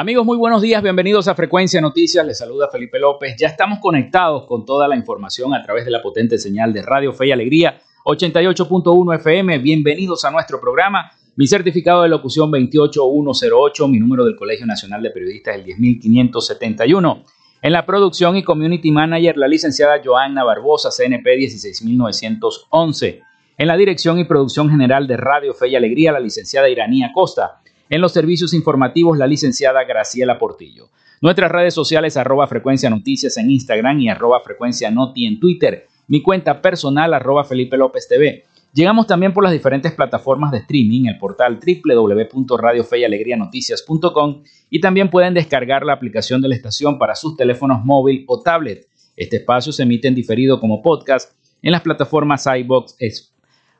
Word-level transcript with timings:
Amigos, 0.00 0.24
muy 0.24 0.38
buenos 0.38 0.62
días, 0.62 0.82
bienvenidos 0.82 1.28
a 1.28 1.34
Frecuencia 1.34 1.78
Noticias, 1.78 2.24
les 2.24 2.38
saluda 2.38 2.70
Felipe 2.72 2.98
López. 2.98 3.36
Ya 3.38 3.48
estamos 3.48 3.80
conectados 3.80 4.46
con 4.46 4.64
toda 4.64 4.88
la 4.88 4.96
información 4.96 5.52
a 5.52 5.62
través 5.62 5.84
de 5.84 5.90
la 5.90 6.00
potente 6.00 6.38
señal 6.38 6.72
de 6.72 6.80
Radio 6.80 7.12
Fe 7.12 7.26
y 7.26 7.32
Alegría 7.32 7.78
88.1 8.06 9.16
FM. 9.16 9.58
Bienvenidos 9.58 10.24
a 10.24 10.30
nuestro 10.30 10.58
programa. 10.58 11.10
Mi 11.36 11.46
certificado 11.46 12.02
de 12.02 12.08
locución 12.08 12.50
28108, 12.50 13.88
mi 13.88 13.98
número 13.98 14.24
del 14.24 14.36
Colegio 14.36 14.64
Nacional 14.64 15.02
de 15.02 15.10
Periodistas 15.10 15.56
el 15.56 15.64
10571. 15.64 17.24
En 17.60 17.72
la 17.74 17.84
producción 17.84 18.38
y 18.38 18.42
community 18.42 18.90
manager, 18.90 19.36
la 19.36 19.48
licenciada 19.48 20.00
Joanna 20.02 20.44
Barbosa, 20.44 20.88
CNP 20.88 21.36
16911. 21.36 23.20
En 23.58 23.66
la 23.66 23.76
dirección 23.76 24.18
y 24.18 24.24
producción 24.24 24.70
general 24.70 25.06
de 25.06 25.18
Radio 25.18 25.52
Fe 25.52 25.68
y 25.68 25.76
Alegría, 25.76 26.10
la 26.10 26.20
licenciada 26.20 26.70
Iranía 26.70 27.10
Costa. 27.12 27.60
En 27.90 28.00
los 28.00 28.12
servicios 28.12 28.54
informativos, 28.54 29.18
la 29.18 29.26
licenciada 29.26 29.82
Graciela 29.82 30.38
Portillo. 30.38 30.90
Nuestras 31.20 31.50
redes 31.50 31.74
sociales, 31.74 32.16
arroba 32.16 32.46
frecuencia 32.46 32.88
noticias 32.88 33.36
en 33.36 33.50
Instagram 33.50 33.98
y 33.98 34.08
arroba 34.08 34.40
frecuencia 34.40 34.92
noti 34.92 35.26
en 35.26 35.40
Twitter. 35.40 35.88
Mi 36.06 36.22
cuenta 36.22 36.62
personal, 36.62 37.12
arroba 37.12 37.42
Felipe 37.42 37.76
López 37.76 38.06
TV. 38.06 38.44
Llegamos 38.72 39.08
también 39.08 39.32
por 39.32 39.42
las 39.42 39.52
diferentes 39.52 39.90
plataformas 39.92 40.52
de 40.52 40.58
streaming, 40.58 41.06
el 41.06 41.18
portal 41.18 41.58
www.radiofeyalegrianoticias.com 41.58 44.42
y 44.70 44.80
también 44.80 45.10
pueden 45.10 45.34
descargar 45.34 45.84
la 45.84 45.94
aplicación 45.94 46.40
de 46.40 46.46
la 46.46 46.54
estación 46.54 46.96
para 46.96 47.16
sus 47.16 47.36
teléfonos 47.36 47.84
móvil 47.84 48.24
o 48.28 48.40
tablet. 48.40 48.86
Este 49.16 49.38
espacio 49.38 49.72
se 49.72 49.82
emite 49.82 50.06
en 50.06 50.14
diferido 50.14 50.60
como 50.60 50.80
podcast 50.80 51.32
en 51.60 51.72
las 51.72 51.82
plataformas 51.82 52.46
iBox, 52.46 52.94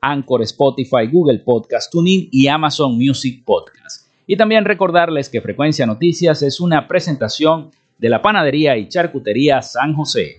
Anchor, 0.00 0.42
Spotify, 0.42 1.06
Google 1.10 1.40
Podcast, 1.40 1.92
TuneIn 1.92 2.28
y 2.32 2.46
Amazon 2.48 2.96
Music 2.96 3.44
Podcast. 3.44 3.99
Y 4.30 4.36
también 4.36 4.64
recordarles 4.64 5.28
que 5.28 5.40
Frecuencia 5.40 5.86
Noticias 5.86 6.40
es 6.42 6.60
una 6.60 6.86
presentación 6.86 7.72
de 7.98 8.08
la 8.08 8.22
panadería 8.22 8.76
y 8.76 8.86
charcutería 8.86 9.60
San 9.60 9.92
José. 9.92 10.38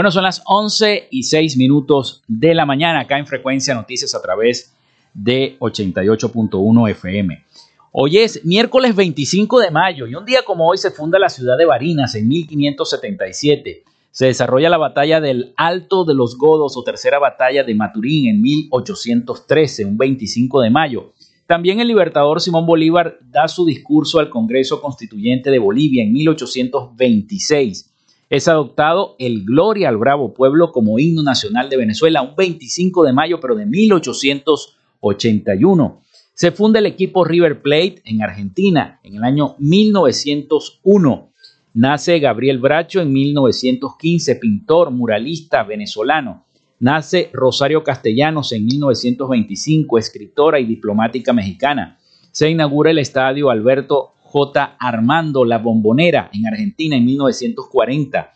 Bueno, 0.00 0.12
son 0.12 0.22
las 0.22 0.40
11 0.46 1.08
y 1.10 1.24
6 1.24 1.58
minutos 1.58 2.22
de 2.26 2.54
la 2.54 2.64
mañana 2.64 3.00
acá 3.00 3.18
en 3.18 3.26
Frecuencia 3.26 3.74
Noticias 3.74 4.14
a 4.14 4.22
través 4.22 4.72
de 5.12 5.58
88.1 5.58 6.90
FM. 6.92 7.44
Hoy 7.92 8.16
es 8.16 8.42
miércoles 8.46 8.96
25 8.96 9.60
de 9.60 9.70
mayo 9.70 10.06
y 10.06 10.14
un 10.14 10.24
día 10.24 10.40
como 10.42 10.66
hoy 10.66 10.78
se 10.78 10.90
funda 10.90 11.18
la 11.18 11.28
ciudad 11.28 11.58
de 11.58 11.66
Barinas 11.66 12.14
en 12.14 12.28
1577. 12.28 13.84
Se 14.10 14.24
desarrolla 14.24 14.70
la 14.70 14.78
batalla 14.78 15.20
del 15.20 15.52
Alto 15.58 16.06
de 16.06 16.14
los 16.14 16.38
Godos 16.38 16.78
o 16.78 16.82
tercera 16.82 17.18
batalla 17.18 17.62
de 17.62 17.74
Maturín 17.74 18.30
en 18.30 18.40
1813, 18.40 19.84
un 19.84 19.98
25 19.98 20.62
de 20.62 20.70
mayo. 20.70 21.12
También 21.46 21.78
el 21.78 21.88
libertador 21.88 22.40
Simón 22.40 22.64
Bolívar 22.64 23.18
da 23.30 23.48
su 23.48 23.66
discurso 23.66 24.18
al 24.18 24.30
Congreso 24.30 24.80
Constituyente 24.80 25.50
de 25.50 25.58
Bolivia 25.58 26.02
en 26.02 26.14
1826 26.14 27.89
es 28.30 28.48
adoptado 28.48 29.16
el 29.18 29.44
Gloria 29.44 29.88
al 29.88 29.96
Bravo 29.96 30.32
Pueblo 30.32 30.70
como 30.70 31.00
himno 31.00 31.24
nacional 31.24 31.68
de 31.68 31.76
Venezuela 31.76 32.22
un 32.22 32.36
25 32.36 33.02
de 33.02 33.12
mayo, 33.12 33.40
pero 33.40 33.56
de 33.56 33.66
1881. 33.66 36.00
Se 36.32 36.52
funda 36.52 36.78
el 36.78 36.86
equipo 36.86 37.24
River 37.24 37.60
Plate 37.60 38.02
en 38.04 38.22
Argentina 38.22 39.00
en 39.02 39.16
el 39.16 39.24
año 39.24 39.56
1901. 39.58 41.32
Nace 41.74 42.20
Gabriel 42.20 42.58
Bracho 42.58 43.00
en 43.00 43.12
1915, 43.12 44.36
pintor, 44.36 44.92
muralista 44.92 45.64
venezolano. 45.64 46.46
Nace 46.78 47.30
Rosario 47.32 47.82
Castellanos 47.82 48.52
en 48.52 48.64
1925, 48.64 49.98
escritora 49.98 50.60
y 50.60 50.66
diplomática 50.66 51.32
mexicana. 51.32 51.98
Se 52.30 52.48
inaugura 52.48 52.92
el 52.92 53.00
estadio 53.00 53.50
Alberto 53.50 54.12
J. 54.30 54.76
Armando 54.78 55.44
La 55.44 55.58
Bombonera 55.58 56.30
en 56.32 56.46
Argentina 56.46 56.94
en 56.94 57.04
1940. 57.04 58.32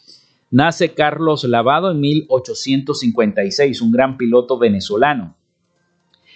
Nace 0.51 0.93
Carlos 0.93 1.45
Lavado 1.45 1.93
en 1.93 2.01
1856, 2.01 3.81
un 3.81 3.93
gran 3.93 4.17
piloto 4.17 4.59
venezolano. 4.59 5.37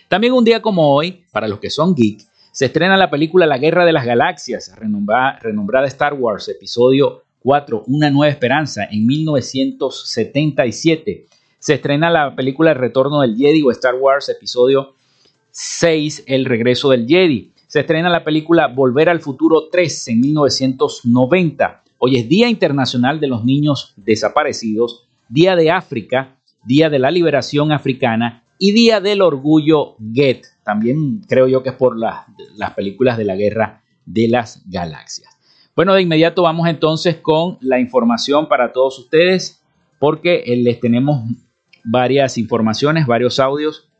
También 0.07 0.33
un 0.33 0.45
día 0.45 0.63
como 0.63 0.95
hoy, 0.95 1.25
para 1.33 1.49
los 1.49 1.59
que 1.59 1.71
son 1.71 1.97
geek, 1.97 2.21
se 2.53 2.67
estrena 2.67 2.97
la 2.97 3.11
película 3.11 3.47
La 3.47 3.59
Guerra 3.59 3.85
de 3.85 3.93
las 3.93 4.07
Galaxias, 4.07 4.73
renombrada, 4.79 5.89
Star 5.89 6.15
Wars, 6.15 6.49
episodio 6.49 7.25
4, 7.41 7.83
Una 7.89 8.11
Nueva 8.11 8.31
Esperanza, 8.31 8.85
en 8.89 9.07
1977. 9.07 11.27
Se 11.59 11.75
estrena 11.75 12.11
la 12.11 12.37
película 12.37 12.71
El 12.71 12.79
Retorno 12.79 13.23
del 13.23 13.37
Jedi 13.37 13.63
o 13.63 13.73
Star 13.73 13.97
Wars, 13.97 14.29
episodio 14.29 14.95
6, 15.51 16.23
El 16.29 16.45
Regreso 16.45 16.91
del 16.91 17.09
Jedi 17.09 17.51
se 17.69 17.81
estrena 17.81 18.09
la 18.09 18.25
película 18.25 18.67
Volver 18.67 19.11
al 19.11 19.21
Futuro 19.21 19.69
3 19.71 20.09
en 20.09 20.21
1990. 20.21 21.83
Hoy 21.99 22.17
es 22.17 22.27
Día 22.27 22.49
Internacional 22.49 23.21
de 23.21 23.27
los 23.27 23.45
Niños 23.45 23.93
Desaparecidos, 23.97 25.07
Día 25.29 25.55
de 25.55 25.71
África, 25.71 26.39
Día 26.65 26.89
de 26.89 26.99
la 26.99 27.11
Liberación 27.11 27.71
Africana 27.71 28.43
y 28.59 28.73
Día 28.73 29.03
del 29.03 29.21
Orgullo 29.21 29.97
Get. 30.15 30.47
También 30.65 31.21
creo 31.29 31.47
yo 31.47 31.63
que 31.63 31.69
es 31.69 31.75
por 31.75 31.99
las 31.99 32.25
películas 32.75 33.19
de 33.19 33.27
la 33.27 33.37
Guerra 33.37 33.83
de 34.07 34.29
las 34.29 34.63
Galaxias. 34.71 35.39
Bueno, 35.77 35.93
de 35.93 36.01
inmediato 36.01 36.43
vamos 36.43 36.69
entonces 36.69 37.17
con 37.17 37.59
la 37.61 37.79
información 37.79 38.49
para 38.49 38.73
todos 38.73 38.99
ustedes, 38.99 39.63
porque 39.99 40.43
eh, 40.47 40.57
les 40.57 40.81
tenemos 40.81 41.23
varias 41.85 42.39
informaciones, 42.39 43.07
varios 43.07 43.39
audios, 43.39 43.91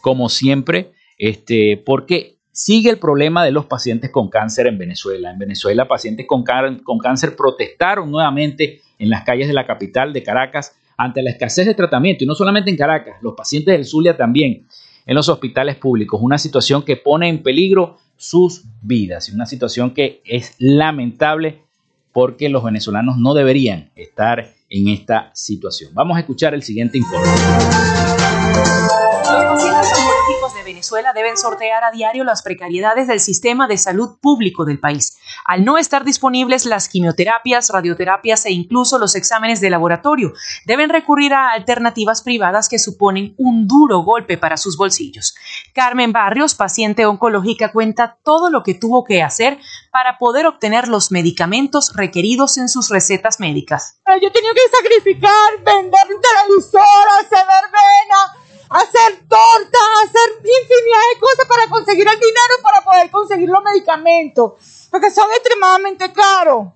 como 0.00 0.28
siempre, 0.28 0.90
este, 1.16 1.76
porque 1.76 2.35
Sigue 2.58 2.88
el 2.88 2.98
problema 2.98 3.44
de 3.44 3.50
los 3.50 3.66
pacientes 3.66 4.10
con 4.10 4.30
cáncer 4.30 4.66
en 4.66 4.78
Venezuela. 4.78 5.30
En 5.30 5.38
Venezuela, 5.38 5.86
pacientes 5.86 6.26
con, 6.26 6.42
cáncer 6.42 7.36
protestaron 7.36 8.10
nuevamente 8.10 8.80
en 8.98 9.10
las 9.10 9.24
calles 9.24 9.46
de 9.46 9.52
la 9.52 9.66
capital 9.66 10.14
de 10.14 10.22
Caracas 10.22 10.74
ante 10.96 11.22
la 11.22 11.32
escasez 11.32 11.66
de 11.66 11.74
tratamiento, 11.74 12.24
y 12.24 12.26
no 12.26 12.34
solamente 12.34 12.70
en 12.70 12.78
Caracas, 12.78 13.16
los 13.20 13.34
pacientes 13.34 13.74
del 13.74 13.84
Zulia 13.84 14.16
también, 14.16 14.66
en 15.04 15.14
los 15.14 15.28
hospitales 15.28 15.76
públicos. 15.76 16.18
Una 16.22 16.38
situación 16.38 16.82
que 16.82 16.96
pone 16.96 17.28
en 17.28 17.42
peligro 17.42 17.98
sus 18.16 18.64
vidas 18.80 19.28
una 19.28 19.44
situación 19.44 19.90
que 19.90 20.22
es 20.24 20.54
lamentable 20.58 21.60
porque 22.10 22.48
los 22.48 22.64
venezolanos 22.64 23.18
no 23.18 23.34
deberían 23.34 23.90
estar 23.96 24.54
en 24.70 24.88
esta 24.88 25.30
situación. 25.34 25.90
Vamos 25.92 26.16
a 26.16 26.20
escuchar 26.20 26.54
el 26.54 26.62
siguiente 26.62 26.96
informe. 26.96 27.28
Venezuela 30.66 31.12
deben 31.14 31.38
sortear 31.38 31.84
a 31.84 31.92
diario 31.92 32.24
las 32.24 32.42
precariedades 32.42 33.06
del 33.06 33.20
sistema 33.20 33.68
de 33.68 33.78
salud 33.78 34.18
público 34.20 34.64
del 34.64 34.80
país. 34.80 35.16
Al 35.44 35.64
no 35.64 35.78
estar 35.78 36.04
disponibles 36.04 36.66
las 36.66 36.88
quimioterapias, 36.88 37.70
radioterapias 37.70 38.44
e 38.46 38.50
incluso 38.50 38.98
los 38.98 39.14
exámenes 39.14 39.60
de 39.60 39.70
laboratorio, 39.70 40.32
deben 40.66 40.90
recurrir 40.90 41.32
a 41.32 41.52
alternativas 41.52 42.22
privadas 42.22 42.68
que 42.68 42.80
suponen 42.80 43.34
un 43.38 43.68
duro 43.68 44.00
golpe 44.00 44.36
para 44.36 44.56
sus 44.56 44.76
bolsillos. 44.76 45.36
Carmen 45.72 46.12
Barrios, 46.12 46.56
paciente 46.56 47.06
oncológica, 47.06 47.70
cuenta 47.70 48.18
todo 48.24 48.50
lo 48.50 48.64
que 48.64 48.74
tuvo 48.74 49.04
que 49.04 49.22
hacer 49.22 49.58
para 49.92 50.18
poder 50.18 50.46
obtener 50.46 50.88
los 50.88 51.12
medicamentos 51.12 51.92
requeridos 51.94 52.58
en 52.58 52.68
sus 52.68 52.90
recetas 52.90 53.38
médicas. 53.38 54.00
Yo 54.20 54.32
tenía 54.32 54.50
que 54.52 54.76
sacrificar, 54.76 55.64
vender 55.64 56.02
televisor, 56.20 56.82
hacer 57.20 57.46
verbena 57.46 58.45
hacer 58.68 59.26
tortas, 59.28 59.80
hacer 60.04 60.38
infinidad 60.38 61.04
de 61.14 61.20
cosas 61.20 61.46
para 61.48 61.68
conseguir 61.68 62.06
el 62.06 62.18
dinero 62.18 62.54
para 62.62 62.82
poder 62.82 63.10
conseguir 63.10 63.48
los 63.48 63.62
medicamentos, 63.62 64.52
porque 64.90 65.10
son 65.10 65.28
extremadamente 65.32 66.12
caros. 66.12 66.68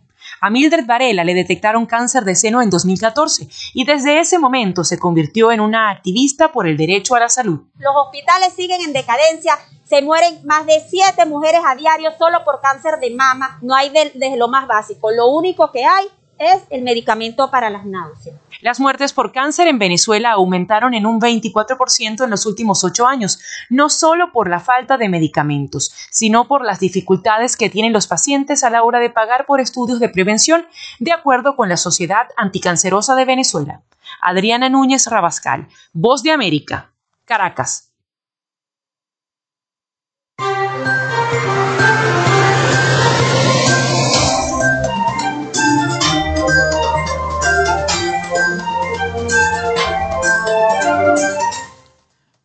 A 0.43 0.49
Mildred 0.49 0.87
Varela 0.87 1.23
le 1.23 1.35
detectaron 1.35 1.85
cáncer 1.85 2.25
de 2.25 2.35
seno 2.35 2.63
en 2.63 2.71
2014 2.71 3.47
y 3.75 3.85
desde 3.85 4.21
ese 4.21 4.39
momento 4.39 4.85
se 4.85 4.99
convirtió 4.99 5.53
en 5.53 5.61
una 5.61 5.91
activista 5.91 6.51
por 6.51 6.67
el 6.67 6.79
derecho 6.79 7.15
a 7.15 7.21
la 7.21 7.29
salud. 7.29 7.61
Los 7.79 7.95
hospitales 7.95 8.55
siguen 8.55 8.81
en 8.81 8.95
decadencia, 8.95 9.59
se 9.85 10.01
mueren 10.01 10.41
más 10.45 10.65
de 10.65 10.83
siete 10.89 11.27
mujeres 11.27 11.61
a 11.67 11.75
diario 11.75 12.11
solo 12.19 12.43
por 12.45 12.61
cáncer 12.63 12.99
de 13.01 13.11
mama, 13.11 13.59
no 13.61 13.75
hay 13.75 13.91
desde 13.91 14.37
lo 14.37 14.49
más 14.49 14.67
básico, 14.67 15.11
lo 15.11 15.29
único 15.29 15.71
que 15.73 15.85
hay 15.85 16.07
es 16.39 16.63
el 16.71 16.83
medicamento 16.83 17.51
para 17.51 17.69
las 17.69 17.85
náuseas. 17.85 18.40
Las 18.61 18.79
muertes 18.79 19.13
por 19.13 19.33
cáncer 19.33 19.69
en 19.69 19.79
Venezuela 19.79 20.33
aumentaron 20.33 20.93
en 20.95 21.07
un 21.07 21.21
24% 21.21 22.25
en 22.25 22.31
los 22.31 22.45
últimos 22.45 22.85
ocho 22.85 23.07
años, 23.07 23.41
no 23.71 23.89
solo 23.89 24.33
por 24.33 24.51
la 24.51 24.61
falta 24.61 24.99
de 24.99 25.09
medicamentos, 25.09 25.93
sino 26.11 26.47
por 26.47 26.65
las 26.65 26.79
dificultades 26.79 27.57
que 27.57 27.71
tienen 27.71 27.93
los 27.93 28.07
pacientes 28.07 28.63
a 28.63 28.71
la 28.71 28.83
hora 28.83 28.99
de 28.99 29.11
pagar 29.11 29.47
por 29.47 29.61
estudios 29.61 29.99
de 29.99 30.11
prevención, 30.11 30.67
de 30.99 31.13
acuerdo 31.13 31.57
con 31.57 31.69
la 31.69 31.77
Sociedad 31.77 32.27
Anticancerosa 32.37 33.15
de 33.15 33.25
Venezuela. 33.25 33.83
Adriana 34.21 34.69
Núñez 34.69 35.07
Rabascal, 35.07 35.69
Voz 35.93 36.23
de 36.23 36.33
América, 36.33 36.93
Caracas. 37.25 37.90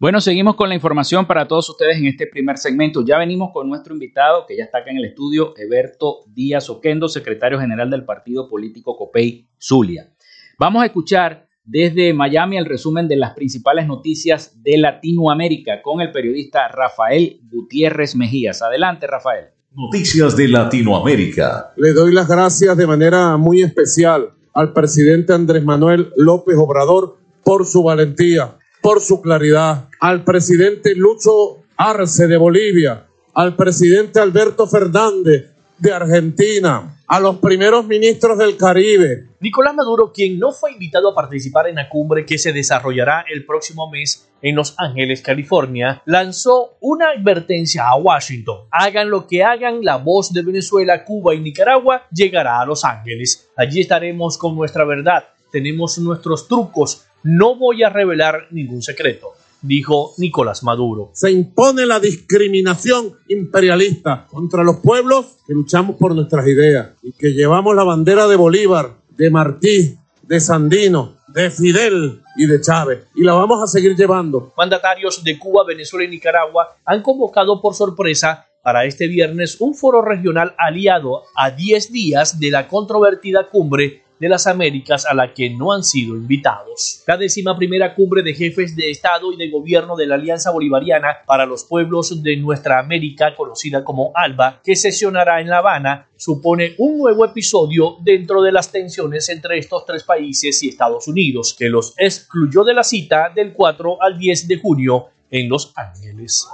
Bueno, 0.06 0.22
seguimos 0.22 0.56
con 0.56 0.70
la 0.70 0.76
información 0.76 1.26
para 1.26 1.48
todos 1.48 1.68
ustedes 1.68 1.98
en 1.98 2.06
este 2.06 2.28
primer 2.28 2.60
segmento. 2.60 3.04
Ya 3.04 3.18
venimos 3.18 3.50
con 3.52 3.68
nuestro 3.68 3.92
invitado, 3.92 4.46
que 4.48 4.56
ya 4.56 4.64
está 4.64 4.78
acá 4.78 4.92
en 4.92 4.98
el 4.98 5.06
estudio, 5.06 5.56
Eberto 5.58 6.26
Díaz 6.28 6.70
Oquendo, 6.70 7.10
secretario 7.10 7.60
general 7.60 7.90
del 7.90 8.06
partido 8.06 8.48
político 8.48 8.96
COPEI 8.96 9.48
Zulia. 9.60 10.14
Vamos 10.60 10.84
a 10.84 10.86
escuchar 10.86 11.48
desde 11.64 12.14
Miami 12.14 12.56
el 12.56 12.68
resumen 12.68 13.08
de 13.08 13.16
las 13.16 13.34
principales 13.34 13.88
noticias 13.88 14.62
de 14.62 14.78
Latinoamérica 14.78 15.82
con 15.82 16.02
el 16.02 16.12
periodista 16.12 16.68
Rafael 16.68 17.40
Gutiérrez 17.50 18.16
Mejías. 18.16 18.62
Adelante, 18.62 19.08
Rafael. 19.08 19.46
Noticias 19.72 20.38
de 20.38 20.50
Latinoamérica. 20.50 21.74
Le 21.78 21.94
doy 21.94 22.14
las 22.14 22.28
gracias 22.28 22.78
de 22.78 22.86
manera 22.86 23.38
muy 23.38 23.64
especial 23.64 24.30
al 24.54 24.72
presidente 24.72 25.34
Andrés 25.34 25.64
Manuel 25.64 26.12
López 26.16 26.58
Obrador 26.60 27.18
por 27.44 27.66
su 27.66 27.82
valentía 27.82 28.60
por 28.86 29.02
su 29.02 29.20
claridad, 29.20 29.90
al 30.00 30.24
presidente 30.24 30.94
Lucho 30.94 31.64
Arce 31.76 32.28
de 32.28 32.38
Bolivia, 32.38 33.08
al 33.34 33.56
presidente 33.56 34.20
Alberto 34.20 34.68
Fernández 34.68 35.50
de 35.80 35.92
Argentina, 35.92 37.02
a 37.08 37.20
los 37.20 37.38
primeros 37.38 37.88
ministros 37.88 38.38
del 38.38 38.56
Caribe. 38.58 39.30
Nicolás 39.40 39.74
Maduro, 39.74 40.12
quien 40.14 40.38
no 40.38 40.52
fue 40.52 40.74
invitado 40.74 41.10
a 41.10 41.16
participar 41.16 41.68
en 41.68 41.78
la 41.78 41.90
cumbre 41.90 42.28
que 42.28 42.38
se 42.38 42.54
desarrollará 42.54 43.26
el 43.28 43.44
próximo 43.44 43.90
mes 43.90 44.30
en 44.44 44.56
Los 44.56 44.76
Ángeles, 44.78 45.24
California, 45.24 46.04
lanzó 46.06 46.78
una 46.80 47.10
advertencia 47.10 47.88
a 47.88 47.96
Washington. 47.96 48.68
Hagan 48.70 49.10
lo 49.10 49.26
que 49.26 49.44
hagan, 49.44 49.84
la 49.84 49.96
voz 49.96 50.32
de 50.32 50.44
Venezuela, 50.44 51.04
Cuba 51.04 51.34
y 51.34 51.40
Nicaragua 51.40 52.04
llegará 52.12 52.62
a 52.62 52.66
Los 52.68 52.86
Ángeles. 52.86 53.50
Allí 53.58 53.82
estaremos 53.82 54.38
con 54.38 54.56
nuestra 54.56 54.86
verdad. 54.86 55.24
Tenemos 55.52 55.98
nuestros 55.98 56.48
trucos, 56.48 57.08
no 57.26 57.56
voy 57.56 57.82
a 57.82 57.90
revelar 57.90 58.48
ningún 58.52 58.84
secreto, 58.84 59.34
dijo 59.64 60.14
Nicolás 60.20 60.64
Maduro. 60.64 61.10
Se 61.14 61.32
impone 61.32 61.88
la 61.88 62.00
discriminación 62.00 63.14
imperialista 63.28 64.28
contra 64.30 64.64
los 64.64 64.78
pueblos 64.78 65.38
que 65.48 65.54
luchamos 65.54 65.96
por 65.96 66.14
nuestras 66.14 66.48
ideas 66.48 66.90
y 67.02 67.14
que 67.14 67.34
llevamos 67.34 67.76
la 67.76 67.84
bandera 67.84 68.28
de 68.28 68.36
Bolívar, 68.36 68.92
de 69.18 69.32
Martí, 69.32 69.98
de 70.22 70.40
Sandino, 70.40 71.16
de 71.28 71.50
Fidel 71.50 72.22
y 72.38 72.46
de 72.46 72.62
Chávez. 72.62 73.08
Y 73.16 73.24
la 73.24 73.34
vamos 73.34 73.60
a 73.64 73.66
seguir 73.66 73.96
llevando. 73.96 74.54
Mandatarios 74.56 75.24
de 75.24 75.40
Cuba, 75.40 75.64
Venezuela 75.66 76.06
y 76.06 76.10
Nicaragua 76.10 76.76
han 76.86 77.02
convocado 77.02 77.60
por 77.60 77.74
sorpresa 77.74 78.46
para 78.62 78.86
este 78.86 79.08
viernes 79.08 79.60
un 79.62 79.74
foro 79.74 80.04
regional 80.04 80.54
aliado 80.60 81.24
a 81.36 81.50
10 81.50 81.92
días 81.92 82.40
de 82.40 82.52
la 82.52 82.68
controvertida 82.68 83.48
cumbre 83.50 84.05
de 84.20 84.30
las 84.30 84.48
Américas 84.48 85.06
a 85.06 85.14
la 85.14 85.34
que 85.34 85.50
no 85.50 85.74
han 85.74 85.84
sido 85.84 86.16
invitados. 86.16 87.04
La 87.08 87.18
décima 87.18 87.58
primera 87.58 87.96
cumbre 87.96 88.24
de 88.24 88.34
jefes 88.34 88.76
de 88.76 88.90
Estado 88.90 89.34
y 89.34 89.38
de 89.38 89.50
Gobierno 89.50 89.96
de 89.96 90.08
la 90.08 90.16
Alianza 90.16 90.52
Bolivariana 90.52 91.18
para 91.26 91.46
los 91.46 91.66
Pueblos 91.66 92.24
de 92.24 92.38
Nuestra 92.38 92.80
América, 92.80 93.36
conocida 93.36 93.84
como 93.84 94.12
ALBA, 94.16 94.62
que 94.64 94.76
sesionará 94.76 95.42
en 95.42 95.50
La 95.50 95.58
Habana, 95.58 96.08
supone 96.16 96.76
un 96.78 96.98
nuevo 96.98 97.26
episodio 97.26 97.98
dentro 98.02 98.42
de 98.42 98.52
las 98.52 98.72
tensiones 98.72 99.28
entre 99.30 99.58
estos 99.58 99.86
tres 99.86 100.04
países 100.04 100.62
y 100.64 100.70
Estados 100.70 101.08
Unidos, 101.08 101.56
que 101.58 101.70
los 101.70 101.94
excluyó 101.98 102.64
de 102.64 102.74
la 102.74 102.84
cita 102.84 103.32
del 103.34 103.54
4 103.54 104.02
al 104.02 104.18
10 104.18 104.48
de 104.48 104.58
junio 104.58 105.08
en 105.30 105.50
Los 105.50 105.74
Ángeles. 105.76 106.48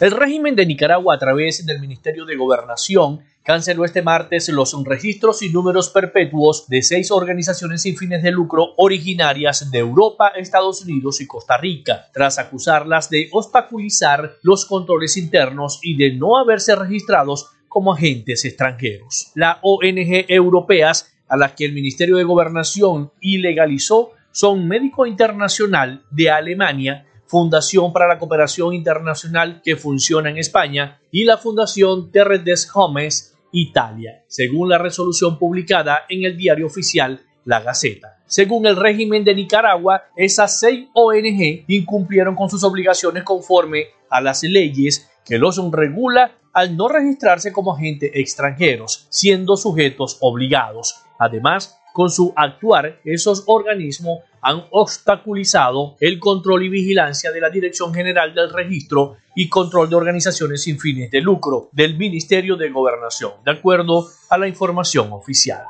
El 0.00 0.12
régimen 0.12 0.54
de 0.54 0.66
Nicaragua 0.66 1.14
a 1.14 1.18
través 1.18 1.64
del 1.64 1.80
Ministerio 1.80 2.24
de 2.24 2.36
Gobernación 2.36 3.20
canceló 3.46 3.84
este 3.84 4.02
martes 4.02 4.48
los 4.48 4.74
registros 4.84 5.40
y 5.40 5.50
números 5.50 5.90
perpetuos 5.90 6.66
de 6.66 6.82
seis 6.82 7.12
organizaciones 7.12 7.82
sin 7.82 7.96
fines 7.96 8.24
de 8.24 8.32
lucro 8.32 8.74
originarias 8.76 9.70
de 9.70 9.78
Europa, 9.78 10.32
Estados 10.34 10.82
Unidos 10.82 11.20
y 11.20 11.28
Costa 11.28 11.56
Rica, 11.56 12.08
tras 12.12 12.40
acusarlas 12.40 13.08
de 13.08 13.28
obstaculizar 13.30 14.32
los 14.42 14.66
controles 14.66 15.16
internos 15.16 15.78
y 15.80 15.96
de 15.96 16.12
no 16.14 16.38
haberse 16.38 16.74
registrados 16.74 17.46
como 17.68 17.92
agentes 17.92 18.44
extranjeros. 18.44 19.30
La 19.36 19.60
ONG 19.62 20.26
europeas 20.26 21.12
a 21.28 21.36
las 21.36 21.52
que 21.52 21.66
el 21.66 21.72
Ministerio 21.72 22.16
de 22.16 22.24
Gobernación 22.24 23.12
ilegalizó 23.20 24.10
son 24.32 24.66
Médico 24.66 25.06
Internacional 25.06 26.02
de 26.10 26.30
Alemania, 26.30 27.06
Fundación 27.28 27.92
para 27.92 28.08
la 28.08 28.18
Cooperación 28.18 28.74
Internacional 28.74 29.60
que 29.64 29.76
funciona 29.76 30.30
en 30.30 30.38
España 30.38 31.00
y 31.12 31.24
la 31.24 31.38
Fundación 31.38 32.10
Terre 32.10 32.38
des 32.40 32.68
Hommes 32.74 33.35
Italia, 33.58 34.22
según 34.26 34.68
la 34.68 34.76
resolución 34.76 35.38
publicada 35.38 36.02
en 36.10 36.24
el 36.24 36.36
diario 36.36 36.66
oficial 36.66 37.22
La 37.46 37.60
Gaceta. 37.60 38.18
Según 38.26 38.66
el 38.66 38.76
régimen 38.76 39.24
de 39.24 39.34
Nicaragua, 39.34 40.04
esas 40.14 40.60
seis 40.60 40.88
ONG 40.92 41.64
incumplieron 41.68 42.34
con 42.34 42.50
sus 42.50 42.62
obligaciones 42.64 43.22
conforme 43.22 43.86
a 44.10 44.20
las 44.20 44.42
leyes 44.42 45.10
que 45.24 45.38
los 45.38 45.58
regula 45.72 46.32
al 46.52 46.76
no 46.76 46.88
registrarse 46.88 47.50
como 47.50 47.74
agentes 47.74 48.10
extranjeros, 48.14 49.06
siendo 49.08 49.56
sujetos 49.56 50.18
obligados. 50.20 51.02
Además, 51.18 51.80
con 51.96 52.10
su 52.10 52.30
actuar, 52.36 53.00
esos 53.06 53.44
organismos 53.46 54.18
han 54.42 54.66
obstaculizado 54.70 55.96
el 55.98 56.18
control 56.18 56.64
y 56.64 56.68
vigilancia 56.68 57.32
de 57.32 57.40
la 57.40 57.48
Dirección 57.48 57.94
General 57.94 58.34
del 58.34 58.52
Registro 58.52 59.16
y 59.34 59.48
Control 59.48 59.88
de 59.88 59.96
Organizaciones 59.96 60.62
sin 60.62 60.78
fines 60.78 61.10
de 61.10 61.22
lucro 61.22 61.70
del 61.72 61.96
Ministerio 61.96 62.56
de 62.56 62.68
Gobernación, 62.68 63.32
de 63.46 63.52
acuerdo 63.52 64.06
a 64.28 64.36
la 64.36 64.46
información 64.46 65.10
oficial. 65.10 65.62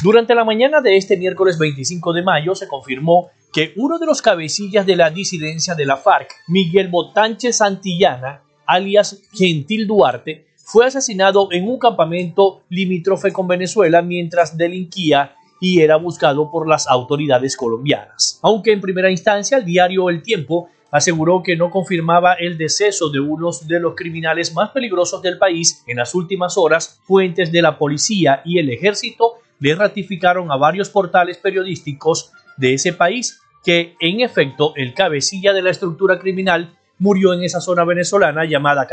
Durante 0.00 0.32
la 0.32 0.44
mañana 0.44 0.80
de 0.80 0.96
este 0.96 1.16
miércoles 1.16 1.58
25 1.58 2.12
de 2.12 2.22
mayo 2.22 2.54
se 2.54 2.68
confirmó 2.68 3.30
que 3.52 3.72
uno 3.74 3.98
de 3.98 4.06
los 4.06 4.22
cabecillas 4.22 4.86
de 4.86 4.94
la 4.94 5.10
disidencia 5.10 5.74
de 5.74 5.86
la 5.86 5.96
FARC, 5.96 6.30
Miguel 6.46 6.86
Botanche 6.86 7.52
Santillana, 7.52 8.42
alias 8.64 9.22
Gentil 9.32 9.88
Duarte, 9.88 10.46
fue 10.66 10.84
asesinado 10.84 11.48
en 11.52 11.68
un 11.68 11.78
campamento 11.78 12.62
limítrofe 12.70 13.32
con 13.32 13.46
Venezuela 13.46 14.02
mientras 14.02 14.56
delinquía 14.56 15.36
y 15.60 15.80
era 15.80 15.94
buscado 15.94 16.50
por 16.50 16.68
las 16.68 16.88
autoridades 16.88 17.56
colombianas. 17.56 18.40
Aunque 18.42 18.72
en 18.72 18.80
primera 18.80 19.08
instancia 19.08 19.58
el 19.58 19.64
diario 19.64 20.10
El 20.10 20.22
Tiempo 20.22 20.68
aseguró 20.90 21.44
que 21.44 21.54
no 21.54 21.70
confirmaba 21.70 22.34
el 22.34 22.58
deceso 22.58 23.10
de 23.10 23.20
uno 23.20 23.50
de 23.64 23.78
los 23.78 23.94
criminales 23.94 24.52
más 24.54 24.70
peligrosos 24.70 25.22
del 25.22 25.38
país 25.38 25.84
en 25.86 25.98
las 25.98 26.16
últimas 26.16 26.58
horas, 26.58 27.00
fuentes 27.04 27.52
de 27.52 27.62
la 27.62 27.78
policía 27.78 28.42
y 28.44 28.58
el 28.58 28.68
ejército 28.68 29.34
le 29.60 29.72
ratificaron 29.76 30.50
a 30.50 30.56
varios 30.56 30.90
portales 30.90 31.38
periodísticos 31.38 32.32
de 32.56 32.74
ese 32.74 32.92
país 32.92 33.40
que 33.64 33.94
en 34.00 34.20
efecto 34.20 34.72
el 34.74 34.94
cabecilla 34.94 35.52
de 35.52 35.62
la 35.62 35.70
estructura 35.70 36.18
criminal 36.18 36.76
murió 36.98 37.34
en 37.34 37.42
esa 37.42 37.60
zona 37.60 37.84
venezolana 37.84 38.44
llamada 38.44 38.86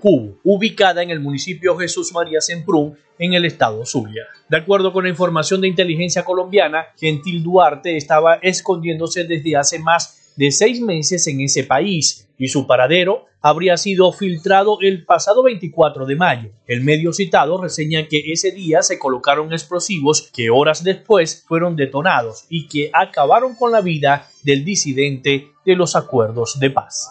Cubo, 0.00 0.38
ubicada 0.44 1.02
en 1.02 1.10
el 1.10 1.20
municipio 1.20 1.76
Jesús 1.76 2.12
María 2.12 2.40
Semprún, 2.40 2.96
en 3.18 3.34
el 3.34 3.44
estado 3.44 3.84
Zulia. 3.84 4.24
De 4.48 4.56
acuerdo 4.56 4.92
con 4.92 5.04
la 5.04 5.10
información 5.10 5.60
de 5.60 5.68
inteligencia 5.68 6.24
colombiana, 6.24 6.86
Gentil 6.98 7.42
Duarte 7.42 7.96
estaba 7.96 8.36
escondiéndose 8.36 9.24
desde 9.24 9.56
hace 9.56 9.78
más 9.78 10.32
de 10.36 10.50
seis 10.50 10.80
meses 10.80 11.26
en 11.26 11.40
ese 11.40 11.64
país 11.64 12.28
y 12.38 12.48
su 12.48 12.66
paradero 12.66 13.26
habría 13.42 13.76
sido 13.76 14.12
filtrado 14.12 14.78
el 14.80 15.04
pasado 15.04 15.42
24 15.42 16.06
de 16.06 16.16
mayo. 16.16 16.50
El 16.66 16.82
medio 16.82 17.12
citado 17.12 17.60
reseña 17.60 18.06
que 18.06 18.32
ese 18.32 18.52
día 18.52 18.82
se 18.82 18.98
colocaron 18.98 19.52
explosivos 19.52 20.30
que 20.32 20.48
horas 20.48 20.84
después 20.84 21.44
fueron 21.46 21.74
detonados 21.74 22.46
y 22.48 22.68
que 22.68 22.90
acabaron 22.92 23.56
con 23.56 23.72
la 23.72 23.80
vida 23.80 24.28
del 24.44 24.64
disidente 24.64 25.48
de 25.66 25.76
los 25.76 25.96
acuerdos 25.96 26.58
de 26.58 26.70
paz. 26.70 27.10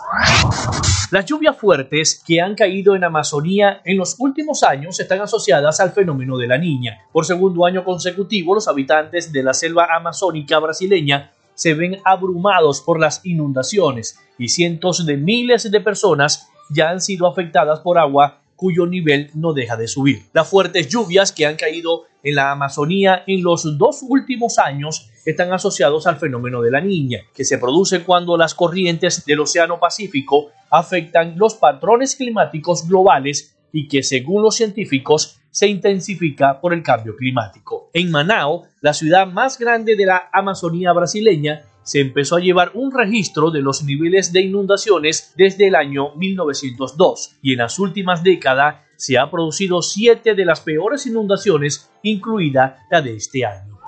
Las 1.11 1.25
lluvias 1.25 1.57
fuertes 1.57 2.23
que 2.25 2.39
han 2.39 2.55
caído 2.55 2.95
en 2.95 3.03
Amazonía 3.03 3.81
en 3.83 3.97
los 3.97 4.15
últimos 4.17 4.63
años 4.63 4.97
están 4.97 5.19
asociadas 5.19 5.81
al 5.81 5.91
fenómeno 5.91 6.37
de 6.37 6.47
la 6.47 6.57
niña. 6.57 6.99
Por 7.11 7.25
segundo 7.25 7.65
año 7.65 7.83
consecutivo, 7.83 8.55
los 8.55 8.69
habitantes 8.69 9.33
de 9.33 9.43
la 9.43 9.53
selva 9.53 9.89
amazónica 9.93 10.57
brasileña 10.59 11.31
se 11.55 11.73
ven 11.73 11.97
abrumados 12.05 12.81
por 12.81 12.99
las 12.99 13.25
inundaciones 13.25 14.17
y 14.37 14.49
cientos 14.49 15.05
de 15.05 15.17
miles 15.17 15.69
de 15.69 15.81
personas 15.81 16.49
ya 16.69 16.89
han 16.89 17.01
sido 17.01 17.27
afectadas 17.27 17.79
por 17.81 17.97
agua 17.97 18.41
cuyo 18.55 18.85
nivel 18.85 19.31
no 19.33 19.53
deja 19.53 19.75
de 19.75 19.87
subir. 19.87 20.23
Las 20.33 20.47
fuertes 20.47 20.87
lluvias 20.87 21.31
que 21.31 21.47
han 21.47 21.55
caído 21.55 22.03
en 22.23 22.35
la 22.35 22.51
Amazonía 22.51 23.23
en 23.25 23.41
los 23.41 23.77
dos 23.79 24.03
últimos 24.07 24.59
años 24.59 25.09
están 25.25 25.51
asociados 25.51 26.05
al 26.05 26.17
fenómeno 26.17 26.61
de 26.61 26.69
la 26.69 26.79
niña, 26.79 27.21
que 27.33 27.43
se 27.43 27.57
produce 27.57 28.03
cuando 28.03 28.37
las 28.37 28.53
corrientes 28.53 29.25
del 29.25 29.39
Océano 29.39 29.79
Pacífico 29.79 30.51
afectan 30.69 31.37
los 31.37 31.55
patrones 31.55 32.15
climáticos 32.15 32.87
globales 32.87 33.55
y 33.73 33.87
que 33.87 34.03
según 34.03 34.43
los 34.43 34.55
científicos 34.55 35.40
se 35.51 35.67
intensifica 35.67 36.59
por 36.59 36.73
el 36.73 36.81
cambio 36.81 37.15
climático. 37.15 37.89
En 37.93 38.09
Manao, 38.09 38.63
la 38.81 38.93
ciudad 38.93 39.27
más 39.27 39.59
grande 39.59 39.95
de 39.95 40.05
la 40.05 40.29
Amazonía 40.31 40.93
brasileña, 40.93 41.63
se 41.83 41.99
empezó 41.99 42.37
a 42.37 42.39
llevar 42.39 42.71
un 42.73 42.91
registro 42.91 43.51
de 43.51 43.61
los 43.61 43.83
niveles 43.83 44.31
de 44.31 44.41
inundaciones 44.41 45.33
desde 45.35 45.67
el 45.67 45.75
año 45.75 46.15
1902 46.15 47.37
y 47.41 47.53
en 47.53 47.59
las 47.59 47.79
últimas 47.79 48.23
décadas 48.23 48.75
se 48.95 49.17
ha 49.17 49.29
producido 49.31 49.81
siete 49.81 50.35
de 50.35 50.45
las 50.45 50.61
peores 50.61 51.05
inundaciones, 51.07 51.89
incluida 52.03 52.85
la 52.91 53.01
de 53.01 53.15
este 53.15 53.45
año. 53.45 53.79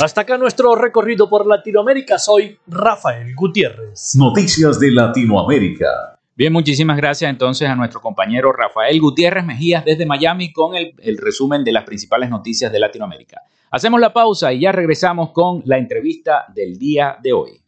Hasta 0.00 0.22
acá 0.22 0.38
nuestro 0.38 0.74
recorrido 0.76 1.28
por 1.28 1.46
Latinoamérica. 1.46 2.18
Soy 2.18 2.58
Rafael 2.66 3.34
Gutiérrez. 3.34 4.14
Noticias 4.14 4.78
de 4.80 4.92
Latinoamérica. 4.92 6.13
Bien, 6.36 6.52
muchísimas 6.52 6.96
gracias 6.96 7.30
entonces 7.30 7.68
a 7.68 7.76
nuestro 7.76 8.00
compañero 8.00 8.52
Rafael 8.52 9.00
Gutiérrez 9.00 9.44
Mejías 9.44 9.84
desde 9.84 10.04
Miami 10.04 10.52
con 10.52 10.74
el, 10.74 10.92
el, 10.98 11.16
resumen 11.16 11.62
de 11.62 11.70
las 11.70 11.84
principales 11.84 12.28
noticias 12.28 12.72
de 12.72 12.80
Latinoamérica. 12.80 13.42
Hacemos 13.70 14.00
la 14.00 14.12
pausa 14.12 14.52
y 14.52 14.60
ya 14.60 14.72
regresamos 14.72 15.30
con 15.30 15.62
la 15.64 15.78
entrevista 15.78 16.46
del 16.52 16.76
día 16.76 17.16
de 17.22 17.32
hoy. 17.32 17.62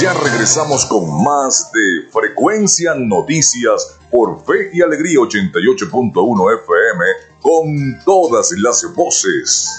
Ya 0.00 0.14
regresamos 0.14 0.86
con 0.86 1.22
más 1.22 1.70
de 1.72 2.10
Frecuencia 2.10 2.94
Noticias 2.96 4.00
por 4.10 4.44
Fe 4.44 4.70
y 4.72 4.82
Alegría 4.82 5.18
88.1 5.20 6.62
FM 6.62 7.04
con 7.40 8.04
todas 8.04 8.50
las 8.58 8.84
voces. 8.96 9.70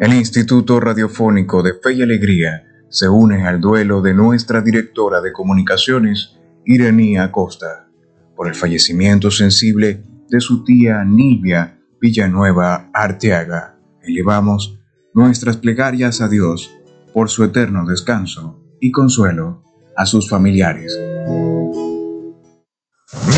El 0.00 0.14
Instituto 0.14 0.80
Radiofónico 0.80 1.62
de 1.62 1.74
Fe 1.74 1.92
y 1.92 2.02
Alegría 2.02 2.64
se 2.88 3.06
une 3.10 3.46
al 3.46 3.60
duelo 3.60 4.00
de 4.00 4.14
nuestra 4.14 4.62
directora 4.62 5.20
de 5.20 5.30
comunicaciones, 5.30 6.38
Iranía 6.64 7.24
Acosta, 7.24 7.86
por 8.34 8.48
el 8.48 8.54
fallecimiento 8.54 9.30
sensible 9.30 10.02
de 10.30 10.40
su 10.40 10.64
tía 10.64 11.04
Nilvia 11.04 11.78
Villanueva 12.00 12.88
Arteaga. 12.94 13.78
Elevamos 14.02 14.80
nuestras 15.12 15.58
plegarias 15.58 16.22
a 16.22 16.28
Dios 16.28 16.74
por 17.12 17.28
su 17.28 17.44
eterno 17.44 17.84
descanso 17.84 18.58
y 18.80 18.92
consuelo 18.92 19.62
a 19.98 20.06
sus 20.06 20.30
familiares. 20.30 20.98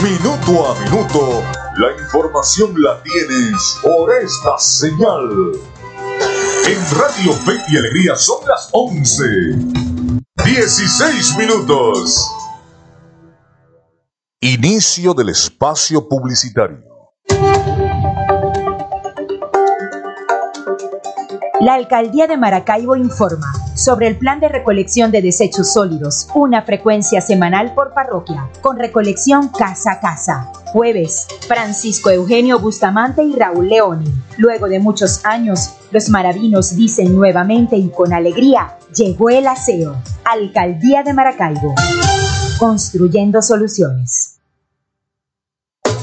Minuto 0.00 0.70
a 0.70 0.80
minuto, 0.84 1.42
la 1.78 2.00
información 2.00 2.80
la 2.80 3.02
tienes 3.02 3.80
por 3.82 4.12
esta 4.14 4.56
señal. 4.58 5.52
En 6.64 6.78
Radio 6.96 7.32
Fe 7.32 7.60
y 7.68 7.76
Alegría 7.76 8.14
son 8.14 8.46
las 8.46 8.68
11. 8.72 9.24
16 10.44 11.36
minutos. 11.36 12.30
Inicio 14.40 15.12
del 15.12 15.30
espacio 15.30 16.08
publicitario. 16.08 16.84
La 21.62 21.74
Alcaldía 21.74 22.26
de 22.26 22.36
Maracaibo 22.36 22.96
informa 22.96 23.46
sobre 23.76 24.08
el 24.08 24.18
plan 24.18 24.40
de 24.40 24.48
recolección 24.48 25.12
de 25.12 25.22
desechos 25.22 25.72
sólidos, 25.72 26.26
una 26.34 26.62
frecuencia 26.62 27.20
semanal 27.20 27.72
por 27.72 27.94
parroquia, 27.94 28.50
con 28.60 28.80
recolección 28.80 29.48
casa 29.48 29.92
a 29.92 30.00
casa. 30.00 30.50
Jueves, 30.72 31.28
Francisco 31.46 32.10
Eugenio 32.10 32.58
Bustamante 32.58 33.22
y 33.22 33.36
Raúl 33.36 33.68
Leoni. 33.68 34.12
Luego 34.38 34.66
de 34.66 34.80
muchos 34.80 35.24
años, 35.24 35.74
los 35.92 36.08
maravinos 36.08 36.74
dicen 36.74 37.14
nuevamente 37.14 37.76
y 37.76 37.90
con 37.90 38.12
alegría, 38.12 38.76
llegó 38.92 39.30
el 39.30 39.46
aseo. 39.46 39.94
Alcaldía 40.24 41.04
de 41.04 41.12
Maracaibo. 41.12 41.76
Construyendo 42.58 43.40
soluciones. 43.40 44.40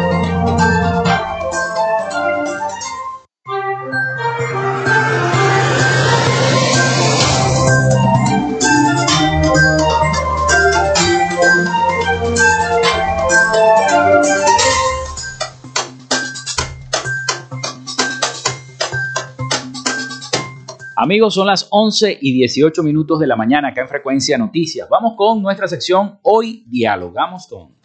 Amigos, 21.11 21.33
son 21.33 21.47
las 21.47 21.67
11 21.71 22.19
y 22.21 22.31
18 22.31 22.83
minutos 22.83 23.19
de 23.19 23.27
la 23.27 23.35
mañana 23.35 23.67
acá 23.67 23.81
en 23.81 23.89
Frecuencia 23.89 24.37
Noticias. 24.37 24.87
Vamos 24.89 25.15
con 25.17 25.41
nuestra 25.41 25.67
sección 25.67 26.17
Hoy 26.21 26.63
Dialogamos 26.69 27.47
con. 27.47 27.75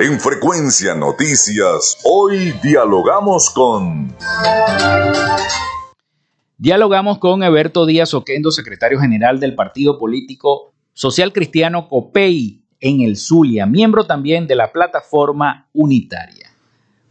En 0.00 0.18
Frecuencia 0.18 0.96
Noticias, 0.96 1.98
hoy 2.02 2.52
dialogamos 2.60 3.50
con... 3.50 4.12
Dialogamos 6.58 7.18
con 7.18 7.44
Eberto 7.44 7.86
Díaz 7.86 8.14
Oquendo, 8.14 8.50
secretario 8.50 8.98
general 8.98 9.38
del 9.38 9.54
Partido 9.54 9.96
Político 9.96 10.72
Social 10.92 11.32
Cristiano 11.32 11.88
COPEI 11.88 12.64
en 12.80 13.02
el 13.02 13.16
Zulia, 13.16 13.66
miembro 13.66 14.02
también 14.06 14.48
de 14.48 14.56
la 14.56 14.72
plataforma 14.72 15.68
unitaria. 15.72 16.50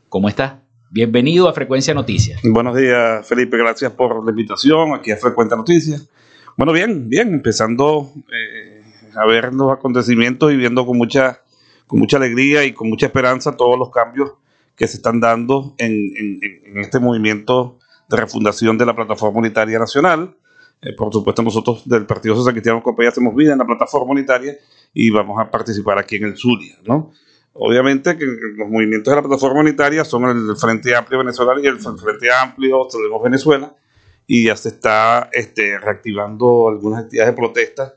¿Cómo 0.10 0.28
está? 0.28 0.64
Bienvenido 0.92 1.48
a 1.48 1.54
Frecuencia 1.54 1.94
Noticias. 1.94 2.42
Buenos 2.44 2.76
días, 2.76 3.28
Felipe. 3.28 3.58
Gracias 3.58 3.92
por 3.92 4.26
la 4.26 4.32
invitación 4.32 4.96
aquí 4.96 5.12
a 5.12 5.18
Frecuencia 5.18 5.56
Noticias. 5.56 6.10
Bueno, 6.58 6.74
bien, 6.74 7.08
bien, 7.08 7.32
empezando 7.32 8.12
eh, 8.34 8.82
a 9.16 9.24
ver 9.28 9.54
los 9.54 9.72
acontecimientos 9.72 10.52
y 10.52 10.58
viendo 10.58 10.88
con 10.88 10.98
mucha, 10.98 11.42
con 11.86 12.00
mucha 12.00 12.18
alegría 12.18 12.66
y 12.66 12.74
con 12.74 12.90
mucha 12.90 13.06
esperanza 13.06 13.56
todos 13.56 13.78
los 13.78 13.92
cambios 13.92 14.32
que 14.76 14.88
se 14.88 14.98
están 14.98 15.20
dando 15.20 15.76
en, 15.78 16.40
este 16.78 17.00
movimiento 17.00 17.78
de 18.10 18.18
refundación 18.18 18.76
de 18.80 18.88
la 18.88 18.96
Plataforma 18.96 19.38
Unitaria 19.38 19.78
Nacional. 19.78 20.38
Eh, 20.82 20.94
por 20.98 21.14
supuesto, 21.14 21.44
nosotros 21.44 21.88
del 21.88 22.08
Partido 22.08 22.36
Social 22.36 22.54
Cristiano 22.56 22.82
Copey 22.82 23.06
hacemos 23.06 23.36
vida 23.36 23.54
en 23.54 23.60
la 23.60 23.66
Plataforma 23.66 24.14
Unitaria 24.14 24.58
y 24.92 25.12
vamos 25.12 25.40
a 25.40 25.52
participar 25.52 26.00
aquí 26.00 26.16
en 26.16 26.24
el 26.24 26.36
Zulia, 26.36 26.80
¿no? 26.84 27.12
Obviamente 27.62 28.18
que 28.18 28.26
los 28.26 28.70
movimientos 28.70 29.12
de 29.12 29.16
la 29.18 29.28
plataforma 29.28 29.60
unitaria 29.60 30.06
son 30.06 30.24
el 30.30 30.56
Frente 30.56 30.96
Amplio 30.96 31.20
Venezolano 31.20 31.60
y 31.60 31.68
el 31.68 31.78
Frente 31.78 32.32
Amplio 32.32 32.88
Salvemos 32.90 33.22
Venezuela 33.22 33.76
y 34.26 34.46
ya 34.46 34.56
se 34.56 34.70
está 34.70 35.30
este, 35.34 35.78
reactivando 35.78 36.70
algunas 36.70 37.04
actividades 37.04 37.34
de 37.34 37.38
protesta 37.38 37.96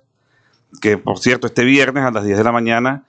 que 0.81 0.99
por 0.99 1.21
cierto 1.21 1.47
este 1.47 1.65
viernes 1.65 2.03
a 2.03 2.11
las 2.11 2.25
10 2.25 2.39
de 2.39 2.45
la 2.45 2.51
mañana 2.51 3.05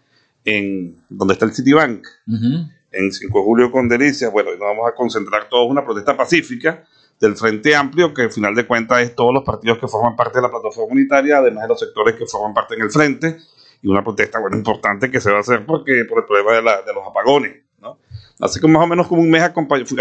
en 0.46 1.02
donde 1.10 1.34
está 1.34 1.46
el 1.46 1.54
Citibank 1.54 2.06
en 2.28 3.12
5 3.12 3.40
de 3.40 3.44
julio 3.44 3.72
con 3.72 3.90
Delicias, 3.90 4.32
bueno, 4.32 4.52
nos 4.52 4.60
vamos 4.60 4.88
a 4.88 4.94
concentrar 4.94 5.50
todos 5.50 5.68
una 5.72 5.84
protesta 5.84 6.16
pacífica 6.16 6.84
del 7.20 7.36
Frente 7.36 7.76
Amplio, 7.76 8.14
que 8.14 8.24
al 8.24 8.32
final 8.32 8.54
de 8.54 8.68
cuentas 8.68 9.02
es 9.02 9.16
todos 9.16 9.34
los 9.34 9.44
partidos 9.44 9.80
que 9.80 9.88
forman 9.88 10.16
parte 10.16 10.38
de 10.38 10.44
la 10.44 10.52
plataforma 10.52 10.94
unitaria, 10.94 11.38
además 11.38 11.64
de 11.64 11.68
los 11.70 11.80
sectores 11.80 12.16
que 12.16 12.28
forman 12.28 12.54
parte 12.54 12.76
en 12.76 12.82
el 12.82 12.92
Frente, 12.92 13.38
y 13.84 13.90
una 13.90 14.04
protesta 14.04 14.40
bueno, 14.40 14.58
importante 14.58 15.12
que 15.12 15.20
se 15.20 15.30
va 15.30 15.38
a 15.38 15.42
hacer 15.42 15.66
porque 15.66 16.06
por 16.06 16.20
el 16.20 16.26
problema 16.26 16.82
de, 16.82 16.94
los 16.94 17.06
apagones. 17.06 17.58
¿no? 17.82 18.00
Así 18.40 18.60
que 18.60 18.68
más 18.68 18.82
o 18.82 18.88
menos 18.88 19.08
como 19.08 19.22
un 19.22 19.30
mes 19.30 19.44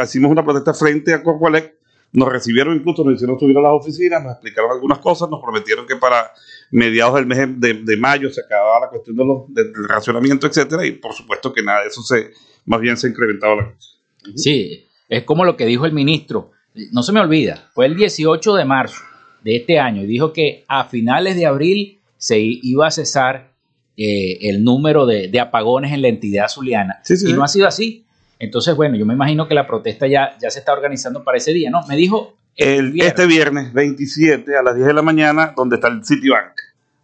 hicimos 0.05 0.31
una 0.31 0.45
protesta 0.45 0.73
frente 0.73 1.13
a 1.13 1.23
Corpoelec, 1.23 1.75
nos 2.13 2.29
recibieron 2.29 2.77
incluso, 2.77 3.05
nos 3.05 3.15
hicieron 3.15 3.39
subir 3.41 3.57
a 3.59 3.63
las 3.63 3.73
oficinas, 3.73 4.23
nos 4.23 4.33
explicaron 4.33 4.71
algunas 4.71 4.99
cosas, 4.99 5.29
nos 5.31 5.43
prometieron 5.43 5.87
que 5.87 5.97
para 5.97 6.31
mediados 6.71 7.15
del 7.15 7.27
mes 7.27 7.59
de, 7.59 7.97
mayo 7.97 8.31
se 8.31 8.43
acababa 8.43 8.81
la 8.81 8.89
cuestión 8.89 9.17
del 9.49 9.73
racionamiento, 9.89 10.47
etcétera, 10.47 10.87
y 10.87 10.93
por 10.93 11.15
supuesto 11.15 11.53
que 11.53 11.63
nada 11.63 11.81
de 11.81 11.89
eso 11.89 12.03
se, 12.03 12.31
más 12.67 12.81
bien 12.81 12.97
se 12.97 13.07
ha 13.07 13.11
incrementado 13.11 13.57
la 13.57 13.73
cosa. 13.73 13.89
Sí, 14.37 14.87
es 15.09 15.25
como 15.25 15.45
lo 15.45 15.57
que 15.57 15.67
dijo 15.67 15.87
el 15.87 15.93
ministro. 15.93 16.53
No 16.93 17.03
se 17.03 17.13
me 17.13 17.21
olvida, 17.21 17.71
fue 17.75 17.87
el 17.87 17.97
18 17.97 18.55
de 18.55 18.65
marzo 18.65 19.03
de 19.43 19.57
este 19.57 19.79
año 19.79 20.03
y 20.03 20.07
dijo 20.07 20.33
que 20.33 20.65
a 20.69 20.85
finales 20.85 21.35
de 21.35 21.47
abril 21.47 21.99
se 22.19 22.39
iba 22.39 22.87
a 22.87 22.91
cesar 22.91 23.52
eh, 23.97 24.39
el 24.49 24.65
número 24.65 25.07
de, 25.07 25.29
de 25.29 25.41
apagones 25.41 25.93
en 25.93 26.03
la 26.03 26.09
entidad 26.09 26.49
zuliana. 26.49 27.01
Sí, 27.03 27.17
sí, 27.17 27.31
y 27.31 27.33
no 27.33 27.45
ha 27.45 27.49
sido 27.49 27.67
así. 27.67 28.05
Entonces, 28.39 28.75
bueno, 28.75 28.97
yo 28.97 29.07
me 29.07 29.15
imagino 29.15 29.47
que 29.47 29.55
la 29.55 29.67
protesta 29.67 30.07
ya, 30.07 30.37
ya 30.41 30.51
se 30.51 30.59
está 30.59 30.73
organizando 30.73 31.23
para 31.23 31.39
ese 31.39 31.53
día, 31.53 31.71
¿no? 31.71 31.87
Me 31.87 31.97
dijo 31.97 32.37
el, 32.57 33.01
este 33.01 33.27
viernes 33.27 33.73
27 33.73 34.57
a 34.57 34.63
las 34.63 34.75
10 34.75 34.89
de 34.89 34.95
la 34.95 35.03
mañana, 35.03 35.53
donde 35.57 35.77
está 35.77 35.89
el 35.89 36.05
Citibank. 36.05 36.53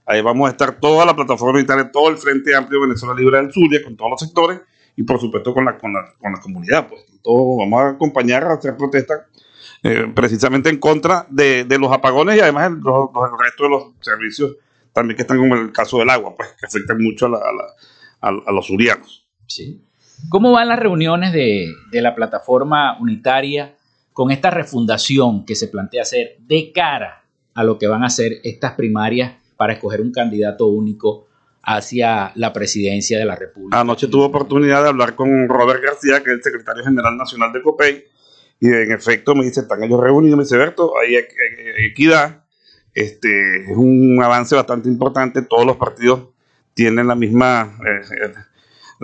Ahí 0.06 0.20
vamos 0.22 0.48
a 0.48 0.52
estar 0.52 0.80
toda 0.80 1.04
la 1.04 1.14
plataforma 1.14 1.58
unitaria, 1.58 1.90
todo 1.92 2.08
el 2.08 2.16
Frente 2.16 2.54
Amplio 2.56 2.80
Venezuela 2.80 3.14
Libre 3.14 3.36
del 3.36 3.52
Zulia, 3.52 3.82
con 3.84 3.96
todos 3.96 4.10
los 4.12 4.20
sectores 4.20 4.60
y 4.96 5.02
por 5.04 5.20
supuesto 5.20 5.52
con 5.54 5.64
la, 5.66 5.76
con 5.78 5.92
la, 5.92 6.12
con 6.18 6.32
la 6.32 6.40
comunidad. 6.40 6.88
Pues 6.88 7.02
todo, 7.22 7.56
vamos 7.58 7.82
a 7.82 7.88
acompañar 7.90 8.44
a 8.44 8.54
hacer 8.54 8.76
protesta 8.76 9.26
eh, 9.84 10.10
precisamente 10.14 10.70
en 10.70 10.78
contra 10.78 11.26
de, 11.30 11.64
de 11.64 11.78
los 11.78 11.92
apagones 11.92 12.36
y 12.36 12.40
además 12.40 12.68
el, 12.68 12.78
los- 12.80 13.10
los- 13.14 13.30
el 13.32 13.38
resto 13.38 13.62
de 13.64 13.68
los 13.70 13.82
servicios 14.00 14.56
también 14.98 15.16
que 15.16 15.22
están 15.22 15.38
como 15.38 15.54
el 15.54 15.72
caso 15.72 15.98
del 15.98 16.10
agua, 16.10 16.34
pues 16.36 16.48
que 16.58 16.66
afectan 16.66 17.02
mucho 17.02 17.26
a, 17.26 17.28
la- 17.30 17.38
a 17.38 17.52
la- 17.52 17.72
a- 18.20 18.42
a 18.48 18.52
los 18.52 18.66
surianos. 18.66 19.26
Sí. 19.46 19.82
¿Cómo 20.28 20.52
van 20.52 20.68
las 20.68 20.78
reuniones 20.78 21.32
de, 21.32 21.72
de 21.90 22.02
la 22.02 22.14
plataforma 22.14 22.98
unitaria 23.00 23.76
con 24.12 24.30
esta 24.32 24.50
refundación 24.50 25.44
que 25.46 25.54
se 25.54 25.68
plantea 25.68 26.02
hacer 26.02 26.36
de 26.40 26.72
cara 26.72 27.22
a 27.54 27.62
lo 27.64 27.78
que 27.78 27.86
van 27.86 28.02
a 28.04 28.10
ser 28.10 28.32
estas 28.42 28.72
primarias 28.72 29.32
para 29.56 29.72
escoger 29.74 30.00
un 30.00 30.10
candidato 30.12 30.66
único 30.66 31.28
hacia 31.62 32.32
la 32.34 32.52
presidencia 32.52 33.18
de 33.18 33.24
la 33.24 33.36
República? 33.36 33.78
Anoche 33.80 34.08
tuve 34.08 34.24
oportunidad 34.24 34.82
de 34.82 34.88
hablar 34.88 35.14
con 35.14 35.48
Robert 35.48 35.82
García, 35.84 36.22
que 36.24 36.30
es 36.30 36.36
el 36.38 36.42
secretario 36.42 36.82
general 36.84 37.16
nacional 37.16 37.52
de 37.52 37.62
COPEI, 37.62 38.04
y 38.60 38.68
en 38.68 38.90
efecto 38.92 39.34
me 39.36 39.44
dice, 39.44 39.60
están 39.60 39.82
ellos 39.84 40.00
reunidos, 40.00 40.36
me 40.36 40.42
dice, 40.44 40.56
Berto, 40.56 40.94
hay 40.98 41.14
equ- 41.14 41.28
equ- 41.28 41.90
equidad, 41.92 42.44
este, 42.98 43.70
es 43.70 43.76
un 43.76 44.20
avance 44.22 44.56
bastante 44.56 44.88
importante, 44.88 45.42
todos 45.42 45.64
los 45.64 45.76
partidos 45.76 46.30
tienen 46.74 47.06
la 47.06 47.14
misma, 47.14 47.78
eh, 47.86 48.00
eh, 48.24 48.34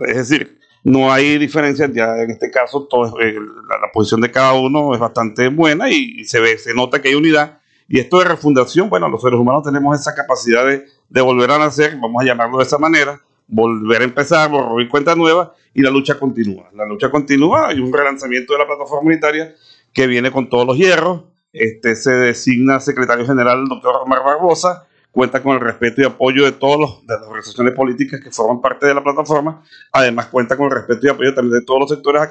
es 0.09 0.17
decir, 0.17 0.59
no 0.83 1.13
hay 1.13 1.39
diferencias, 1.39 1.93
ya 1.95 2.19
en 2.19 2.33
este 2.33 2.51
caso 2.51 2.89
todo 2.91 3.21
eh, 3.21 3.35
la, 3.35 3.79
la 3.79 3.93
posición 3.93 4.21
de 4.21 4.33
cada 4.33 4.55
uno 4.55 4.95
es 4.95 5.01
bastante 5.01 5.47
buena 5.49 5.91
y, 5.91 6.25
se 6.25 6.41
ve, 6.41 6.59
se 6.59 6.75
nota 6.75 7.01
que 7.01 7.09
hay 7.09 7.15
unidad, 7.15 7.61
y 7.87 8.01
esto 8.01 8.19
de 8.19 8.25
refundación, 8.25 8.91
bueno, 8.91 9.09
los 9.09 9.23
seres 9.23 9.39
humanos 9.39 9.63
tenemos 9.63 9.99
esa 9.99 10.13
capacidad 10.13 10.67
de, 10.67 11.21
volver 11.21 11.53
a 11.53 11.59
nacer, 11.59 11.97
vamos 12.01 12.21
a 12.21 12.27
llamarlo 12.27 12.59
de 12.59 12.65
esa 12.65 12.79
manera, 12.79 13.21
volver 13.47 14.03
a 14.03 14.05
empezar, 14.05 14.51
borrar 14.51 14.89
cuenta 14.89 15.15
nueva, 15.15 15.55
y 15.73 15.83
la 15.83 15.91
lucha 15.91 16.19
continúa. 16.19 16.69
La 16.73 16.85
lucha 16.85 17.11
continúa, 17.11 17.69
hay 17.69 17.79
un 17.79 17.93
relanzamiento 17.93 18.55
de 18.55 18.59
la 18.59 18.67
plataforma 18.67 19.09
unitaria 19.09 19.55
que 19.93 20.07
viene 20.09 20.33
con 20.33 20.49
todos 20.49 20.67
los 20.67 20.77
hierros, 20.77 21.25
este 21.55 21.95
se 21.95 22.11
designa 22.11 22.81
secretario 22.81 23.25
general 23.25 23.61
el 23.61 23.69
doctor 23.69 23.95
Omar 24.03 24.25
Barbosa, 24.25 24.87
cuenta 25.13 25.41
con 25.41 25.55
el 25.55 25.61
respeto 25.61 26.03
y 26.03 26.05
apoyo 26.05 26.45
de 26.45 26.53
todas 26.53 27.01
las 27.07 27.23
organizaciones 27.23 27.73
políticas 27.75 28.21
que 28.21 28.33
forman 28.33 28.61
parte 28.61 28.87
de 28.87 28.95
la 28.95 29.03
plataforma, 29.03 29.63
además 29.93 30.27
cuenta 30.27 30.57
con 30.57 30.67
el 30.67 30.73
respeto 30.73 31.07
y 31.07 31.11
apoyo 31.11 31.33
también 31.33 31.61
de 31.61 31.65
todos 31.65 31.81
los 31.81 31.91
sectores 31.91 32.23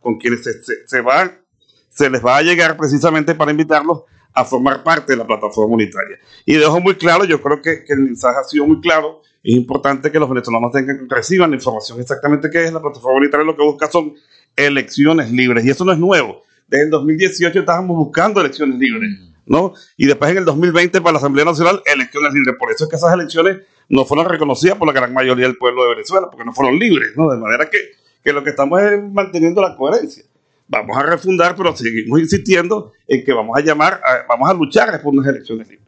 con 0.00 0.18
quienes 0.18 0.42
se, 0.42 0.84
se, 0.84 1.00
van, 1.00 1.40
se 1.88 2.10
les 2.10 2.24
va 2.24 2.36
a 2.36 2.42
llegar 2.42 2.76
precisamente 2.76 3.36
para 3.36 3.52
invitarlos 3.52 4.02
a 4.34 4.44
formar 4.44 4.82
parte 4.82 5.12
de 5.12 5.18
la 5.18 5.26
plataforma 5.26 5.74
unitaria. 5.74 6.18
Y 6.44 6.54
dejo 6.54 6.80
muy 6.80 6.96
claro, 6.96 7.24
yo 7.24 7.40
creo 7.40 7.62
que, 7.62 7.84
que 7.84 7.92
el 7.92 8.00
mensaje 8.00 8.40
ha 8.40 8.44
sido 8.44 8.66
muy 8.66 8.80
claro, 8.80 9.20
es 9.44 9.54
importante 9.54 10.10
que 10.10 10.18
los 10.18 10.28
venezolanos 10.28 10.72
tengan, 10.72 11.08
reciban 11.08 11.50
la 11.50 11.56
información 11.56 12.00
exactamente 12.00 12.50
qué 12.50 12.64
es 12.64 12.72
la 12.72 12.82
plataforma 12.82 13.18
unitaria, 13.18 13.46
lo 13.46 13.56
que 13.56 13.62
busca 13.62 13.88
son 13.88 14.14
elecciones 14.56 15.30
libres, 15.30 15.64
y 15.64 15.70
eso 15.70 15.84
no 15.84 15.92
es 15.92 15.98
nuevo. 15.98 16.42
Desde 16.72 16.84
el 16.84 16.90
2018 16.90 17.60
estábamos 17.60 17.98
buscando 17.98 18.40
elecciones 18.40 18.78
libres, 18.78 19.20
¿no? 19.44 19.74
Y 19.98 20.06
después 20.06 20.30
en 20.30 20.38
el 20.38 20.46
2020 20.46 21.02
para 21.02 21.12
la 21.12 21.18
Asamblea 21.18 21.44
Nacional, 21.44 21.82
elecciones 21.84 22.32
libres. 22.32 22.54
Por 22.58 22.72
eso 22.72 22.84
es 22.84 22.90
que 22.90 22.96
esas 22.96 23.12
elecciones 23.12 23.58
no 23.90 24.06
fueron 24.06 24.26
reconocidas 24.26 24.78
por 24.78 24.86
la 24.86 24.94
gran 24.94 25.12
mayoría 25.12 25.44
del 25.44 25.58
pueblo 25.58 25.82
de 25.82 25.96
Venezuela, 25.96 26.28
porque 26.30 26.46
no 26.46 26.54
fueron 26.54 26.78
libres, 26.78 27.10
¿no? 27.14 27.30
De 27.30 27.36
manera 27.36 27.68
que, 27.68 27.76
que 28.24 28.32
lo 28.32 28.42
que 28.42 28.48
estamos 28.48 28.80
es 28.80 29.02
manteniendo 29.02 29.60
la 29.60 29.76
coherencia. 29.76 30.24
vamos 30.66 30.96
a 30.96 31.02
refundar, 31.02 31.54
pero 31.54 31.76
seguimos 31.76 32.18
insistiendo 32.18 32.92
en 33.06 33.22
que 33.22 33.34
vamos 33.34 33.54
a 33.58 33.60
llamar, 33.60 34.00
vamos 34.26 34.48
a 34.48 34.54
luchar 34.54 35.02
por 35.02 35.12
unas 35.12 35.26
elecciones 35.26 35.68
libres. 35.68 35.86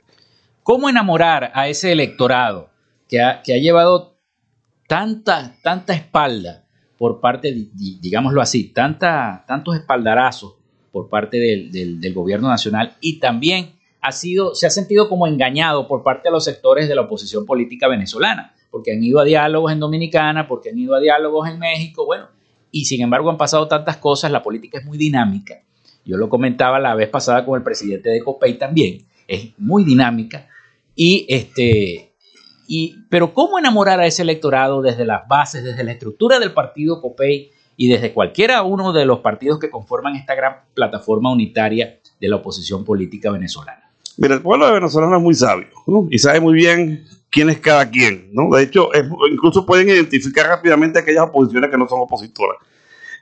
¿Cómo 0.63 0.91
enamorar 0.91 1.51
a 1.55 1.67
ese 1.67 1.93
electorado 1.93 2.69
que 3.09 3.23
ha, 3.23 3.41
que 3.41 3.55
ha 3.55 3.59
llevado 3.59 4.19
tanta, 4.87 5.57
tanta 5.63 5.95
espalda 5.95 6.67
por 6.99 7.21
parte, 7.21 7.55
digámoslo 7.73 8.43
así, 8.43 8.65
tanta, 8.65 9.45
tantos 9.47 9.77
espaldarazos 9.77 10.57
por 10.95 11.09
parte 11.09 11.39
del, 11.39 12.01
del, 12.01 12.15
gobierno 12.15 12.47
nacional 12.47 12.97
y 13.01 13.19
también 13.19 13.73
ha 14.01 14.13
sido, 14.13 14.55
se 14.55 14.69
ha 14.69 14.71
sentido 14.71 15.09
como 15.09 15.27
engañado 15.27 15.89
por 15.89 16.05
parte 16.05 16.29
de 16.29 16.31
los 16.31 16.45
sectores 16.45 16.89
de 16.89 16.95
la 16.95 17.01
oposición 17.01 17.45
política 17.45 17.89
venezolana, 17.89 18.55
porque 18.71 18.93
han 18.93 19.03
ido 19.03 19.19
a 19.19 19.25
diálogos 19.25 19.73
en 19.73 19.81
Dominicana, 19.81 20.47
porque 20.47 20.71
han 20.71 20.79
ido 20.79 20.95
a 20.95 21.01
diálogos 21.01 21.49
en 21.49 21.59
México, 21.59 22.07
bueno, 22.07 22.29
y 22.71 22.85
sin 22.85 23.03
embargo 23.03 23.29
han 23.29 23.37
pasado 23.37 23.67
tantas 23.67 23.97
cosas, 23.97 24.31
la 24.31 24.45
política 24.45 24.79
es 24.79 24.85
muy 24.85 24.97
dinámica. 24.97 25.65
Yo 26.05 26.17
lo 26.17 26.29
comentaba 26.29 26.79
la 26.79 26.95
vez 26.95 27.09
pasada 27.09 27.45
con 27.45 27.59
el 27.59 27.65
presidente 27.65 28.11
de 28.11 28.23
COPEI 28.23 28.57
también, 28.57 29.05
es 29.27 29.49
muy 29.59 29.83
dinámica 29.83 30.47
y 30.95 31.27
este 31.29 32.13
y 32.69 32.95
pero 33.11 33.35
cómo 33.35 33.59
enamorar 33.59 33.99
a 33.99 34.07
ese 34.07 34.23
electorado 34.23 34.81
desde 34.81 35.05
las 35.05 35.27
bases, 35.27 35.65
desde 35.65 35.83
la 35.83 35.91
estructura 35.91 36.39
del 36.39 36.53
partido 36.53 37.01
COPEI 37.01 37.51
y 37.77 37.89
desde 37.89 38.13
cualquiera 38.13 38.63
uno 38.63 38.93
de 38.93 39.05
los 39.05 39.21
partidos 39.21 39.59
que 39.59 39.71
conforman 39.71 40.17
esta 40.17 40.35
gran 40.35 40.57
plataforma 40.75 41.33
unitaria 41.33 41.99
de 42.21 42.29
la 42.29 42.37
oposición 42.37 42.85
política 42.85 43.31
venezolana. 43.31 43.91
Mira, 44.17 44.35
el 44.35 44.43
pueblo 44.43 44.67
de 44.67 44.75
Venezuela 44.75 45.15
es 45.17 45.23
muy 45.23 45.35
sabio 45.35 45.67
y 46.11 46.19
sabe 46.19 46.41
muy 46.41 46.55
bien 46.55 47.05
quién 47.31 47.51
es 47.51 47.59
cada 47.59 47.91
quien. 47.91 48.31
¿no? 48.33 48.55
De 48.55 48.63
hecho, 48.63 48.91
incluso 49.31 49.67
pueden 49.67 49.89
identificar 49.89 50.47
rápidamente 50.47 51.01
aquellas 51.01 51.25
oposiciones 51.25 51.71
que 51.71 51.79
no 51.79 51.89
son 51.89 52.01
opositoras. 52.01 52.59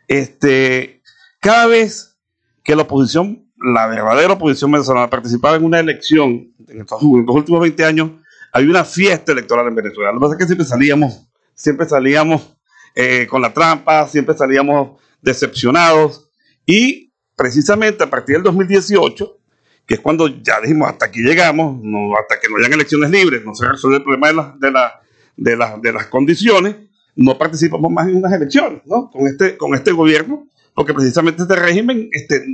Este, 0.07 1.01
cada 1.41 1.67
vez 1.67 2.19
que 2.63 2.77
la 2.77 2.83
oposición, 2.83 3.51
la 3.57 3.87
verdadera 3.87 4.35
oposición 4.35 4.71
venezolana, 4.71 5.09
participaba 5.09 5.57
en 5.57 5.65
una 5.65 5.81
elección 5.81 6.53
en 6.69 6.81
estos, 6.81 7.03
últimos 7.03 7.61
20 7.61 7.85
años, 7.85 8.11
había 8.53 8.69
una 8.69 8.85
fiesta 8.85 9.33
electoral 9.33 9.67
en 9.69 9.75
Venezuela. 9.75 10.13
Lo 10.13 10.19
que 10.19 10.23
pasa 10.25 10.35
es 10.35 10.39
que 10.39 10.47
siempre 10.47 10.67
salíamos, 10.67 11.27
siempre 11.55 11.89
salíamos 11.89 12.52
eh, 12.95 13.27
con 13.29 13.43
la 13.43 13.53
trampa, 13.53 14.07
siempre 14.09 14.37
salíamos 14.37 15.01
decepcionados 15.21 16.29
y 16.67 17.13
precisamente 17.37 18.05
a 18.05 18.11
partir 18.11 18.37
del 18.37 18.45
2018, 18.45 19.39
que 19.87 19.95
es 19.95 20.01
cuando 20.01 20.29
ya 20.29 20.61
dijimos 20.61 20.89
hasta 20.89 21.07
aquí 21.07 21.21
llegamos, 21.21 21.81
hasta 22.21 22.41
que 22.41 22.49
no 22.49 22.57
hayan 22.57 22.73
elecciones 22.73 23.11
libres, 23.11 23.45
no 23.45 23.55
se 23.55 23.67
resuelve 23.67 23.99
el 23.99 24.03
problema 24.05 24.29
de, 24.29 24.71
la, 24.71 25.01
de, 25.37 25.57
la, 25.57 25.79
de, 25.79 25.93
las 25.93 26.07
condiciones, 26.07 26.77
no 27.17 27.39
participamos 27.39 27.91
más 27.91 28.09
en 28.09 28.17
unas 28.17 28.33
elecciones, 28.33 28.83
¿no? 28.85 29.11
Con 29.11 29.27
este, 29.27 29.57
con 29.57 29.75
este 29.75 29.93
gobierno, 29.93 30.47
porque 30.75 30.95
precisamente 30.95 31.43
este 31.43 31.57
régimen 31.57 32.09
este, 32.13 32.45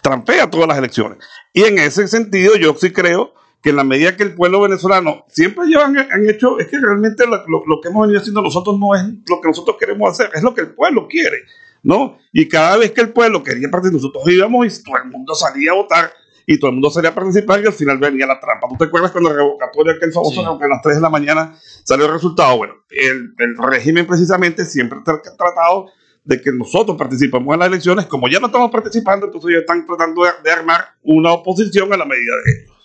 trampea 0.00 0.50
todas 0.50 0.68
las 0.68 0.78
elecciones. 0.78 1.18
Y 1.52 1.64
en 1.64 1.78
ese 1.78 2.08
sentido 2.08 2.56
yo 2.56 2.74
sí 2.78 2.90
creo 2.90 3.34
que 3.66 3.70
en 3.70 3.76
la 3.76 3.82
medida 3.82 4.16
que 4.16 4.22
el 4.22 4.32
pueblo 4.32 4.60
venezolano 4.60 5.24
siempre 5.26 5.66
llevan, 5.66 5.98
han 5.98 6.30
hecho, 6.30 6.56
es 6.60 6.68
que 6.68 6.78
realmente 6.78 7.24
lo, 7.26 7.80
que 7.80 7.88
hemos 7.88 8.02
venido 8.02 8.20
haciendo 8.20 8.40
nosotros 8.40 8.78
no 8.78 8.94
es 8.94 9.02
lo 9.28 9.40
que 9.40 9.48
nosotros 9.48 9.76
queremos 9.76 10.08
hacer, 10.08 10.30
es 10.34 10.42
lo 10.44 10.54
que 10.54 10.60
el 10.60 10.68
pueblo 10.72 11.08
quiere, 11.08 11.38
¿no? 11.82 12.16
Y 12.32 12.46
cada 12.46 12.76
vez 12.76 12.92
que 12.92 13.00
el 13.00 13.12
pueblo 13.12 13.42
quería 13.42 13.68
participar, 13.68 14.00
nosotros 14.00 14.22
íbamos 14.28 14.66
y 14.66 14.84
todo 14.84 14.98
el 14.98 15.10
mundo 15.10 15.34
salía 15.34 15.72
a 15.72 15.74
votar 15.74 16.12
y 16.46 16.60
todo 16.60 16.68
el 16.68 16.74
mundo 16.74 16.90
salía 16.90 17.10
a 17.10 17.14
participar 17.16 17.60
y 17.60 17.66
al 17.66 17.72
final 17.72 17.98
venía 17.98 18.24
la 18.24 18.38
trampa. 18.38 18.68
¿Tú 18.68 18.76
te 18.76 18.84
acuerdas 18.84 19.10
cuando 19.10 19.30
el 19.30 19.36
revocatorio, 19.36 19.94
aquel 19.94 20.12
famoso, 20.12 20.58
que 20.60 20.64
a 20.64 20.68
las 20.68 20.80
3 20.80 20.94
de 20.94 21.02
la 21.02 21.10
mañana 21.10 21.56
salió 21.82 22.06
el 22.06 22.12
resultado? 22.12 22.56
Bueno, 22.58 22.74
el, 22.90 23.34
el 23.36 23.56
régimen 23.68 24.06
precisamente 24.06 24.64
siempre 24.64 25.00
ha 25.00 25.36
tratado 25.36 25.86
de 26.22 26.40
que 26.40 26.52
nosotros 26.52 26.96
participamos 26.96 27.52
en 27.52 27.58
las 27.58 27.68
elecciones, 27.68 28.06
como 28.06 28.28
ya 28.28 28.38
no 28.38 28.46
estamos 28.46 28.70
participando, 28.70 29.26
entonces 29.26 29.50
ellos 29.50 29.62
están 29.62 29.84
tratando 29.84 30.22
de, 30.22 30.52
armar 30.52 30.84
una 31.02 31.32
oposición 31.32 31.92
a 31.92 31.96
la 31.96 32.04
medida 32.04 32.32
de 32.44 32.52
ellos. 32.52 32.75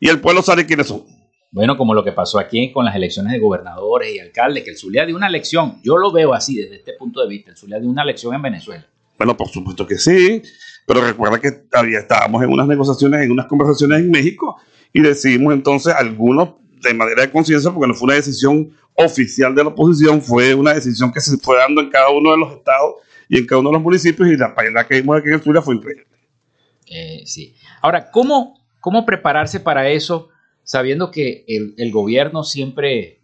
Y 0.00 0.08
el 0.08 0.20
pueblo 0.20 0.42
sabe 0.42 0.66
quiénes 0.66 0.88
son. 0.88 1.04
Bueno, 1.50 1.76
como 1.76 1.94
lo 1.94 2.02
que 2.02 2.10
pasó 2.10 2.40
aquí 2.40 2.72
con 2.72 2.84
las 2.84 2.96
elecciones 2.96 3.32
de 3.32 3.38
gobernadores 3.38 4.12
y 4.12 4.18
alcaldes, 4.18 4.64
que 4.64 4.70
el 4.70 4.76
Zulia 4.76 5.06
dio 5.06 5.14
una 5.14 5.28
elección, 5.28 5.80
yo 5.84 5.96
lo 5.96 6.10
veo 6.10 6.34
así 6.34 6.56
desde 6.56 6.76
este 6.76 6.94
punto 6.94 7.20
de 7.20 7.28
vista, 7.28 7.52
el 7.52 7.56
Zulia 7.56 7.78
dio 7.78 7.88
una 7.88 8.02
elección 8.02 8.34
en 8.34 8.42
Venezuela. 8.42 8.84
Bueno, 9.16 9.36
por 9.36 9.48
supuesto 9.48 9.86
que 9.86 9.96
sí, 9.96 10.42
pero 10.84 11.00
recuerda 11.00 11.40
que 11.40 11.52
todavía 11.52 12.00
estábamos 12.00 12.42
en 12.42 12.50
unas 12.50 12.66
negociaciones, 12.66 13.22
en 13.22 13.30
unas 13.30 13.46
conversaciones 13.46 14.00
en 14.00 14.10
México 14.10 14.60
y 14.92 15.00
decidimos 15.00 15.54
entonces 15.54 15.94
algunos 15.94 16.54
de 16.82 16.92
manera 16.92 17.22
de 17.22 17.30
conciencia, 17.30 17.70
porque 17.70 17.86
no 17.86 17.94
fue 17.94 18.06
una 18.06 18.14
decisión 18.14 18.76
oficial 18.94 19.54
de 19.54 19.62
la 19.62 19.70
oposición, 19.70 20.20
fue 20.20 20.54
una 20.54 20.74
decisión 20.74 21.12
que 21.12 21.20
se 21.20 21.36
fue 21.38 21.56
dando 21.56 21.80
en 21.80 21.90
cada 21.90 22.10
uno 22.10 22.32
de 22.32 22.38
los 22.38 22.52
estados 22.52 22.96
y 23.28 23.38
en 23.38 23.46
cada 23.46 23.60
uno 23.60 23.70
de 23.70 23.74
los 23.74 23.82
municipios 23.82 24.28
y 24.28 24.36
la 24.36 24.54
paella 24.54 24.86
que 24.86 24.96
vimos 24.96 25.18
aquí 25.18 25.28
en 25.28 25.34
el 25.34 25.40
Zulia 25.40 25.62
fue 25.62 25.76
increíble. 25.76 26.06
Eh, 26.86 27.22
sí. 27.26 27.54
Ahora, 27.80 28.10
¿cómo, 28.10 28.63
¿cómo 28.84 29.06
prepararse 29.06 29.60
para 29.60 29.88
eso 29.88 30.28
sabiendo 30.62 31.10
que 31.10 31.46
el, 31.48 31.90
gobierno 31.90 32.44
siempre, 32.44 33.18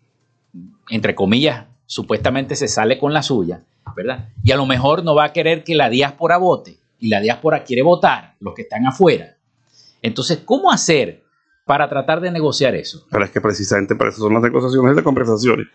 entre 0.89 1.15
comillas, 1.15 1.67
supuestamente 1.85 2.57
se 2.57 2.67
sale 2.67 2.99
con 2.99 3.13
la 3.13 3.23
suya, 3.23 3.63
¿verdad? 3.95 4.31
Y 4.43 4.53
a 4.53 4.57
lo 4.57 4.65
mejor 4.65 5.05
no 5.05 5.15
va 5.15 5.25
a 5.25 5.33
querer 5.35 5.63
que 5.63 5.75
la 5.75 5.91
diáspora 5.91 6.39
vote 6.39 6.79
y 6.99 7.09
la 7.09 7.21
diáspora 7.21 7.63
quiere 7.63 7.83
votar, 7.83 8.37
los 8.41 8.55
que 8.55 8.63
están 8.63 8.87
afuera. 8.87 9.37
Entonces, 10.01 10.39
¿cómo 10.47 10.73
hacer 10.73 11.25
para 11.67 11.91
tratar 11.91 12.23
de 12.23 12.31
negociar 12.31 12.75
eso? 12.75 13.07
Pero 13.11 13.23
es 13.23 13.31
que 13.31 13.43
precisamente 13.43 13.95
para 13.95 14.09
eso 14.09 14.21
son 14.21 14.33
las 14.33 14.43
negociaciones 14.43 14.93
y 14.93 14.97
las 14.97 15.05
conversaciones. 15.05 15.67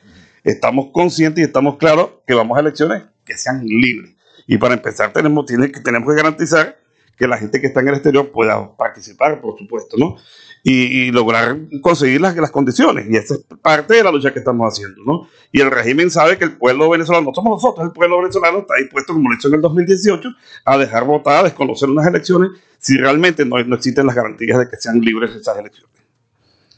Estamos 0.44 0.88
conscientes 0.94 1.44
y 1.44 1.46
estamos 1.46 1.78
claros 1.78 2.10
que 2.26 2.34
vamos 2.34 2.58
a 2.58 2.62
elecciones 2.62 3.04
que 3.24 3.38
sean 3.38 3.64
libres. 3.64 4.16
Y 4.48 4.58
para 4.58 4.74
empezar 4.74 5.14
tenemos, 5.14 5.46
tiene, 5.46 5.68
tenemos 5.68 6.10
que 6.10 6.16
garantizar 6.16 6.76
que 7.18 7.28
la 7.28 7.38
gente 7.38 7.62
que 7.62 7.68
está 7.68 7.82
en 7.82 7.90
el 7.90 7.96
exterior 7.96 8.32
pueda 8.32 8.76
participar, 8.76 9.42
por 9.42 9.58
supuesto, 9.58 9.98
¿no? 9.98 10.18
y, 10.68 11.12
lograr 11.12 11.58
conseguir 11.82 12.20
las, 12.20 12.36
las, 12.36 12.50
condiciones. 12.50 13.06
Y 13.08 13.16
esa 13.16 13.36
es 13.36 13.46
parte 13.62 13.94
de 13.94 14.04
la 14.04 14.12
lucha 14.12 14.34
que 14.34 14.40
estamos 14.40 14.74
haciendo, 14.74 15.04
¿no? 15.06 15.28
Y 15.52 15.62
el 15.62 15.70
régimen 15.70 16.10
sabe 16.10 16.40
que 16.40 16.46
el 16.46 16.58
pueblo 16.58 16.90
venezolano, 16.90 17.28
no 17.28 17.36
somos 17.36 17.64
nosotros, 17.64 17.86
el 17.86 17.94
pueblo 17.94 18.18
venezolano 18.18 18.60
está 18.60 18.74
dispuesto, 18.76 19.14
como 19.14 19.30
lo 19.30 19.38
hizo 19.38 19.48
en 19.48 19.54
el 19.54 19.62
2018, 19.62 20.28
a 20.66 20.78
dejar 20.80 21.04
votar, 21.04 21.42
a 21.42 21.44
desconocer 21.44 21.88
unas 21.88 22.08
elecciones 22.08 22.50
si 22.80 22.98
realmente 22.98 23.46
no, 23.46 23.64
no 23.64 23.76
existen 23.76 24.08
las 24.08 24.16
garantías 24.16 24.58
de 24.58 24.68
que 24.68 24.78
sean 24.78 25.00
libres 25.02 25.36
esas 25.36 25.56
elecciones. 25.56 25.92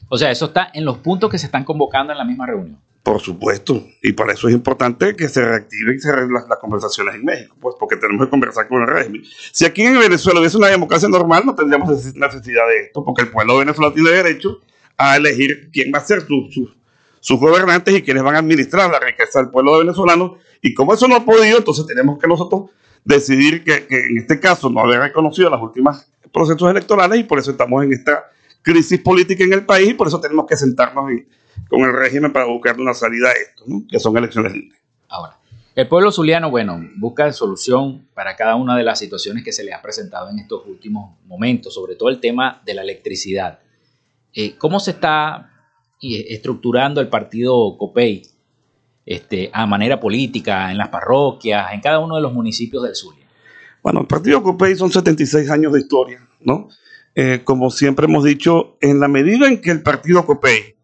O 0.10 0.18
sea, 0.18 0.32
eso 0.32 0.48
está 0.48 0.70
en 0.74 0.84
los 0.84 0.98
puntos 0.98 1.32
que 1.32 1.38
se 1.38 1.46
están 1.46 1.64
convocando 1.64 2.12
en 2.12 2.18
la 2.18 2.26
misma 2.26 2.46
reunión. 2.46 2.80
Por 3.08 3.22
supuesto, 3.22 3.88
y 4.04 4.12
para 4.12 4.34
eso 4.34 4.50
es 4.50 4.54
importante 4.54 5.16
que 5.16 5.30
se 5.30 5.42
reactiven 5.42 5.98
las, 6.34 6.46
las, 6.50 6.60
conversaciones 6.60 7.16
en 7.16 7.24
México, 7.24 7.56
pues 7.58 7.74
porque 7.80 7.96
tenemos 7.96 8.26
que 8.26 8.30
conversar 8.30 8.68
con 8.68 8.82
el 8.82 8.88
régimen. 8.90 9.24
Si 9.54 9.64
aquí 9.64 9.84
en 9.84 9.98
Venezuela 9.98 10.42
hubiese 10.42 10.58
una 10.58 10.68
democracia 10.68 11.08
normal, 11.08 11.44
no 11.46 11.56
tendríamos 11.56 11.90
necesidad 11.90 12.68
de 12.68 12.82
esto, 12.82 13.06
porque 13.06 13.22
el 13.22 13.30
pueblo 13.30 13.60
venezolano 13.60 13.94
tiene 13.94 14.10
derecho 14.10 14.60
a 14.98 15.16
elegir 15.16 15.70
quién 15.72 15.90
va 15.96 16.00
a 16.00 16.02
ser 16.02 16.28
sus 17.22 17.40
gobernantes 17.40 17.96
y 17.96 18.02
quiénes 18.02 18.24
van 18.24 18.36
a 18.36 18.40
administrar 18.40 18.92
la 18.92 19.00
riqueza 19.00 19.40
del 19.40 19.52
pueblo 19.52 19.80
venezolano. 19.80 20.40
Y 20.62 20.74
como 20.74 20.94
eso 20.94 21.08
no 21.08 21.16
ha 21.16 21.24
podido, 21.24 21.60
entonces 21.60 21.86
tenemos 21.88 22.20
que 22.20 22.28
nosotros 22.28 22.72
decidir 23.06 23.64
que, 23.64 23.88
que 23.88 24.02
en 24.02 24.18
este 24.18 24.38
caso 24.42 24.70
no 24.70 24.82
haber 24.82 25.00
reconocido 25.00 25.50
los 25.50 25.62
últimos 25.62 26.12
procesos 26.34 26.70
electorales 26.70 27.22
y 27.22 27.24
por 27.24 27.40
eso 27.40 27.52
estamos 27.52 27.86
en 27.86 27.94
esta 27.94 28.26
crisis 28.62 29.00
política 29.00 29.46
en 29.46 29.54
el 29.54 29.66
país 29.66 29.92
y 29.92 29.94
por 29.94 30.10
eso 30.10 30.20
tenemos 30.20 30.46
que 30.46 30.58
sentarnos 30.58 31.10
en 31.10 31.26
con 31.70 31.82
el 31.82 31.94
régimen 31.94 32.34
para 32.34 32.46
buscar 32.46 32.80
una 32.80 32.94
salida 32.94 33.30
a 33.30 33.34
esto, 33.34 33.66
que 33.90 34.00
son 34.00 34.18
elecciones 34.18 34.54
libres. 34.54 34.80
Ahora, 35.10 35.38
el 35.78 35.88
pueblo 35.88 36.12
zuliano, 36.12 36.50
bueno, 36.50 36.84
busca 36.96 37.32
solución 37.32 38.08
para 38.16 38.36
cada 38.36 38.56
una 38.56 38.76
de 38.76 38.84
las 38.84 38.98
situaciones 38.98 39.44
que 39.44 39.52
se 39.52 39.64
le 39.64 39.74
ha 39.74 39.82
presentado 39.82 40.28
en 40.30 40.40
estos 40.40 40.66
últimos 40.66 41.16
momentos, 41.28 41.76
sobre 41.76 41.96
todo 41.96 42.10
el 42.10 42.20
tema 42.20 42.64
de 42.66 42.74
la 42.74 42.82
electricidad. 42.82 43.60
Eh, 44.34 44.56
¿Cómo 44.58 44.80
se 44.80 44.92
está 44.92 45.52
eh, 46.02 46.26
estructurando 46.30 47.00
el 47.00 47.10
partido 47.10 47.78
COPEI 47.78 48.24
este, 49.06 49.52
a 49.54 49.68
manera 49.68 50.00
política, 50.00 50.72
en 50.72 50.80
las 50.80 50.90
parroquias, 50.90 51.72
en 51.72 51.82
cada 51.82 52.00
uno 52.00 52.16
de 52.16 52.22
los 52.24 52.34
municipios 52.34 52.82
del 52.82 52.96
Zulia? 52.96 53.28
Bueno, 53.84 54.02
el 54.02 54.08
partido 54.08 54.42
COPEI 54.42 54.76
son 54.76 54.92
76 54.92 55.50
años 55.52 55.74
de 55.74 55.80
historia, 55.80 56.28
¿no? 56.40 56.70
Eh, 57.14 57.42
como 57.44 57.70
siempre 57.70 58.06
hemos 58.06 58.24
dicho, 58.24 58.78
en 58.82 59.00
la 59.00 59.08
medida 59.08 59.48
en 59.48 59.62
que 59.62 59.70
el 59.70 59.84
partido 59.84 60.26
COPEI 60.26 60.77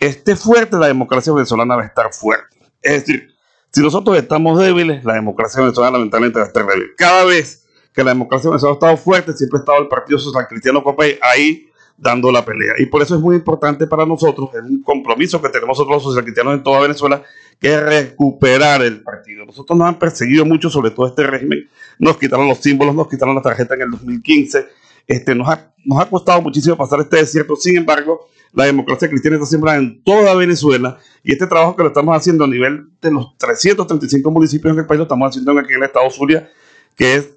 esté 0.00 0.34
fuerte, 0.34 0.76
la 0.76 0.86
democracia 0.88 1.32
venezolana 1.32 1.76
va 1.76 1.82
a 1.82 1.86
estar 1.86 2.12
fuerte. 2.12 2.58
Es 2.82 3.06
decir, 3.06 3.28
si 3.70 3.82
nosotros 3.82 4.16
estamos 4.16 4.58
débiles, 4.58 5.04
la 5.04 5.14
democracia 5.14 5.60
venezolana 5.60 5.98
lamentablemente 5.98 6.40
va 6.40 6.46
a 6.46 6.48
estar 6.48 6.66
débil. 6.66 6.88
Cada 6.96 7.24
vez 7.24 7.66
que 7.92 8.02
la 8.02 8.10
democracia 8.10 8.50
venezolana 8.50 8.72
ha 8.72 8.78
estado 8.78 8.96
fuerte, 8.96 9.32
siempre 9.34 9.58
ha 9.58 9.60
estado 9.60 9.78
el 9.78 9.88
Partido 9.88 10.18
Social 10.18 10.46
Cristiano 10.48 10.82
Copay 10.82 11.18
ahí 11.22 11.66
dando 12.00 12.32
la 12.32 12.44
pelea. 12.44 12.74
Y 12.78 12.86
por 12.86 13.02
eso 13.02 13.14
es 13.14 13.20
muy 13.20 13.36
importante 13.36 13.86
para 13.86 14.06
nosotros, 14.06 14.50
es 14.54 14.62
un 14.62 14.82
compromiso 14.82 15.40
que 15.40 15.50
tenemos 15.50 15.78
nosotros 15.78 15.96
los 15.96 16.02
socialcristianos 16.02 16.54
en 16.54 16.62
toda 16.62 16.80
Venezuela, 16.80 17.22
que 17.60 17.74
es 17.74 17.82
recuperar 17.82 18.82
el 18.82 19.02
partido. 19.02 19.44
Nosotros 19.44 19.78
nos 19.78 19.86
han 19.86 19.98
perseguido 19.98 20.46
mucho, 20.46 20.70
sobre 20.70 20.90
todo 20.90 21.06
este 21.06 21.24
régimen. 21.24 21.68
Nos 21.98 22.16
quitaron 22.16 22.48
los 22.48 22.58
símbolos, 22.58 22.94
nos 22.94 23.06
quitaron 23.06 23.34
la 23.34 23.42
tarjeta 23.42 23.74
en 23.74 23.82
el 23.82 23.90
2015. 23.90 24.66
Este, 25.06 25.34
nos, 25.34 25.48
ha, 25.48 25.72
nos 25.84 26.00
ha 26.00 26.08
costado 26.08 26.40
muchísimo 26.40 26.76
pasar 26.76 27.00
este 27.00 27.18
desierto. 27.18 27.54
Sin 27.54 27.76
embargo, 27.76 28.28
la 28.52 28.64
democracia 28.64 29.08
cristiana 29.08 29.36
está 29.36 29.46
sembrada 29.46 29.78
en 29.78 30.02
toda 30.02 30.34
Venezuela 30.34 30.98
y 31.22 31.32
este 31.32 31.46
trabajo 31.46 31.76
que 31.76 31.82
lo 31.82 31.88
estamos 31.88 32.16
haciendo 32.16 32.44
a 32.44 32.48
nivel 32.48 32.88
de 33.00 33.10
los 33.10 33.36
335 33.38 34.30
municipios 34.30 34.72
en 34.72 34.80
el 34.80 34.86
país 34.86 34.98
lo 34.98 35.04
estamos 35.04 35.28
haciendo 35.28 35.52
en 35.52 35.58
el 35.58 35.82
estado 35.82 36.10
Zulia, 36.10 36.50
que 36.96 37.14
es 37.14 37.30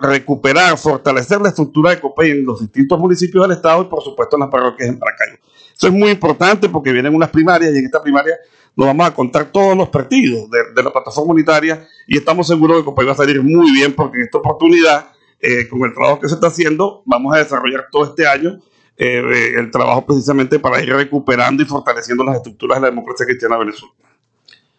recuperar, 0.00 0.76
fortalecer 0.76 1.40
la 1.40 1.48
estructura 1.48 1.90
de 1.90 2.00
COPEI 2.00 2.30
en 2.32 2.46
los 2.46 2.60
distintos 2.60 2.98
municipios 2.98 3.46
del 3.46 3.56
estado 3.56 3.82
y 3.82 3.84
por 3.86 4.02
supuesto 4.02 4.36
en 4.36 4.40
las 4.40 4.50
parroquias 4.50 4.88
en 4.88 4.98
Maracaibo. 4.98 5.38
Eso 5.74 5.86
es 5.86 5.92
muy 5.92 6.10
importante 6.10 6.68
porque 6.68 6.92
vienen 6.92 7.14
unas 7.14 7.30
primarias 7.30 7.72
y 7.74 7.78
en 7.78 7.86
esta 7.86 8.02
primaria 8.02 8.36
nos 8.76 8.86
vamos 8.86 9.06
a 9.06 9.14
contar 9.14 9.50
todos 9.52 9.76
los 9.76 9.88
partidos 9.88 10.48
de, 10.50 10.82
la 10.82 10.92
plataforma 10.92 11.32
unitaria 11.32 11.86
y 12.06 12.18
estamos 12.18 12.46
seguros 12.46 12.78
que 12.78 12.84
COPEI 12.84 13.06
va 13.06 13.12
a 13.12 13.16
salir 13.16 13.42
muy 13.42 13.72
bien 13.72 13.94
porque 13.94 14.18
en 14.18 14.24
esta 14.24 14.38
oportunidad, 14.38 15.10
eh, 15.40 15.68
con 15.68 15.82
el 15.84 15.94
trabajo 15.94 16.20
que 16.20 16.28
se 16.28 16.34
está 16.34 16.48
haciendo, 16.48 17.02
vamos 17.06 17.34
a 17.34 17.38
desarrollar 17.38 17.86
todo 17.90 18.04
este 18.04 18.26
año 18.26 18.60
eh, 18.96 19.54
el 19.56 19.70
trabajo 19.70 20.06
precisamente 20.06 20.58
para 20.58 20.82
ir 20.82 20.90
recuperando 20.90 21.62
y 21.62 21.66
fortaleciendo 21.66 22.24
las 22.24 22.36
estructuras 22.36 22.78
de 22.78 22.82
la 22.82 22.90
democracia 22.90 23.26
cristiana 23.26 23.56
Venezuela. 23.58 23.94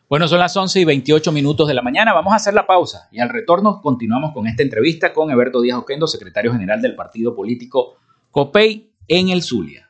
Bueno, 0.10 0.28
son 0.28 0.40
las 0.40 0.56
11 0.56 0.82
y 0.82 0.86
28 0.86 1.32
minutos 1.32 1.68
de 1.68 1.74
la 1.74 1.82
mañana. 1.82 2.14
Vamos 2.14 2.34
a 2.34 2.36
hacer 2.36 2.54
la 2.54 2.68
pausa 2.68 3.08
y 3.12 3.20
al 3.20 3.30
retorno 3.30 3.82
continuamos 3.82 4.32
con 4.34 4.46
esta 4.46 4.62
entrevista 4.62 5.12
con 5.12 5.32
Eberto 5.32 5.62
Díaz 5.62 5.80
Oquendo, 5.80 6.06
secretario 6.06 6.52
general 6.52 6.82
del 6.82 6.96
partido 6.96 7.36
político 7.36 7.96
COPEI 8.30 8.92
en 9.08 9.30
el 9.30 9.42
Zulia. 9.42 9.90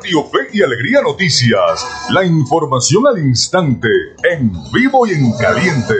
Radio 0.00 0.24
Fe 0.30 0.48
y 0.54 0.62
Alegría 0.62 1.02
Noticias. 1.02 1.86
La 2.08 2.24
información 2.24 3.06
al 3.06 3.18
instante, 3.18 3.86
en 4.22 4.50
vivo 4.72 5.06
y 5.06 5.10
en 5.10 5.30
caliente. 5.36 5.94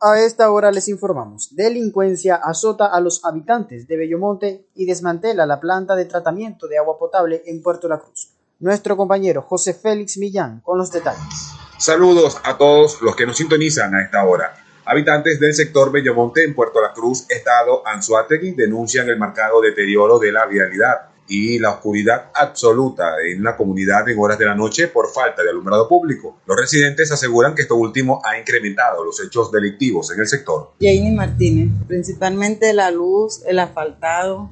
A 0.00 0.20
esta 0.20 0.48
hora 0.52 0.70
les 0.70 0.88
informamos. 0.88 1.56
Delincuencia 1.56 2.36
azota 2.36 2.86
a 2.86 3.00
los 3.00 3.24
habitantes 3.24 3.88
de 3.88 3.96
Bellomonte 3.96 4.68
y 4.76 4.86
desmantela 4.86 5.44
la 5.44 5.58
planta 5.58 5.96
de 5.96 6.04
tratamiento 6.04 6.68
de 6.68 6.78
agua 6.78 7.00
potable 7.00 7.42
en 7.46 7.60
Puerto 7.60 7.88
La 7.88 7.98
Cruz. 7.98 8.28
Nuestro 8.60 8.96
compañero 8.96 9.42
José 9.42 9.74
Félix 9.74 10.18
Millán 10.18 10.60
con 10.60 10.78
los 10.78 10.92
detalles. 10.92 11.50
Saludos 11.78 12.38
a 12.44 12.56
todos 12.56 13.02
los 13.02 13.16
que 13.16 13.26
nos 13.26 13.38
sintonizan 13.38 13.92
a 13.92 14.04
esta 14.04 14.24
hora. 14.24 14.54
Habitantes 14.90 15.38
del 15.38 15.54
sector 15.54 15.92
Bellomonte 15.92 16.42
en 16.42 16.52
Puerto 16.52 16.80
La 16.80 16.92
Cruz, 16.92 17.24
Estado 17.28 17.86
Anzuategui, 17.86 18.54
denuncian 18.54 19.08
el 19.08 19.18
marcado 19.18 19.60
deterioro 19.60 20.18
de 20.18 20.32
la 20.32 20.46
vialidad 20.46 21.10
y 21.28 21.60
la 21.60 21.70
oscuridad 21.74 22.32
absoluta 22.34 23.12
en 23.24 23.44
la 23.44 23.56
comunidad 23.56 24.08
en 24.08 24.18
horas 24.18 24.36
de 24.36 24.46
la 24.46 24.56
noche 24.56 24.88
por 24.88 25.12
falta 25.12 25.44
de 25.44 25.50
alumbrado 25.50 25.86
público. 25.88 26.40
Los 26.44 26.56
residentes 26.56 27.12
aseguran 27.12 27.54
que 27.54 27.62
esto 27.62 27.76
último 27.76 28.20
ha 28.24 28.36
incrementado 28.36 29.04
los 29.04 29.22
hechos 29.24 29.52
delictivos 29.52 30.10
en 30.10 30.18
el 30.18 30.26
sector. 30.26 30.72
Janie 30.80 31.12
Martínez, 31.12 31.68
principalmente 31.86 32.72
la 32.72 32.90
luz, 32.90 33.44
el 33.46 33.60
asfaltado, 33.60 34.50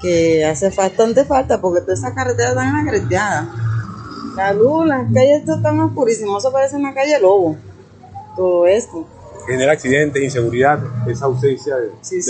que 0.00 0.46
hace 0.46 0.70
bastante 0.70 1.26
falta 1.26 1.60
porque 1.60 1.82
todas 1.82 1.98
esas 1.98 2.14
carreteras 2.14 2.52
están 2.52 2.76
agreteadas. 2.76 3.46
La 4.36 4.54
luz, 4.54 4.86
las 4.86 5.12
calles 5.12 5.46
están 5.46 5.80
oscurísimas, 5.80 6.42
eso 6.42 6.50
parece 6.50 6.76
una 6.76 6.94
calle 6.94 7.20
lobo, 7.20 7.58
todo 8.34 8.66
esto 8.66 9.06
genera 9.48 9.72
accidentes, 9.72 10.22
inseguridad, 10.22 10.78
esa 11.08 11.24
ausencia 11.24 11.76
de, 11.76 11.90
sí, 12.02 12.20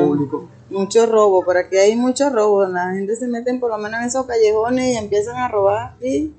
público. 0.00 0.48
Mucho 0.70 1.06
robo, 1.06 1.44
por 1.44 1.56
aquí 1.56 1.76
hay 1.76 1.96
mucho 1.96 2.30
robo, 2.30 2.66
la 2.66 2.92
gente 2.92 3.16
se 3.16 3.26
mete 3.26 3.52
por 3.58 3.70
lo 3.70 3.78
menos 3.78 4.00
en 4.00 4.06
esos 4.06 4.26
callejones 4.26 4.94
y 4.94 4.96
empiezan 4.96 5.36
a 5.36 5.48
robar 5.48 5.96
y, 6.00 6.32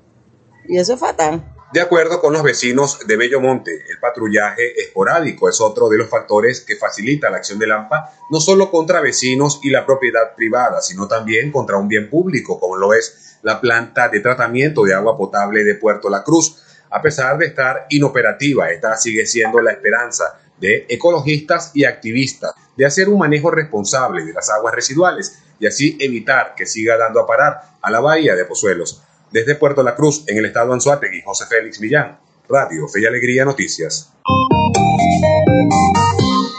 y 0.66 0.78
eso 0.78 0.94
es 0.94 1.00
fatal. 1.00 1.44
De 1.72 1.80
acuerdo 1.80 2.20
con 2.20 2.32
los 2.32 2.42
vecinos 2.42 2.98
de 3.06 3.16
Bellomonte, 3.16 3.70
el 3.88 3.98
patrullaje 4.00 4.80
esporádico 4.80 5.48
es 5.48 5.60
otro 5.60 5.88
de 5.88 5.98
los 5.98 6.08
factores 6.08 6.62
que 6.62 6.74
facilita 6.74 7.30
la 7.30 7.36
acción 7.36 7.60
de 7.60 7.68
Lampa, 7.68 8.10
no 8.30 8.40
solo 8.40 8.72
contra 8.72 9.00
vecinos 9.00 9.60
y 9.62 9.70
la 9.70 9.86
propiedad 9.86 10.34
privada, 10.34 10.80
sino 10.80 11.06
también 11.06 11.52
contra 11.52 11.76
un 11.76 11.86
bien 11.86 12.10
público, 12.10 12.58
como 12.58 12.76
lo 12.76 12.92
es 12.92 13.38
la 13.42 13.60
planta 13.60 14.08
de 14.08 14.18
tratamiento 14.18 14.82
de 14.82 14.94
agua 14.94 15.16
potable 15.16 15.62
de 15.62 15.76
Puerto 15.76 16.10
La 16.10 16.24
Cruz 16.24 16.59
a 16.90 17.00
pesar 17.00 17.38
de 17.38 17.46
estar 17.46 17.86
inoperativa, 17.90 18.70
esta 18.70 18.96
sigue 18.96 19.26
siendo 19.26 19.60
la 19.60 19.72
esperanza 19.72 20.40
de 20.58 20.86
ecologistas 20.88 21.70
y 21.74 21.84
activistas 21.84 22.52
de 22.76 22.84
hacer 22.84 23.08
un 23.08 23.18
manejo 23.18 23.50
responsable 23.50 24.24
de 24.24 24.32
las 24.32 24.50
aguas 24.50 24.74
residuales 24.74 25.38
y 25.58 25.66
así 25.66 25.96
evitar 26.00 26.54
que 26.56 26.66
siga 26.66 26.96
dando 26.96 27.20
a 27.20 27.26
parar 27.26 27.60
a 27.80 27.90
la 27.90 28.00
bahía 28.00 28.34
de 28.34 28.44
Pozuelos. 28.44 29.02
Desde 29.30 29.54
Puerto 29.54 29.82
La 29.82 29.94
Cruz, 29.94 30.24
en 30.26 30.38
el 30.38 30.46
estado 30.46 30.72
Anzuategui, 30.72 31.22
José 31.22 31.46
Félix 31.46 31.80
Millán, 31.80 32.18
Radio 32.48 32.88
Fe 32.88 33.00
y 33.00 33.06
Alegría 33.06 33.44
Noticias. 33.44 34.12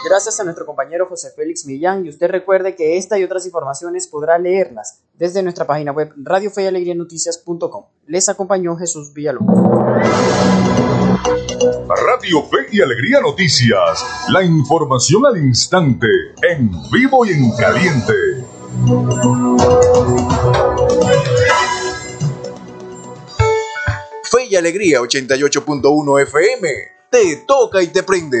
Gracias 0.04 0.40
a 0.40 0.44
nuestro 0.44 0.66
compañero 0.66 1.06
José 1.06 1.30
Félix 1.34 1.64
Millán 1.64 2.04
y 2.04 2.08
usted 2.08 2.28
recuerde 2.28 2.74
que 2.74 2.96
esta 2.96 3.18
y 3.18 3.24
otras 3.24 3.46
informaciones 3.46 4.08
podrá 4.08 4.38
leerlas 4.38 5.00
desde 5.14 5.42
nuestra 5.42 5.66
página 5.66 5.92
web 5.92 6.12
radiofeyalegrianoticias.com. 6.16 7.84
Les 8.06 8.28
acompañó 8.28 8.76
Jesús 8.76 9.12
Villalobos. 9.12 9.56
Radio 12.06 12.42
Fe 12.42 12.66
y 12.72 12.80
Alegría 12.80 13.20
Noticias, 13.20 14.04
la 14.30 14.42
información 14.42 15.24
al 15.26 15.38
instante, 15.38 16.08
en 16.50 16.70
vivo 16.90 17.24
y 17.24 17.30
en 17.30 17.50
caliente. 17.52 18.12
Fe 24.24 24.46
y 24.50 24.56
Alegría 24.56 25.00
88.1 25.00 26.22
FM, 26.22 26.68
te 27.10 27.36
toca 27.46 27.82
y 27.82 27.88
te 27.88 28.02
prende. 28.02 28.40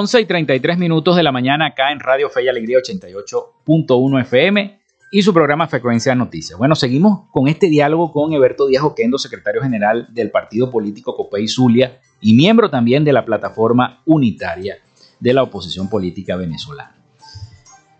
11 0.00 0.20
y 0.20 0.26
33 0.26 0.78
minutos 0.78 1.16
de 1.16 1.24
la 1.24 1.32
mañana 1.32 1.66
acá 1.66 1.90
en 1.90 1.98
Radio 1.98 2.30
Fe 2.30 2.44
y 2.44 2.48
Alegría 2.48 2.78
88.1 2.78 4.20
FM 4.20 4.80
y 5.10 5.22
su 5.22 5.34
programa 5.34 5.66
Frecuencia 5.66 6.14
Noticias. 6.14 6.56
Bueno, 6.56 6.76
seguimos 6.76 7.28
con 7.32 7.48
este 7.48 7.68
diálogo 7.68 8.12
con 8.12 8.32
Eberto 8.32 8.68
Díaz 8.68 8.84
Oquendo, 8.84 9.18
secretario 9.18 9.60
general 9.60 10.06
del 10.12 10.30
partido 10.30 10.70
político 10.70 11.16
Copey 11.16 11.48
Zulia 11.48 12.00
y 12.20 12.34
miembro 12.34 12.70
también 12.70 13.02
de 13.02 13.12
la 13.12 13.24
plataforma 13.24 14.04
unitaria 14.06 14.76
de 15.18 15.34
la 15.34 15.42
oposición 15.42 15.90
política 15.90 16.36
venezolana. 16.36 16.94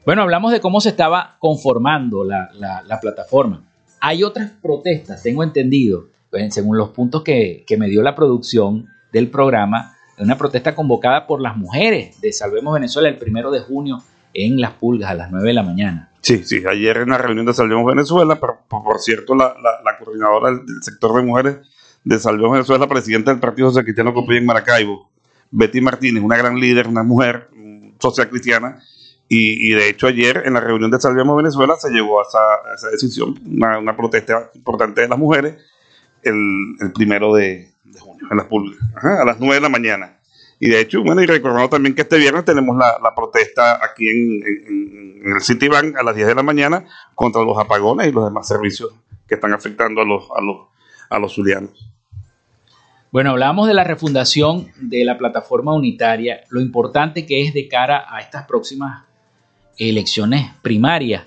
Bueno, 0.06 0.22
hablamos 0.22 0.52
de 0.52 0.61
cómo 0.61 0.80
se 0.80 0.90
estaba 0.90 1.37
conformando 1.40 2.22
la, 2.22 2.48
la, 2.54 3.00
plataforma. 3.00 3.68
Hay 4.00 4.22
otras 4.22 4.52
protestas, 4.62 5.20
tengo 5.24 5.42
entendido, 5.42 6.11
pues, 6.30 6.54
según 6.54 6.78
los 6.78 6.90
puntos 6.90 7.24
que 7.24 7.64
me 7.76 7.88
dio 7.88 8.02
la 8.02 8.14
producción 8.14 8.87
del 9.12 9.32
programa, 9.32 9.97
una 10.20 10.37
protesta 10.37 10.74
convocada 10.74 11.26
por 11.26 11.40
las 11.40 11.57
mujeres 11.57 12.20
de 12.20 12.33
Salvemos 12.33 12.74
Venezuela 12.74 13.09
el 13.09 13.16
primero 13.16 13.50
de 13.50 13.61
junio 13.61 14.02
en 14.35 14.61
Las 14.61 14.72
Pulgas 14.72 15.11
a 15.11 15.14
las 15.14 15.31
9 15.31 15.48
de 15.48 15.54
la 15.54 15.62
mañana. 15.62 16.11
Sí, 16.20 16.44
sí, 16.44 16.62
ayer 16.68 16.98
en 16.98 17.11
la 17.11 17.18
reunión 17.18 17.46
de 17.46 17.54
Salvemos 17.54 17.87
Venezuela, 17.87 18.38
por, 18.40 18.98
cierto, 18.98 19.35
la, 19.35 19.54
coordinadora 19.98 20.50
del, 20.50 20.83
sector 20.83 21.16
de 21.16 21.22
mujeres 21.22 21.57
de 22.04 22.18
Salvemos 22.18 22.52
Venezuela, 22.52 22.85
la 22.85 22.88
presidenta 22.88 23.31
del 23.31 23.40
Partido 23.40 23.68
Social 23.68 23.85
Cristiano 23.85 24.12
que 24.14 24.37
en 24.37 24.46
Maracaibo, 24.46 25.09
Betty 25.50 25.81
Martínez, 25.81 26.22
una 26.22 26.37
gran 26.37 26.59
líder, 26.59 26.88
una 26.88 27.02
mujer 27.02 27.48
social 27.98 28.28
cristiana, 28.28 28.83
y, 29.31 29.72
de 29.72 29.90
hecho 29.90 30.07
ayer 30.07 30.42
en 30.46 30.54
la 30.54 30.61
reunión 30.61 30.90
de 30.90 30.98
Salvemos 30.98 31.37
Venezuela 31.37 31.74
se 31.78 31.90
llegó 31.90 32.20
a 32.20 32.22
esa, 32.22 32.90
decisión, 32.90 33.38
una, 33.46 33.94
protesta 33.94 34.50
importante 34.54 35.02
de 35.02 35.09
las 35.09 35.18
mujeres 35.18 35.57
el 36.22 36.92
primero 36.94 37.35
de, 37.35 37.70
en 38.31 38.37
las 38.37 38.47
pulgas, 38.47 38.79
a 39.03 39.25
las 39.25 39.38
9 39.41 39.55
de 39.55 39.61
la 39.61 39.69
mañana. 39.69 40.19
Y 40.61 40.69
de 40.69 40.81
hecho, 40.81 41.03
bueno, 41.03 41.23
y 41.23 41.27
recordando 41.27 41.69
también 41.69 41.95
que 41.95 42.03
este 42.03 42.19
viernes 42.19 42.45
tenemos 42.45 42.77
la, 42.77 43.14
protesta 43.14 43.85
aquí 43.85 44.09
en, 44.09 44.43
en, 45.25 45.33
el 45.35 45.41
Citibank 45.41 45.97
a 45.97 46.03
las 46.03 46.17
10 46.17 46.29
de 46.29 46.35
la 46.35 46.43
mañana 46.43 46.85
contra 47.14 47.43
los 47.43 47.57
apagones 47.59 48.09
y 48.09 48.12
los 48.12 48.25
demás 48.25 48.49
servicios 48.49 48.91
que 49.27 49.37
están 49.37 49.53
afectando 49.53 50.01
a 50.01 50.05
los, 50.05 50.25
a 50.37 50.41
los, 50.41 50.69
a 51.11 51.19
los 51.19 51.35
zulianos. 51.35 51.93
Bueno, 53.11 53.31
hablamos 53.31 53.69
de 53.69 53.75
la 53.75 53.85
refundación 53.85 54.69
de 54.81 55.05
la 55.05 55.17
plataforma 55.17 55.75
unitaria, 55.75 56.41
lo 56.51 56.61
importante 56.61 57.25
que 57.25 57.43
es 57.43 57.55
de 57.55 57.69
cara 57.69 58.05
a 58.09 58.21
estas 58.21 58.47
próximas 58.47 59.05
elecciones 59.79 60.51
primarias 60.61 61.23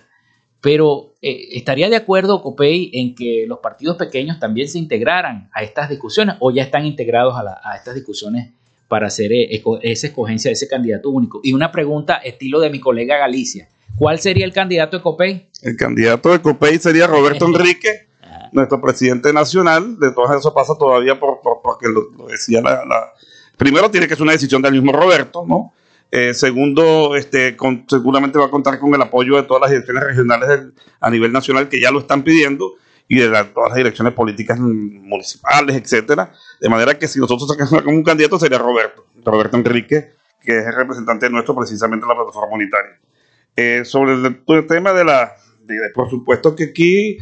pero 0.61 1.15
eh, 1.23 1.49
¿estaría 1.53 1.89
de 1.89 1.95
acuerdo 1.95 2.43
Copey 2.43 2.91
en 2.93 3.15
que 3.15 3.45
los 3.47 3.59
partidos 3.59 3.97
pequeños 3.97 4.39
también 4.39 4.69
se 4.69 4.77
integraran 4.77 5.49
a 5.53 5.63
estas 5.63 5.89
discusiones 5.89 6.35
o 6.39 6.51
ya 6.51 6.63
están 6.63 6.85
integrados 6.85 7.35
a, 7.35 7.75
estas 7.75 7.95
discusiones 7.95 8.51
para 8.87 9.07
hacer 9.07 9.33
eh, 9.33 9.63
esa 9.81 10.07
escogencia 10.07 10.49
de 10.49 10.53
ese 10.53 10.67
candidato 10.67 11.09
único? 11.09 11.41
Y 11.43 11.53
una 11.53 11.71
pregunta 11.71 12.17
estilo 12.17 12.59
de 12.59 12.69
mi 12.69 12.79
colega 12.79 13.17
Galicia. 13.17 13.67
¿Cuál 13.97 14.19
sería 14.19 14.45
el 14.45 14.53
candidato 14.53 14.97
de 14.97 15.03
Copey? 15.03 15.49
El 15.63 15.75
candidato 15.75 16.31
de 16.31 16.41
Copey 16.41 16.77
sería 16.77 17.07
Roberto 17.07 17.45
Enrique, 17.45 18.07
nuestro 18.51 18.79
presidente 18.79 19.33
nacional. 19.33 19.99
De 19.99 20.11
todo 20.11 20.33
eso 20.37 20.53
pasa 20.53 20.73
todavía 20.77 21.19
por, 21.19 21.39
porque 21.63 21.87
lo, 21.87 22.27
decía 22.27 22.61
la, 22.61 22.85
la... 22.85 23.13
Primero 23.57 23.89
tiene 23.89 24.07
que 24.07 24.15
ser 24.15 24.23
una 24.23 24.31
decisión 24.31 24.61
del 24.61 24.73
mismo 24.73 24.91
Roberto, 24.91 25.43
¿no? 25.45 25.73
Eh, 26.13 26.33
segundo, 26.33 27.15
este, 27.15 27.55
seguramente 27.87 28.37
va 28.37 28.47
a 28.47 28.51
contar 28.51 28.77
con 28.79 28.93
el 28.93 29.01
apoyo 29.01 29.37
de 29.37 29.43
todas 29.43 29.61
las 29.61 29.71
direcciones 29.71 30.03
regionales 30.03 30.73
a 30.99 31.09
nivel 31.09 31.31
nacional 31.31 31.69
que 31.69 31.79
ya 31.79 31.89
lo 31.89 31.99
están 31.99 32.23
pidiendo 32.23 32.73
y 33.07 33.19
de 33.19 33.29
todas 33.29 33.69
las 33.69 33.77
direcciones 33.77 34.13
políticas 34.13 34.59
municipales, 34.59 35.75
etcétera. 35.75 36.33
De 36.59 36.67
manera 36.67 36.99
que 36.99 37.07
si 37.07 37.19
nosotros 37.19 37.47
sacamos 37.47 37.85
un 37.85 38.03
candidato 38.03 38.37
sería 38.37 38.57
Roberto, 38.57 39.05
Roberto 39.23 39.55
Enrique, 39.55 40.11
que 40.41 40.57
es 40.57 40.65
el 40.65 40.75
representante 40.75 41.29
nuestro 41.29 41.55
precisamente 41.55 42.03
en 42.03 42.09
la 42.09 42.15
plataforma 42.15 42.55
unitaria. 42.55 42.99
Eh, 43.55 43.85
sobre 43.85 44.13
el, 44.13 44.67
tema 44.67 44.91
de 44.93 45.05
la, 45.05 45.33
por 45.93 46.09
supuesto 46.09 46.55
que 46.55 46.65
aquí 46.65 47.17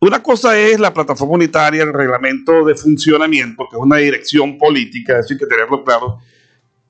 una 0.00 0.22
cosa 0.22 0.58
es 0.58 0.78
la 0.78 0.92
plataforma 0.92 1.34
unitaria, 1.34 1.82
el 1.82 1.92
reglamento 1.92 2.64
de 2.64 2.74
funcionamiento, 2.74 3.66
que 3.70 3.76
es 3.76 3.82
una 3.82 3.96
dirección 3.96 4.58
política, 4.58 5.18
eso 5.18 5.32
hay 5.32 5.38
que 5.38 5.46
tenerlo 5.46 5.82
claro, 5.84 6.18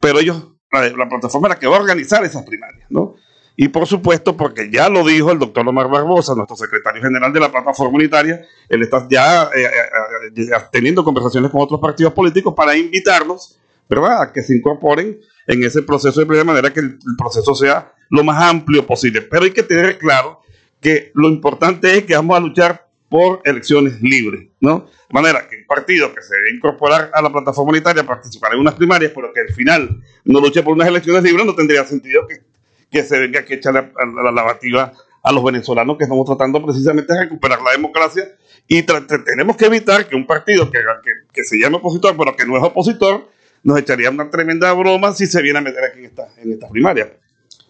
pero 0.01 0.19
ellos 0.19 0.54
la, 0.83 1.09
plataforma 1.09 1.49
la 1.49 1.59
que 1.59 1.67
va 1.67 1.77
a 1.77 1.81
organizar 1.81 2.25
esas 2.25 2.45
primarias, 2.45 2.87
¿no? 2.91 3.17
Y 3.57 3.69
por 3.69 3.87
supuesto, 3.87 4.37
porque 4.37 4.69
ya 4.71 4.89
lo 4.89 5.05
dijo 5.05 5.31
el 5.31 5.39
doctor 5.39 5.67
Omar 5.69 5.89
Barbosa, 5.89 6.35
nuestro 6.35 6.57
secretario 6.57 7.01
general 7.01 7.33
de 7.33 7.39
la 7.39 7.53
plataforma 7.53 7.97
unitaria, 7.97 8.45
él 8.69 8.83
está 8.83 9.07
ya 9.09 9.45
eh, 9.55 9.65
eh, 9.65 10.33
eh, 10.37 10.51
teniendo 10.73 11.05
conversaciones 11.05 11.53
con 11.53 11.61
otros 11.61 11.81
partidos 11.81 12.13
políticos 12.13 12.53
para 12.57 12.77
invitarlos, 12.77 13.59
¿verdad?, 13.89 14.23
a 14.23 14.33
que 14.33 14.43
se 14.43 14.57
incorporen 14.57 15.21
en 15.47 15.63
ese 15.63 15.83
proceso 15.83 16.25
de 16.25 16.45
manera 16.45 16.73
que 16.73 16.81
el, 16.81 16.99
proceso 17.17 17.55
sea 17.55 17.93
lo 18.11 18.25
más 18.25 18.43
amplio 18.43 18.85
posible. 18.87 19.23
Pero 19.23 19.45
hay 19.45 19.53
que 19.53 19.63
tener 19.63 19.99
claro 19.99 20.41
que 20.81 21.13
lo 21.15 21.29
importante 21.29 21.97
es 21.97 22.05
que 22.05 22.17
vamos 22.17 22.37
a 22.37 22.41
luchar 22.41 22.84
por 23.15 23.43
elecciones 23.45 24.03
libres, 24.03 24.49
¿no? 24.59 24.89
De 25.09 25.15
manera 25.15 25.47
que 25.49 25.55
el 25.55 25.67
partido 25.67 26.13
que 26.13 26.21
se 26.21 26.35
debe 26.35 26.57
incorporar 26.57 27.13
a 27.15 27.23
la 27.23 27.31
plataforma 27.31 27.71
unitaria 27.71 28.03
participará 28.03 28.55
en 28.55 28.61
unas 28.61 28.75
primarias, 28.75 29.13
pero 29.15 29.33
que 29.33 29.39
al 29.39 29.55
final 29.55 30.03
no 30.25 30.41
luche 30.41 30.65
por 30.65 30.73
unas 30.75 30.89
elecciones 30.89 31.23
libres, 31.23 31.47
no 31.47 31.55
tendría 31.55 31.85
sentido 31.85 32.27
que, 32.27 33.03
se 33.05 33.21
venga 33.21 33.45
que 33.45 33.55
echar 33.55 33.73
la, 33.73 33.89
la, 34.21 34.33
lavativa 34.33 34.93
a 35.23 35.31
los 35.31 35.45
venezolanos 35.45 35.97
que 35.97 36.03
estamos 36.03 36.27
tratando 36.27 36.61
precisamente 36.67 37.13
de 37.13 37.21
recuperar 37.21 37.63
la 37.63 37.71
democracia 37.71 38.25
y 38.67 38.83
tenemos 38.83 39.57
que 39.57 39.67
evitar 39.67 40.09
que 40.09 40.17
un 40.17 40.27
partido 40.27 40.69
que, 40.69 41.45
se 41.45 41.57
llame 41.57 41.77
opositor, 41.77 42.17
pero 42.17 42.35
que 42.35 42.45
no 42.45 42.57
es 42.57 42.65
opositor, 42.65 43.29
nos 43.63 43.79
echaría 43.79 44.11
una 44.11 44.29
tremenda 44.29 44.73
broma 44.73 45.13
si 45.13 45.27
se 45.27 45.41
viene 45.41 45.61
a 45.61 45.63
meter 45.63 45.85
aquí 45.85 46.01
en 46.01 46.07
esta, 46.07 46.27
en 46.39 46.51
esta 46.51 46.69
primaria. 46.69 47.13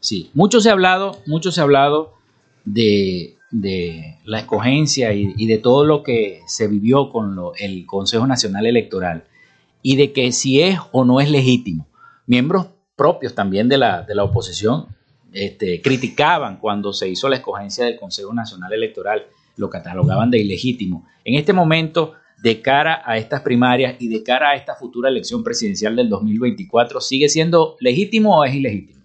Sí, 0.01 0.31
mucho 0.33 0.63
se 0.63 0.71
ha 0.71 0.73
hablado, 0.73 1.21
mucho 1.27 1.53
se 1.53 1.61
ha 1.61 1.65
hablado 1.65 2.15
de 2.65 3.37
de 3.55 4.19
la 4.25 4.41
escogencia 4.41 5.13
y, 5.13 5.47
de 5.47 5.59
todo 5.59 5.85
lo 5.85 6.03
que 6.03 6.41
se 6.47 6.67
vivió 6.67 7.11
con 7.11 7.39
el 7.57 7.87
Consejo 7.87 8.27
Nacional 8.27 8.67
Electoral 8.67 9.25
y 9.81 9.95
de 9.95 10.13
que 10.13 10.33
si 10.33 10.61
es 10.61 10.77
o 10.91 11.05
no 11.05 11.21
es 11.21 11.31
legítimo. 11.31 11.87
Miembros 12.27 12.67
propios 12.97 13.35
también 13.37 13.69
de 13.69 13.79
la, 13.79 14.03
de 14.03 14.17
la 14.17 14.25
oposición 14.25 14.87
este, 15.33 15.81
criticaban 15.81 16.59
cuando 16.59 16.93
se 16.93 17.09
hizo 17.09 17.29
la 17.29 17.37
escogencia 17.37 17.85
del 17.85 17.97
Consejo 17.97 18.35
Nacional 18.35 18.73
Electoral, 18.73 19.27
lo 19.57 19.71
catalogaban 19.71 20.33
de 20.33 20.41
ilegítimo. 20.41 21.07
En 21.25 21.39
este 21.39 21.53
momento, 21.53 22.15
de 22.43 22.61
cara 22.61 23.03
a 23.05 23.19
estas 23.19 23.43
primarias 23.43 23.95
y 24.01 24.09
de 24.09 24.25
cara 24.25 24.51
a 24.51 24.55
esta 24.57 24.75
futura 24.75 25.09
elección 25.09 25.45
presidencial 25.45 25.95
del 25.95 26.09
2024, 26.09 27.01
¿sigue 27.01 27.29
siendo 27.29 27.77
legítimo 27.79 28.37
o 28.37 28.45
es 28.45 28.53
ilegítimo? 28.53 29.01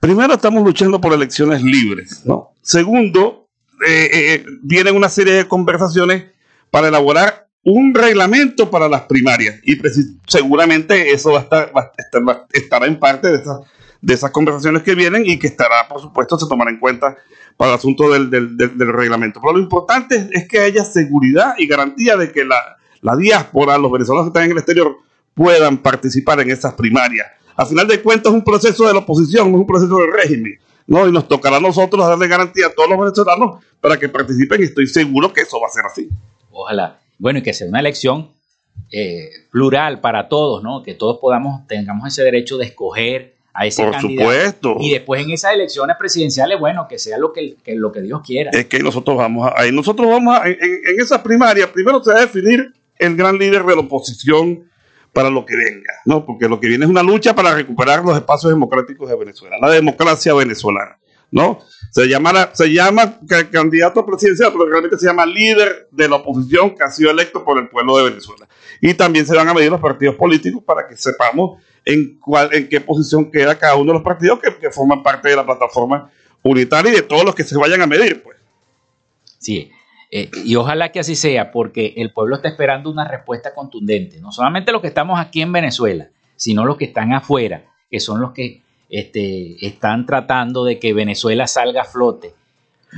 Primero, 0.00 0.34
estamos 0.34 0.62
luchando 0.62 1.00
por 1.00 1.14
elecciones 1.14 1.62
libres, 1.62 2.26
¿no? 2.26 2.50
Segundo, 2.60 3.43
eh, 3.86 4.10
eh, 4.12 4.46
vienen 4.62 4.96
una 4.96 5.08
serie 5.08 5.34
de 5.34 5.48
conversaciones 5.48 6.24
para 6.70 6.88
elaborar 6.88 7.48
un 7.64 7.94
reglamento 7.94 8.70
para 8.70 8.88
las 8.88 9.02
primarias 9.02 9.56
y 9.62 9.78
seguramente 10.26 11.12
eso 11.12 11.32
va 11.32 11.40
a 11.40 11.42
estar, 11.42 11.72
va 11.76 11.92
estar 11.96 12.46
estará 12.52 12.86
en 12.86 12.98
parte 12.98 13.28
de 13.28 13.36
esas, 13.36 13.60
de 14.00 14.14
esas 14.14 14.30
conversaciones 14.30 14.82
que 14.82 14.94
vienen 14.94 15.24
y 15.24 15.38
que 15.38 15.46
estará, 15.46 15.88
por 15.88 16.00
supuesto, 16.00 16.38
se 16.38 16.46
tomará 16.46 16.70
en 16.70 16.78
cuenta 16.78 17.16
para 17.56 17.72
el 17.72 17.78
asunto 17.78 18.10
del, 18.10 18.30
del, 18.30 18.56
del, 18.56 18.92
reglamento. 18.92 19.40
Pero 19.40 19.54
lo 19.54 19.60
importante 19.60 20.28
es, 20.32 20.46
que 20.48 20.58
haya 20.60 20.84
seguridad 20.84 21.54
y 21.56 21.66
garantía 21.66 22.16
de 22.16 22.32
que 22.32 22.44
la, 22.44 22.76
la 23.00 23.16
diáspora, 23.16 23.78
los 23.78 23.92
venezolanos 23.92 24.26
que 24.26 24.30
están 24.30 24.44
en 24.44 24.50
el 24.52 24.58
exterior, 24.58 24.96
puedan 25.32 25.78
participar 25.78 26.40
en 26.40 26.50
esas 26.50 26.74
primarias. 26.74 27.26
A 27.56 27.64
final 27.64 27.86
de 27.86 28.02
cuentas, 28.02 28.32
es 28.32 28.36
un 28.36 28.44
proceso 28.44 28.86
de 28.86 28.92
la 28.92 28.98
oposición, 29.00 29.48
es 29.48 29.54
un 29.54 29.66
proceso 29.66 29.96
del 29.98 30.12
régimen. 30.12 30.58
¿No? 30.86 31.08
Y 31.08 31.12
nos 31.12 31.28
tocará 31.28 31.56
a 31.56 31.60
nosotros 31.60 32.06
darle 32.06 32.28
garantía 32.28 32.66
a 32.66 32.74
todos 32.74 32.88
los 32.88 32.98
venezolanos 32.98 33.64
para 33.80 33.98
que 33.98 34.08
participen 34.08 34.60
y 34.60 34.64
estoy 34.64 34.86
seguro 34.86 35.32
que 35.32 35.42
eso 35.42 35.60
va 35.60 35.66
a 35.66 35.70
ser 35.70 35.84
así. 35.86 36.08
Ojalá. 36.50 37.00
Bueno, 37.18 37.38
y 37.38 37.42
que 37.42 37.52
sea 37.52 37.68
una 37.68 37.80
elección 37.80 38.30
eh, 38.90 39.30
plural 39.50 40.00
para 40.00 40.28
todos, 40.28 40.62
¿no? 40.62 40.82
Que 40.82 40.94
todos 40.94 41.18
podamos, 41.18 41.66
tengamos 41.66 42.08
ese 42.08 42.22
derecho 42.22 42.58
de 42.58 42.66
escoger 42.66 43.34
a 43.52 43.66
ese 43.66 43.84
Por 43.84 44.00
supuesto. 44.00 44.76
Y 44.80 44.90
después 44.90 45.22
en 45.22 45.30
esas 45.30 45.54
elecciones 45.54 45.96
presidenciales, 45.98 46.58
bueno, 46.58 46.86
que 46.88 46.98
sea 46.98 47.18
lo 47.18 47.32
que, 47.32 47.56
lo 47.66 47.92
que 47.92 48.02
Dios 48.02 48.20
quiera. 48.24 48.50
Es 48.52 48.66
que 48.66 48.80
nosotros 48.80 49.16
vamos 49.16 49.46
a, 49.46 49.60
ahí 49.60 49.70
nosotros 49.70 50.08
vamos 50.08 50.36
a, 50.36 50.48
en, 50.48 50.58
en 50.60 51.00
esa 51.00 51.22
primaria, 51.22 51.72
primero 51.72 52.02
se 52.02 52.12
va 52.12 52.18
a 52.18 52.22
definir 52.22 52.72
el 52.98 53.16
gran 53.16 53.38
líder 53.38 53.64
de 53.64 53.74
la 53.74 53.80
oposición 53.80 54.68
para 55.14 55.30
lo 55.30 55.46
que 55.46 55.56
venga, 55.56 55.92
¿no? 56.04 56.26
Porque 56.26 56.48
lo 56.48 56.60
que 56.60 56.68
viene 56.68 56.84
es 56.84 56.90
una 56.90 57.02
lucha 57.02 57.34
para 57.34 57.54
recuperar 57.54 58.04
los 58.04 58.16
espacios 58.16 58.52
democráticos 58.52 59.08
de 59.08 59.16
Venezuela, 59.16 59.56
la 59.60 59.70
democracia 59.70 60.34
venezolana, 60.34 60.98
¿no? 61.30 61.60
Se 61.92 62.06
llama, 62.08 62.50
se 62.52 62.72
llama 62.72 63.20
candidato 63.50 64.04
presidencial, 64.04 64.52
pero 64.52 64.66
realmente 64.66 64.98
se 64.98 65.06
llama 65.06 65.24
líder 65.24 65.88
de 65.92 66.08
la 66.08 66.16
oposición 66.16 66.74
que 66.74 66.82
ha 66.82 66.90
sido 66.90 67.12
electo 67.12 67.44
por 67.44 67.58
el 67.58 67.68
pueblo 67.68 67.96
de 67.96 68.10
Venezuela. 68.10 68.48
Y 68.80 68.92
también 68.94 69.24
se 69.24 69.36
van 69.36 69.48
a 69.48 69.54
medir 69.54 69.70
los 69.70 69.80
partidos 69.80 70.16
políticos 70.16 70.62
para 70.66 70.88
que 70.88 70.96
sepamos 70.96 71.62
en, 71.84 72.18
cuál, 72.18 72.52
en 72.52 72.68
qué 72.68 72.80
posición 72.80 73.30
queda 73.30 73.56
cada 73.56 73.76
uno 73.76 73.92
de 73.92 73.98
los 73.98 74.02
partidos 74.02 74.40
que, 74.40 74.56
que 74.56 74.70
forman 74.70 75.02
parte 75.04 75.28
de 75.28 75.36
la 75.36 75.46
plataforma 75.46 76.10
unitaria 76.42 76.92
y 76.92 76.96
de 76.96 77.02
todos 77.02 77.24
los 77.24 77.34
que 77.36 77.44
se 77.44 77.56
vayan 77.56 77.80
a 77.82 77.86
medir, 77.86 78.20
pues. 78.22 78.36
Sí, 79.38 79.70
eh, 80.10 80.30
y 80.44 80.56
ojalá 80.56 80.92
que 80.92 81.00
así 81.00 81.16
sea, 81.16 81.50
porque 81.50 81.94
el 81.96 82.12
pueblo 82.12 82.36
está 82.36 82.48
esperando 82.48 82.90
una 82.90 83.06
respuesta 83.06 83.54
contundente. 83.54 84.20
No 84.20 84.32
solamente 84.32 84.72
los 84.72 84.80
que 84.80 84.88
estamos 84.88 85.18
aquí 85.20 85.42
en 85.42 85.52
Venezuela, 85.52 86.08
sino 86.36 86.64
los 86.64 86.76
que 86.76 86.86
están 86.86 87.12
afuera, 87.12 87.64
que 87.90 88.00
son 88.00 88.20
los 88.20 88.32
que 88.32 88.62
este, 88.90 89.66
están 89.66 90.06
tratando 90.06 90.64
de 90.64 90.78
que 90.78 90.92
Venezuela 90.92 91.46
salga 91.46 91.82
a 91.82 91.84
flote. 91.84 92.34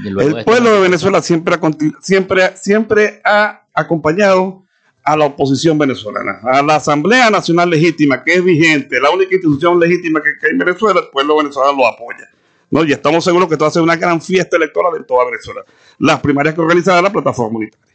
El 0.04 0.44
pueblo 0.44 0.72
de 0.72 0.80
Venezuela 0.80 1.22
siempre 1.22 1.54
ha, 1.54 1.60
siempre, 2.02 2.56
siempre 2.56 3.20
ha 3.24 3.62
acompañado 3.72 4.62
a 5.02 5.16
la 5.16 5.26
oposición 5.26 5.78
venezolana, 5.78 6.40
a 6.42 6.62
la 6.62 6.76
Asamblea 6.76 7.30
Nacional 7.30 7.70
Legítima, 7.70 8.24
que 8.24 8.34
es 8.34 8.44
vigente, 8.44 9.00
la 9.00 9.10
única 9.10 9.34
institución 9.34 9.78
legítima 9.78 10.20
que, 10.20 10.30
hay 10.44 10.50
en 10.50 10.58
Venezuela, 10.58 11.00
el 11.00 11.08
pueblo 11.10 11.36
venezolano 11.36 11.78
lo 11.78 11.86
apoya. 11.86 12.28
¿No? 12.70 12.84
Y 12.84 12.92
estamos 12.92 13.24
seguros 13.24 13.48
que 13.48 13.54
esto 13.54 13.64
va 13.64 13.68
a 13.68 13.72
ser 13.72 13.82
una 13.82 13.96
gran 13.96 14.20
fiesta 14.20 14.56
electoral 14.56 14.92
en 14.96 15.06
toda 15.06 15.24
Venezuela. 15.26 15.62
Las 15.98 16.20
primarias 16.20 16.54
que 16.54 16.60
organizará 16.60 17.00
la 17.02 17.12
plataforma 17.12 17.58
unitaria. 17.58 17.86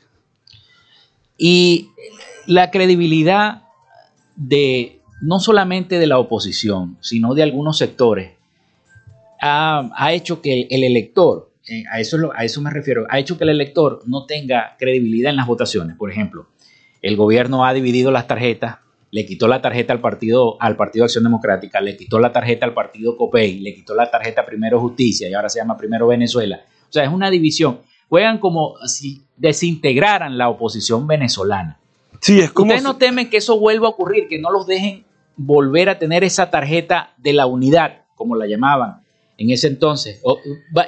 Y 1.37 1.89
la 2.45 2.71
credibilidad 2.71 3.63
de 4.35 5.01
no 5.21 5.39
solamente 5.39 5.99
de 5.99 6.07
la 6.07 6.17
oposición, 6.17 6.97
sino 7.01 7.33
de 7.33 7.43
algunos 7.43 7.77
sectores, 7.77 8.31
ha, 9.39 10.11
hecho 10.13 10.41
que 10.41 10.67
el 10.69 10.83
elector, 10.83 11.51
eh, 11.67 11.83
a, 11.91 11.99
eso, 11.99 12.31
a 12.35 12.43
eso 12.43 12.61
me 12.61 12.69
refiero, 12.69 13.05
ha 13.09 13.19
hecho 13.19 13.37
que 13.37 13.43
el 13.43 13.49
elector 13.51 14.01
no 14.05 14.25
tenga 14.25 14.75
credibilidad 14.77 15.31
en 15.31 15.37
las 15.37 15.47
votaciones. 15.47 15.95
Por 15.97 16.11
ejemplo, 16.11 16.47
el 17.01 17.15
gobierno 17.15 17.65
ha 17.65 17.73
dividido 17.73 18.11
las 18.11 18.27
tarjetas, 18.27 18.77
le 19.11 19.25
quitó 19.25 19.47
la 19.47 19.61
tarjeta 19.61 19.91
al 19.91 19.99
partido, 19.99 20.55
al 20.59 20.77
partido 20.77 21.05
Acción 21.05 21.25
Democrática, 21.25 21.81
le 21.81 21.97
quitó 21.97 22.17
la 22.17 22.31
tarjeta 22.31 22.65
al 22.65 22.73
partido 22.73 23.17
COPEI, 23.17 23.59
le 23.59 23.73
quitó 23.75 23.93
la 23.93 24.09
tarjeta 24.09 24.45
Primero 24.45 24.79
Justicia 24.79 25.29
y 25.29 25.33
ahora 25.33 25.49
se 25.49 25.59
llama 25.59 25.77
Primero 25.77 26.07
Venezuela. 26.07 26.61
O 26.89 26.91
sea, 26.91 27.03
es 27.03 27.11
una 27.11 27.29
división. 27.29 27.81
Juegan 28.07 28.39
como 28.39 28.75
si 28.87 29.21
desintegraran 29.35 30.37
la 30.37 30.49
oposición 30.49 31.07
venezolana. 31.07 31.77
Sí, 32.21 32.39
es 32.39 32.51
como 32.51 32.69
¿Ustedes 32.69 32.83
no 32.83 32.97
temen 32.97 33.29
que 33.29 33.37
eso 33.37 33.59
vuelva 33.59 33.87
a 33.87 33.91
ocurrir, 33.91 34.27
que 34.27 34.39
no 34.39 34.49
los 34.49 34.65
dejen 34.65 35.05
volver 35.35 35.89
a 35.89 35.99
tener 35.99 36.23
esa 36.23 36.49
tarjeta 36.49 37.13
de 37.17 37.33
la 37.33 37.47
unidad, 37.47 38.03
como 38.15 38.35
la 38.35 38.47
llamaban, 38.47 39.01
en 39.37 39.49
ese 39.49 39.67
entonces. 39.67 40.19
O, 40.23 40.37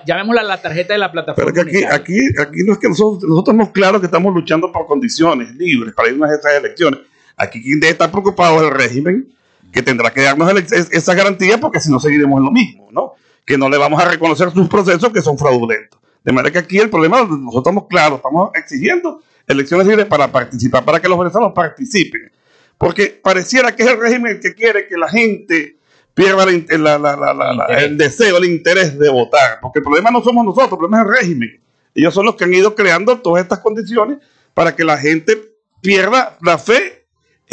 llamémosla 0.06 0.44
la 0.44 0.62
tarjeta 0.62 0.94
de 0.94 1.00
la 1.00 1.12
plataforma. 1.12 1.52
Pero 1.54 1.66
que 1.66 1.86
aquí, 1.86 1.86
aquí, 1.86 2.20
aquí 2.40 2.60
no 2.66 2.74
es 2.74 2.80
que 2.80 2.88
nosotros, 2.88 3.24
nosotros 3.24 3.54
estamos 3.54 3.70
claros 3.72 4.00
que 4.00 4.06
estamos 4.06 4.34
luchando 4.34 4.72
por 4.72 4.86
condiciones 4.86 5.54
libres 5.56 5.94
para 5.94 6.10
ir 6.10 6.24
a 6.24 6.34
estas 6.34 6.54
elecciones. 6.54 7.00
Aquí 7.38 7.62
quien 7.62 7.80
debe 7.80 7.94
estar 7.94 8.12
preocupado 8.12 8.58
es 8.58 8.64
el 8.64 8.72
régimen 8.72 9.34
que 9.72 9.82
tendrá 9.82 10.12
que 10.12 10.22
darnos 10.22 10.52
esa 10.72 11.14
garantía 11.16 11.60
porque 11.60 11.80
si 11.80 11.92
no 11.92 12.00
seguiremos 12.00 12.38
en 12.38 12.46
lo 12.46 12.52
mismo, 12.52 12.90
¿no? 12.92 13.14
Que 13.46 13.58
no 13.58 13.70
le 13.70 13.78
vamos 13.78 14.02
a 14.02 14.06
reconocer 14.06 14.52
sus 14.52 14.70
procesos 14.70 15.12
que 15.12 15.22
son 15.22 15.38
fraudulentos. 15.38 16.00
De 16.24 16.32
manera 16.32 16.52
que 16.52 16.60
aquí 16.60 16.78
el 16.78 16.90
problema, 16.90 17.22
nosotros 17.22 17.58
estamos 17.58 17.88
claros, 17.90 18.18
estamos 18.18 18.52
exigiendo 18.54 19.22
elecciones 19.48 19.88
libres 19.88 20.06
para 20.06 20.32
participar, 20.32 20.86
para 20.86 21.02
que 21.02 21.10
los 21.10 21.18
venezolanos 21.18 21.54
participen. 21.54 22.32
Porque 22.78 23.20
pareciera 23.22 23.76
que 23.76 23.84
es 23.84 23.90
el 23.90 24.00
régimen 24.00 24.40
que 24.40 24.54
quiere 24.54 24.88
que 24.88 24.96
la 24.96 25.10
gente 25.10 25.78
pierda 26.14 26.44
el 26.44 27.98
deseo, 27.98 28.38
el 28.38 28.46
interés 28.46 28.98
de 28.98 29.10
votar. 29.10 29.60
Porque 29.62 29.80
el 29.80 29.84
problema 29.84 30.12
no 30.12 30.22
somos 30.22 30.46
nosotros, 30.46 30.74
el 30.74 30.78
problema 30.78 31.02
es 31.02 31.08
el 31.08 31.14
régimen. 31.14 31.62
Ellos 31.96 32.14
son 32.14 32.26
los 32.26 32.36
que 32.36 32.46
han 32.46 32.54
ido 32.54 32.76
creando 32.76 33.20
todas 33.20 33.44
estas 33.44 33.60
condiciones 33.60 34.20
para 34.54 34.76
que 34.76 34.84
la 34.84 34.98
gente 34.98 35.38
pierda 35.82 36.38
la 36.42 36.58
fe 36.58 37.03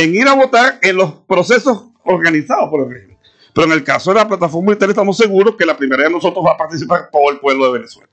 en 0.01 0.15
ir 0.15 0.27
a 0.27 0.35
votar 0.35 0.79
en 0.81 0.97
los 0.97 1.13
procesos 1.29 1.85
organizados 2.05 2.71
por 2.71 2.83
el 2.83 2.91
régimen. 2.91 3.19
Pero 3.53 3.67
en 3.67 3.73
el 3.73 3.85
caso 3.85 4.13
de 4.13 4.21
la 4.21 4.27
plataforma 4.27 4.69
unitaria 4.69 4.93
estamos 4.93 5.17
seguros 5.17 5.57
que 5.57 5.67
la 5.67 5.77
primera 5.77 6.05
de 6.05 6.11
nosotros 6.11 6.43
va 6.45 6.53
a 6.53 6.57
participar 6.57 7.11
todo 7.13 7.31
el 7.31 7.39
pueblo 7.39 7.67
de 7.67 7.73
Venezuela. 7.73 8.09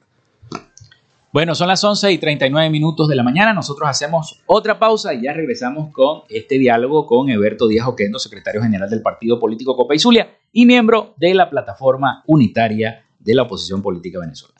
Bueno, 1.31 1.55
son 1.55 1.69
las 1.69 1.81
11 1.81 2.11
y 2.11 2.17
39 2.17 2.69
minutos 2.69 3.07
de 3.07 3.15
la 3.15 3.23
mañana. 3.23 3.53
Nosotros 3.53 3.87
hacemos 3.87 4.41
otra 4.47 4.79
pausa 4.79 5.13
y 5.13 5.21
ya 5.21 5.33
regresamos 5.33 5.93
con 5.93 6.23
este 6.29 6.57
diálogo 6.57 7.05
con 7.05 7.29
Eberto 7.29 7.67
Díaz 7.67 7.87
Oquendo, 7.87 8.19
secretario 8.19 8.61
general 8.61 8.89
del 8.89 9.01
Partido 9.01 9.39
Político 9.39 9.77
Copa 9.77 9.95
y 9.95 9.99
Zulia 9.99 10.35
y 10.51 10.65
miembro 10.65 11.13
de 11.17 11.35
la 11.35 11.49
plataforma 11.49 12.23
unitaria 12.25 13.05
de 13.19 13.35
la 13.35 13.43
oposición 13.43 13.81
política 13.81 14.19
venezolana. 14.19 14.59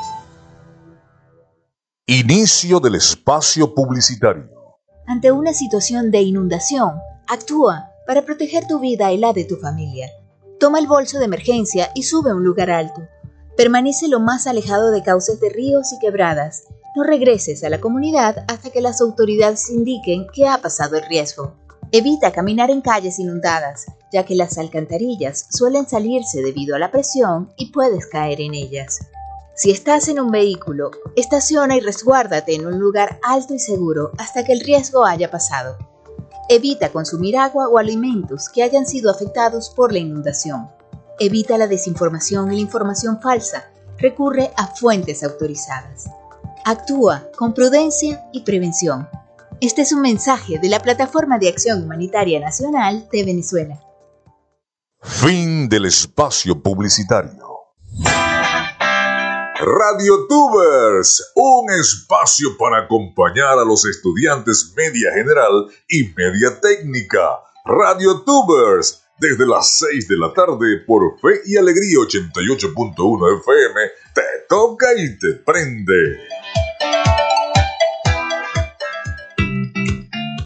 Inicio 2.13 2.81
del 2.81 2.95
espacio 2.95 3.73
publicitario. 3.73 4.49
Ante 5.07 5.31
una 5.31 5.53
situación 5.53 6.11
de 6.11 6.21
inundación, 6.21 6.99
actúa 7.25 7.93
para 8.05 8.25
proteger 8.25 8.67
tu 8.67 8.81
vida 8.81 9.13
y 9.13 9.17
la 9.17 9.31
de 9.31 9.45
tu 9.45 9.55
familia. 9.55 10.09
Toma 10.59 10.79
el 10.79 10.87
bolso 10.87 11.19
de 11.19 11.25
emergencia 11.25 11.89
y 11.95 12.03
sube 12.03 12.31
a 12.31 12.35
un 12.35 12.43
lugar 12.43 12.69
alto. 12.69 12.99
Permanece 13.55 14.09
lo 14.09 14.19
más 14.19 14.45
alejado 14.45 14.91
de 14.91 15.03
cauces 15.03 15.39
de 15.39 15.51
ríos 15.51 15.93
y 15.93 15.99
quebradas. 15.99 16.63
No 16.97 17.03
regreses 17.05 17.63
a 17.63 17.69
la 17.69 17.79
comunidad 17.79 18.43
hasta 18.49 18.71
que 18.71 18.81
las 18.81 18.99
autoridades 18.99 19.69
indiquen 19.69 20.27
que 20.33 20.49
ha 20.49 20.57
pasado 20.57 20.97
el 20.97 21.05
riesgo. 21.05 21.55
Evita 21.93 22.33
caminar 22.33 22.71
en 22.71 22.81
calles 22.81 23.19
inundadas, 23.19 23.85
ya 24.11 24.25
que 24.25 24.35
las 24.35 24.57
alcantarillas 24.57 25.47
suelen 25.49 25.87
salirse 25.87 26.41
debido 26.41 26.75
a 26.75 26.79
la 26.79 26.91
presión 26.91 27.53
y 27.55 27.71
puedes 27.71 28.05
caer 28.05 28.41
en 28.41 28.53
ellas. 28.53 28.99
Si 29.61 29.69
estás 29.69 30.07
en 30.07 30.19
un 30.19 30.31
vehículo, 30.31 30.89
estaciona 31.15 31.77
y 31.77 31.81
resguárdate 31.81 32.55
en 32.55 32.65
un 32.65 32.79
lugar 32.79 33.19
alto 33.21 33.53
y 33.53 33.59
seguro 33.59 34.11
hasta 34.17 34.43
que 34.43 34.53
el 34.53 34.61
riesgo 34.61 35.05
haya 35.05 35.29
pasado. 35.29 35.77
Evita 36.49 36.89
consumir 36.89 37.37
agua 37.37 37.67
o 37.67 37.77
alimentos 37.77 38.49
que 38.49 38.63
hayan 38.63 38.87
sido 38.87 39.11
afectados 39.11 39.69
por 39.69 39.93
la 39.93 39.99
inundación. 39.99 40.67
Evita 41.19 41.59
la 41.59 41.67
desinformación 41.67 42.51
y 42.51 42.55
la 42.55 42.61
información 42.61 43.21
falsa. 43.21 43.69
Recurre 43.99 44.51
a 44.57 44.65
fuentes 44.65 45.23
autorizadas. 45.23 46.09
Actúa 46.65 47.27
con 47.37 47.53
prudencia 47.53 48.27
y 48.33 48.41
prevención. 48.41 49.07
Este 49.59 49.83
es 49.83 49.91
un 49.91 50.01
mensaje 50.01 50.57
de 50.57 50.69
la 50.69 50.79
Plataforma 50.79 51.37
de 51.37 51.49
Acción 51.49 51.83
Humanitaria 51.83 52.39
Nacional 52.39 53.07
de 53.11 53.23
Venezuela. 53.25 53.79
Fin 55.03 55.69
del 55.69 55.85
espacio 55.85 56.63
publicitario. 56.63 57.51
Radio 59.63 60.25
Tubers, 60.27 61.33
un 61.35 61.69
espacio 61.69 62.57
para 62.57 62.79
acompañar 62.79 63.59
a 63.59 63.63
los 63.63 63.85
estudiantes 63.85 64.73
media 64.75 65.11
general 65.13 65.67
y 65.87 66.11
media 66.17 66.59
técnica. 66.59 67.41
Radio 67.63 68.21
Tubers, 68.21 69.03
desde 69.19 69.45
las 69.45 69.77
6 69.77 70.07
de 70.07 70.17
la 70.17 70.33
tarde 70.33 70.77
por 70.87 71.19
Fe 71.19 71.41
y 71.45 71.57
Alegría 71.57 71.99
88.1 71.99 73.39
FM, 73.39 73.81
te 74.15 74.21
toca 74.49 74.87
y 74.97 75.19
te 75.19 75.33
prende. 75.45 76.17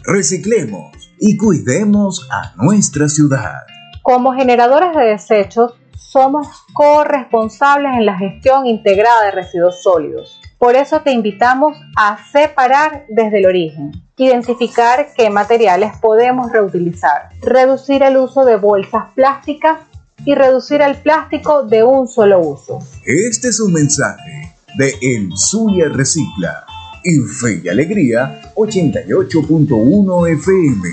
Reciclemos 0.04 0.94
y 1.18 1.38
cuidemos 1.38 2.28
a 2.30 2.52
nuestra 2.62 3.08
ciudad. 3.08 3.62
Como 4.02 4.34
generadores 4.34 4.94
de 4.94 5.04
desechos, 5.04 5.72
somos 6.16 6.48
corresponsables 6.72 7.92
en 7.98 8.06
la 8.06 8.16
gestión 8.16 8.66
integrada 8.66 9.26
de 9.26 9.32
residuos 9.32 9.82
sólidos. 9.82 10.40
Por 10.56 10.74
eso 10.74 11.02
te 11.02 11.12
invitamos 11.12 11.76
a 11.94 12.16
separar 12.32 13.04
desde 13.10 13.40
el 13.40 13.44
origen, 13.44 13.92
identificar 14.16 15.08
qué 15.14 15.28
materiales 15.28 15.92
podemos 16.00 16.50
reutilizar, 16.50 17.28
reducir 17.42 18.02
el 18.02 18.16
uso 18.16 18.46
de 18.46 18.56
bolsas 18.56 19.12
plásticas 19.14 19.80
y 20.24 20.34
reducir 20.34 20.80
el 20.80 20.96
plástico 20.96 21.64
de 21.64 21.84
un 21.84 22.08
solo 22.08 22.40
uso. 22.40 22.78
Este 23.04 23.48
es 23.48 23.60
un 23.60 23.74
mensaje 23.74 24.54
de 24.78 24.94
El 25.02 25.36
Zulia 25.36 25.90
Recicla 25.90 26.64
y 27.04 27.18
Fe 27.18 27.60
y 27.62 27.68
Alegría 27.68 28.54
88.1 28.54 30.32
FM. 30.32 30.88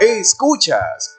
Escuchas 0.00 1.18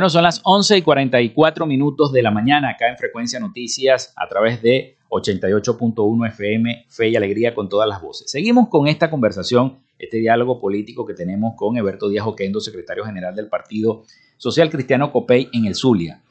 Bueno, 0.00 0.08
son 0.08 0.22
las 0.22 0.40
11 0.44 0.78
y 0.78 0.80
44 0.80 1.66
minutos 1.66 2.10
de 2.10 2.22
la 2.22 2.30
mañana 2.30 2.70
acá 2.70 2.88
en 2.88 2.96
Frecuencia 2.96 3.38
Noticias 3.38 4.14
a 4.16 4.26
través 4.30 4.62
de 4.62 4.96
88.1 5.10 6.28
FM, 6.28 6.86
Fe 6.88 7.10
y 7.10 7.16
Alegría 7.16 7.54
con 7.54 7.68
todas 7.68 7.86
las 7.86 8.00
voces. 8.00 8.30
Seguimos 8.30 8.70
con 8.70 8.88
esta 8.88 9.10
conversación, 9.10 9.80
este 9.98 10.16
diálogo 10.16 10.58
político 10.58 11.04
que 11.04 11.12
tenemos 11.12 11.52
con 11.54 11.76
Eberto 11.76 12.08
Díaz 12.08 12.26
Oquendo, 12.26 12.60
secretario 12.60 13.04
general 13.04 13.34
del 13.34 13.48
Partido 13.48 14.04
Social 14.38 14.70
Cristiano 14.70 15.12
COPEI 15.12 15.50
en 15.52 15.66
el 15.66 15.74
Zulia. 15.74 16.22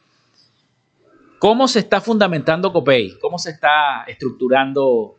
¿Cómo 1.38 1.67
se 1.67 1.78
está 1.78 2.01
fundamentando 2.01 2.74
COPEI? 2.74 3.20
¿Cómo 3.22 3.38
se 3.38 3.51
está 3.51 4.03
estructurando 4.07 5.17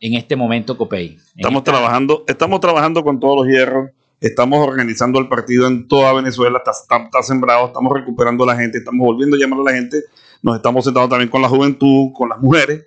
en 0.00 0.12
este 0.12 0.36
momento 0.36 0.76
COPEI? 0.76 1.16
Estamos 1.34 1.64
trabajando, 1.64 2.24
estamos 2.28 2.60
trabajando 2.60 3.02
con 3.02 3.18
todos 3.18 3.36
los 3.36 3.46
hierros 3.46 3.88
Estamos 4.20 4.66
organizando 4.66 5.18
el 5.18 5.28
partido 5.28 5.66
en 5.66 5.88
toda 5.88 6.14
Venezuela, 6.14 6.62
está, 6.64 7.22
sembrado, 7.22 7.66
estamos 7.66 7.92
recuperando 7.92 8.44
a 8.44 8.46
la 8.46 8.56
gente, 8.56 8.78
estamos 8.78 9.04
volviendo 9.04 9.36
a 9.36 9.38
llamar 9.38 9.60
a 9.60 9.64
la 9.64 9.72
gente, 9.72 10.04
nos 10.42 10.56
estamos 10.56 10.84
sentando 10.84 11.08
también 11.08 11.28
con 11.28 11.42
la 11.42 11.48
juventud, 11.48 12.12
con 12.14 12.30
las 12.30 12.40
mujeres, 12.40 12.86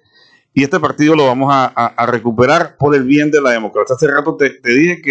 y 0.56 0.64
este 0.64 0.80
partido 0.80 1.16
lo 1.16 1.28
vamos 1.28 1.50
a, 1.52 2.06
recuperar 2.08 2.76
por 2.78 2.96
el 2.96 3.04
bien 3.04 3.30
de 3.30 3.42
la 3.42 3.52
democracia. 3.52 3.96
Hace 3.96 4.08
rato 4.08 4.36
te, 4.36 4.60
dije 4.64 5.02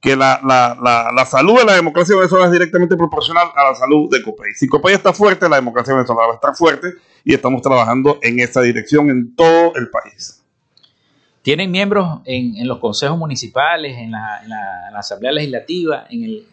que, 0.00 0.16
la, 0.16 1.26
salud 1.28 1.58
de 1.58 1.64
la 1.64 1.74
democracia 1.74 2.14
venezolana 2.14 2.46
es 2.46 2.52
directamente 2.52 2.96
proporcional 2.96 3.48
a 3.56 3.70
la 3.70 3.74
salud 3.74 4.08
de 4.10 4.22
COPEI. 4.22 4.54
Si 4.54 4.68
COPEI 4.68 4.94
está 4.94 5.12
fuerte, 5.12 5.48
la 5.48 5.56
democracia 5.56 5.92
venezolana 5.92 6.28
va 6.28 6.32
a 6.34 6.36
estar 6.36 6.54
fuerte 6.54 6.88
y 7.24 7.34
estamos 7.34 7.62
trabajando 7.62 8.20
en 8.22 8.38
esa 8.38 8.60
dirección 8.62 9.10
en 9.10 9.34
todo 9.34 9.74
el 9.74 9.90
país. 9.90 10.41
¿Tienen 11.42 11.72
miembros 11.72 12.20
en, 12.24 12.66
los 12.68 12.78
consejos 12.78 13.18
municipales, 13.18 13.98
en 13.98 14.12
la, 14.12 14.42
Asamblea 14.96 15.32
Legislativa, 15.32 16.06
en 16.08 16.24
el... 16.24 16.46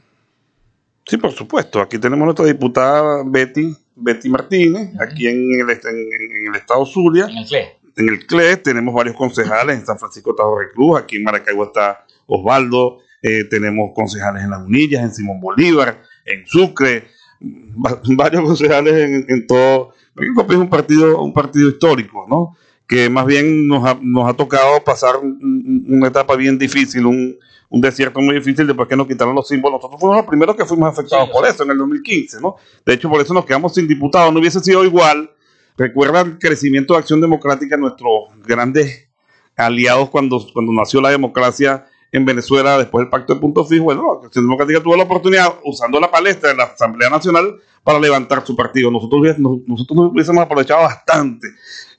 Sí, 1.05 1.17
por 1.17 1.31
supuesto. 1.31 1.79
Aquí 1.79 1.99
tenemos 1.99 2.25
nuestra 2.25 2.45
diputada 2.45 3.23
Betty, 3.25 3.75
Betty 3.95 4.29
Martínez, 4.29 4.91
aquí 4.99 5.27
en 5.27 5.51
el, 5.53 5.69
en, 5.69 6.47
el 6.47 6.55
estado 6.55 6.85
Zulia. 6.85 7.25
En 7.25 7.37
el 7.37 7.45
CLE. 7.45 7.77
En 7.97 8.09
el 8.09 8.25
CLE 8.25 8.57
tenemos 8.57 8.93
varios 8.93 9.15
concejales, 9.15 9.77
en 9.77 9.85
San 9.85 9.99
Francisco 9.99 10.31
está 10.31 10.43
Jorge 10.43 10.71
Cruz, 10.73 10.99
aquí 10.99 11.17
en 11.17 11.23
Maracaibo 11.23 11.65
está 11.65 12.05
Osvaldo, 12.25 12.99
eh, 13.21 13.43
tenemos 13.43 13.91
concejales 13.93 14.43
en 14.43 14.51
Las 14.51 14.61
Unillas, 14.61 15.03
en 15.03 15.13
Simón 15.13 15.39
Bolívar, 15.39 16.01
en 16.25 16.47
Sucre, 16.47 17.07
varios 17.39 18.43
concejales 18.43 18.93
en, 18.93 19.25
en 19.27 19.47
todo. 19.47 19.93
Es 20.15 20.55
un 20.55 20.69
partido, 20.69 21.21
un 21.21 21.33
partido 21.33 21.69
histórico, 21.69 22.25
¿no? 22.27 22.55
Que 22.89 23.07
más 23.07 23.27
bien 23.27 23.67
nos 23.67 23.85
ha, 23.85 23.99
nos 24.01 24.27
ha 24.27 24.33
tocado 24.33 24.83
pasar 24.83 25.17
una 25.19 26.07
etapa 26.07 26.35
bien 26.35 26.57
difícil, 26.57 27.05
un, 27.05 27.37
un, 27.69 27.81
desierto 27.81 28.19
muy 28.19 28.33
difícil 28.33 28.65
después 28.65 28.89
que 28.89 28.95
nos 28.95 29.05
quitaron 29.05 29.35
los 29.35 29.47
símbolos. 29.47 29.77
Nosotros 29.77 30.01
fuimos 30.01 30.17
los 30.17 30.25
primeros 30.25 30.55
que 30.55 30.65
fuimos 30.65 30.89
afectados 30.89 31.29
por 31.29 31.45
eso 31.45 31.61
en 31.61 31.69
el 31.69 31.77
2015, 31.77 32.41
¿no? 32.41 32.55
De 32.83 32.95
hecho, 32.95 33.07
por 33.07 33.21
eso 33.21 33.31
nos 33.31 33.45
quedamos 33.45 33.75
sin 33.75 33.87
diputados. 33.87 34.33
No 34.33 34.39
hubiese 34.39 34.59
sido 34.59 34.83
igual. 34.83 35.29
Recuerda 35.77 36.21
el 36.21 36.39
crecimiento 36.39 36.95
de 36.95 37.01
Acción 37.01 37.21
Democrática, 37.21 37.77
nuestros 37.77 38.11
grandes 38.43 39.07
aliados 39.55 40.09
cuando, 40.09 40.43
cuando 40.51 40.73
nació 40.73 40.99
la 40.99 41.11
democracia 41.11 41.85
en 42.11 42.25
Venezuela 42.25 42.77
después 42.77 43.03
del 43.03 43.09
pacto 43.09 43.35
de 43.35 43.39
punto 43.39 43.65
fijo. 43.65 43.85
Bueno, 43.85 44.21
Acción 44.23 44.45
Democrática 44.45 44.81
tuvo 44.81 44.97
la 44.97 45.03
oportunidad, 45.03 45.53
usando 45.63 45.99
la 45.99 46.09
palestra 46.09 46.49
de 46.49 46.55
la 46.55 46.63
Asamblea 46.63 47.09
Nacional, 47.09 47.59
para 47.83 47.99
levantar 47.99 48.45
su 48.45 48.55
partido. 48.55 48.91
Nosotros, 48.91 49.37
nosotros 49.39 50.11
hubiésemos 50.11 50.43
aprovechado 50.43 50.83
bastante. 50.83 51.47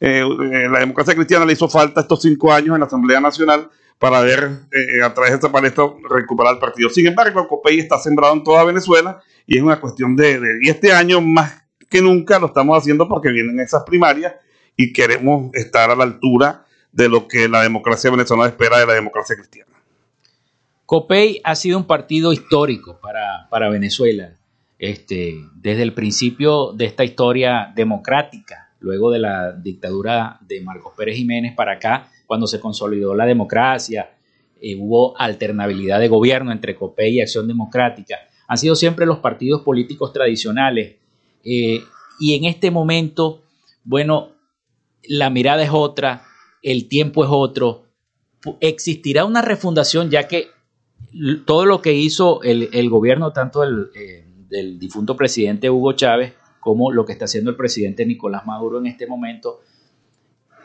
Eh, 0.01 0.21
eh, 0.21 0.69
la 0.71 0.81
democracia 0.81 1.15
cristiana 1.15 1.45
le 1.45 1.55
hizo 1.55 1.69
falta 1.69 2.01
estos 2.01 2.23
cinco 2.23 2.53
años 2.53 2.75
en 2.75 2.81
la 2.81 2.87
Asamblea 2.87 3.21
Nacional 3.21 3.71
para 3.99 4.21
ver 4.21 4.51
eh, 4.73 5.03
a 5.03 5.13
través 5.13 5.33
de 5.33 5.37
esta 5.37 5.53
palestra 5.53 5.85
recuperar 6.09 6.55
el 6.55 6.59
partido. 6.59 6.89
Sin 6.91 7.07
embargo, 7.07 7.41
el 7.41 7.49
COPEI 7.49 7.81
está 7.81 7.99
sembrado 7.99 8.33
en 8.35 8.45
toda 8.45 8.65
Venezuela 8.65 9.21
y 9.47 9.59
es 9.59 9.63
una 9.63 9.81
cuestión 9.81 10.17
de, 10.17 10.41
de, 10.41 10.59
Y 10.63 10.71
este 10.71 10.93
año 10.93 11.21
más 11.21 11.65
que 11.89 12.01
nunca 12.01 12.39
lo 12.39 12.47
estamos 12.47 12.79
haciendo 12.79 13.09
porque 13.09 13.31
vienen 13.31 13.61
esas 13.61 13.83
primarias 13.85 14.35
y 14.77 14.93
queremos 14.93 15.51
estar 15.55 15.91
a 15.91 15.97
la 15.97 16.05
altura 16.05 16.65
de 16.93 17.09
lo 17.09 17.29
que 17.29 17.49
la 17.49 17.63
democracia 17.63 18.11
venezolana 18.11 18.49
espera 18.49 18.79
de 18.79 18.87
la 18.87 18.95
democracia 18.95 19.37
cristiana. 19.37 19.71
COPEI 20.91 21.41
ha 21.45 21.55
sido 21.55 21.79
un 21.79 21.85
partido 21.85 22.33
histórico 22.33 22.99
para, 23.01 23.47
para 23.49 23.69
Venezuela 23.69 24.37
este, 24.77 25.37
desde 25.55 25.85
el 25.85 25.95
principio 25.95 26.73
de 26.73 26.87
esta 26.87 27.05
historia 27.05 27.73
democrática, 27.77 28.73
luego 28.81 29.13
de 29.13 29.21
la 29.21 29.53
dictadura 29.53 30.41
de 30.41 30.61
Marcos 30.63 30.93
Pérez 30.97 31.15
Jiménez 31.15 31.55
para 31.55 31.75
acá, 31.75 32.11
cuando 32.27 32.49
se 32.49 32.59
consolidó 32.59 33.15
la 33.15 33.25
democracia, 33.25 34.11
eh, 34.61 34.75
hubo 34.75 35.17
alternabilidad 35.17 36.01
de 36.01 36.09
gobierno 36.09 36.51
entre 36.51 36.75
COPEI 36.75 37.19
y 37.19 37.21
Acción 37.21 37.47
Democrática. 37.47 38.17
Han 38.49 38.59
sido 38.59 38.75
siempre 38.75 39.07
los 39.07 39.21
partidos 39.21 39.63
políticos 39.63 40.13
tradicionales. 40.13 40.97
Eh, 41.45 41.85
y 42.19 42.35
en 42.35 42.47
este 42.47 42.73
momento, 42.73 43.43
bueno, 43.85 44.31
la 45.05 45.31
mirada 45.31 45.63
es 45.63 45.71
otra, 45.73 46.25
el 46.65 46.89
tiempo 46.89 47.23
es 47.23 47.31
otro. 47.33 47.85
Existirá 48.59 49.25
una 49.25 49.41
refundación, 49.41 50.11
ya 50.11 50.27
que 50.27 50.49
todo 51.45 51.67
lo 51.67 51.83
que 51.83 51.93
hizo 51.95 52.43
el, 52.43 52.91
gobierno, 52.91 53.33
tanto 53.33 53.63
el, 53.63 53.91
eh, 53.95 54.25
del 54.49 54.79
difunto 54.79 55.17
presidente 55.17 55.71
Hugo 55.71 55.93
Chávez 55.93 56.35
como 56.61 56.93
lo 56.93 57.07
que 57.07 57.13
está 57.13 57.25
haciendo 57.25 57.51
el 57.51 57.57
presidente 57.57 58.05
Nicolás 58.05 58.47
Maduro 58.47 58.79
en 58.79 58.87
este 58.87 59.07
momento. 59.07 59.61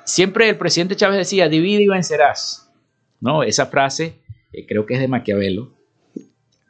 Siempre 0.03 0.49
el 0.49 0.57
presidente 0.57 0.95
Chávez 0.95 1.17
decía, 1.17 1.47
divide 1.49 1.83
y 1.83 1.88
vencerás. 1.88 2.69
¿No? 3.21 3.43
Esa 3.43 3.67
frase 3.67 4.19
eh, 4.51 4.65
creo 4.67 4.86
que 4.86 4.95
es 4.95 4.99
de 4.99 5.07
Maquiavelo. 5.07 5.71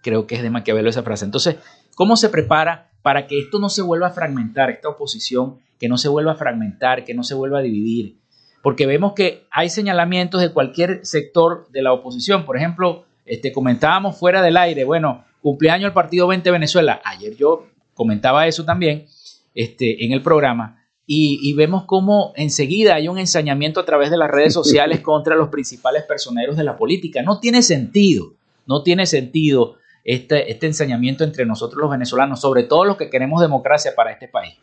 Creo 0.02 0.28
que 0.28 0.36
es 0.36 0.44
de 0.44 0.50
Maquiavelo 0.50 0.90
esa 0.90 1.04
frase. 1.04 1.26
Entonces, 1.26 1.58
¿cómo 1.96 2.16
se 2.16 2.30
prepara 2.30 2.92
para 3.02 3.28
que 3.28 3.40
esto 3.40 3.60
no 3.60 3.70
se 3.70 3.82
vuelva 3.82 4.08
a 4.08 4.12
fragmentar, 4.12 4.70
esta 4.70 4.90
oposición, 4.90 5.58
que 5.80 5.90
no 5.90 5.98
se 5.98 6.08
vuelva 6.08 6.34
a 6.34 6.36
fragmentar, 6.36 7.04
que 7.04 7.14
no 7.14 7.24
se 7.24 7.34
vuelva 7.34 7.60
a 7.60 7.64
dividir? 7.64 8.18
Porque 8.62 8.86
vemos 8.86 9.14
que 9.14 9.46
hay 9.52 9.70
señalamientos 9.70 10.42
de 10.42 10.52
cualquier 10.52 11.06
sector 11.06 11.68
de 11.72 11.82
la 11.82 11.94
oposición. 11.94 12.46
Por 12.46 12.58
ejemplo, 12.58 13.06
este, 13.26 13.52
comentábamos 13.52 14.18
fuera 14.18 14.42
del 14.42 14.58
aire, 14.58 14.84
bueno, 14.84 15.26
cumpleaños 15.42 15.88
el 15.88 15.94
partido 15.94 16.28
20 16.28 16.50
Venezuela. 16.52 17.02
Ayer 17.04 17.36
yo 17.36 17.68
comentaba 17.94 18.48
eso 18.48 18.66
también 18.66 19.06
este, 19.54 20.06
en 20.06 20.12
el 20.12 20.22
programa. 20.22 20.82
Y, 21.08 21.54
vemos 21.54 21.84
cómo 21.86 22.34
enseguida 22.36 22.96
hay 22.96 23.08
un 23.08 23.20
ensañamiento 23.20 23.80
a 23.80 23.86
través 23.86 24.10
de 24.10 24.18
las 24.18 24.32
redes 24.32 24.54
sociales 24.62 25.02
contra 25.02 25.36
los 25.36 25.50
principales 25.50 26.04
personeros 26.04 26.58
de 26.58 26.64
la 26.64 26.78
política. 26.78 27.22
No 27.22 27.40
tiene 27.40 27.62
sentido, 27.62 28.34
no 28.66 28.82
tiene 28.82 29.06
sentido 29.06 29.76
este, 30.04 30.52
este 30.52 30.66
ensañamiento 30.66 31.24
entre 31.24 31.46
nosotros 31.46 31.80
los 31.80 31.92
venezolanos, 31.92 32.42
sobre 32.42 32.64
todo 32.64 32.86
los 32.86 32.98
que 32.98 33.12
queremos 33.12 33.40
democracia 33.42 33.94
para 33.96 34.12
este 34.12 34.28
país. 34.28 34.56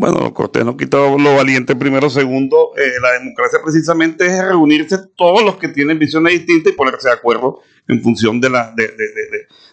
Bueno, 0.00 0.32
Cortés 0.32 0.64
no 0.64 0.76
quita 0.76 0.96
lo 0.96 1.34
valiente 1.34 1.74
primero. 1.74 2.08
Segundo, 2.08 2.70
eh, 2.76 3.00
la 3.02 3.14
democracia 3.14 3.58
precisamente 3.64 4.26
es 4.26 4.44
reunirse 4.44 4.96
todos 5.16 5.42
los 5.42 5.56
que 5.56 5.66
tienen 5.66 5.98
visiones 5.98 6.34
distintas 6.34 6.72
y 6.72 6.76
ponerse 6.76 7.08
de 7.08 7.14
acuerdo 7.14 7.62
en 7.88 8.00
función 8.00 8.40
de 8.40 8.48
la, 8.48 8.72
de, 8.76 8.92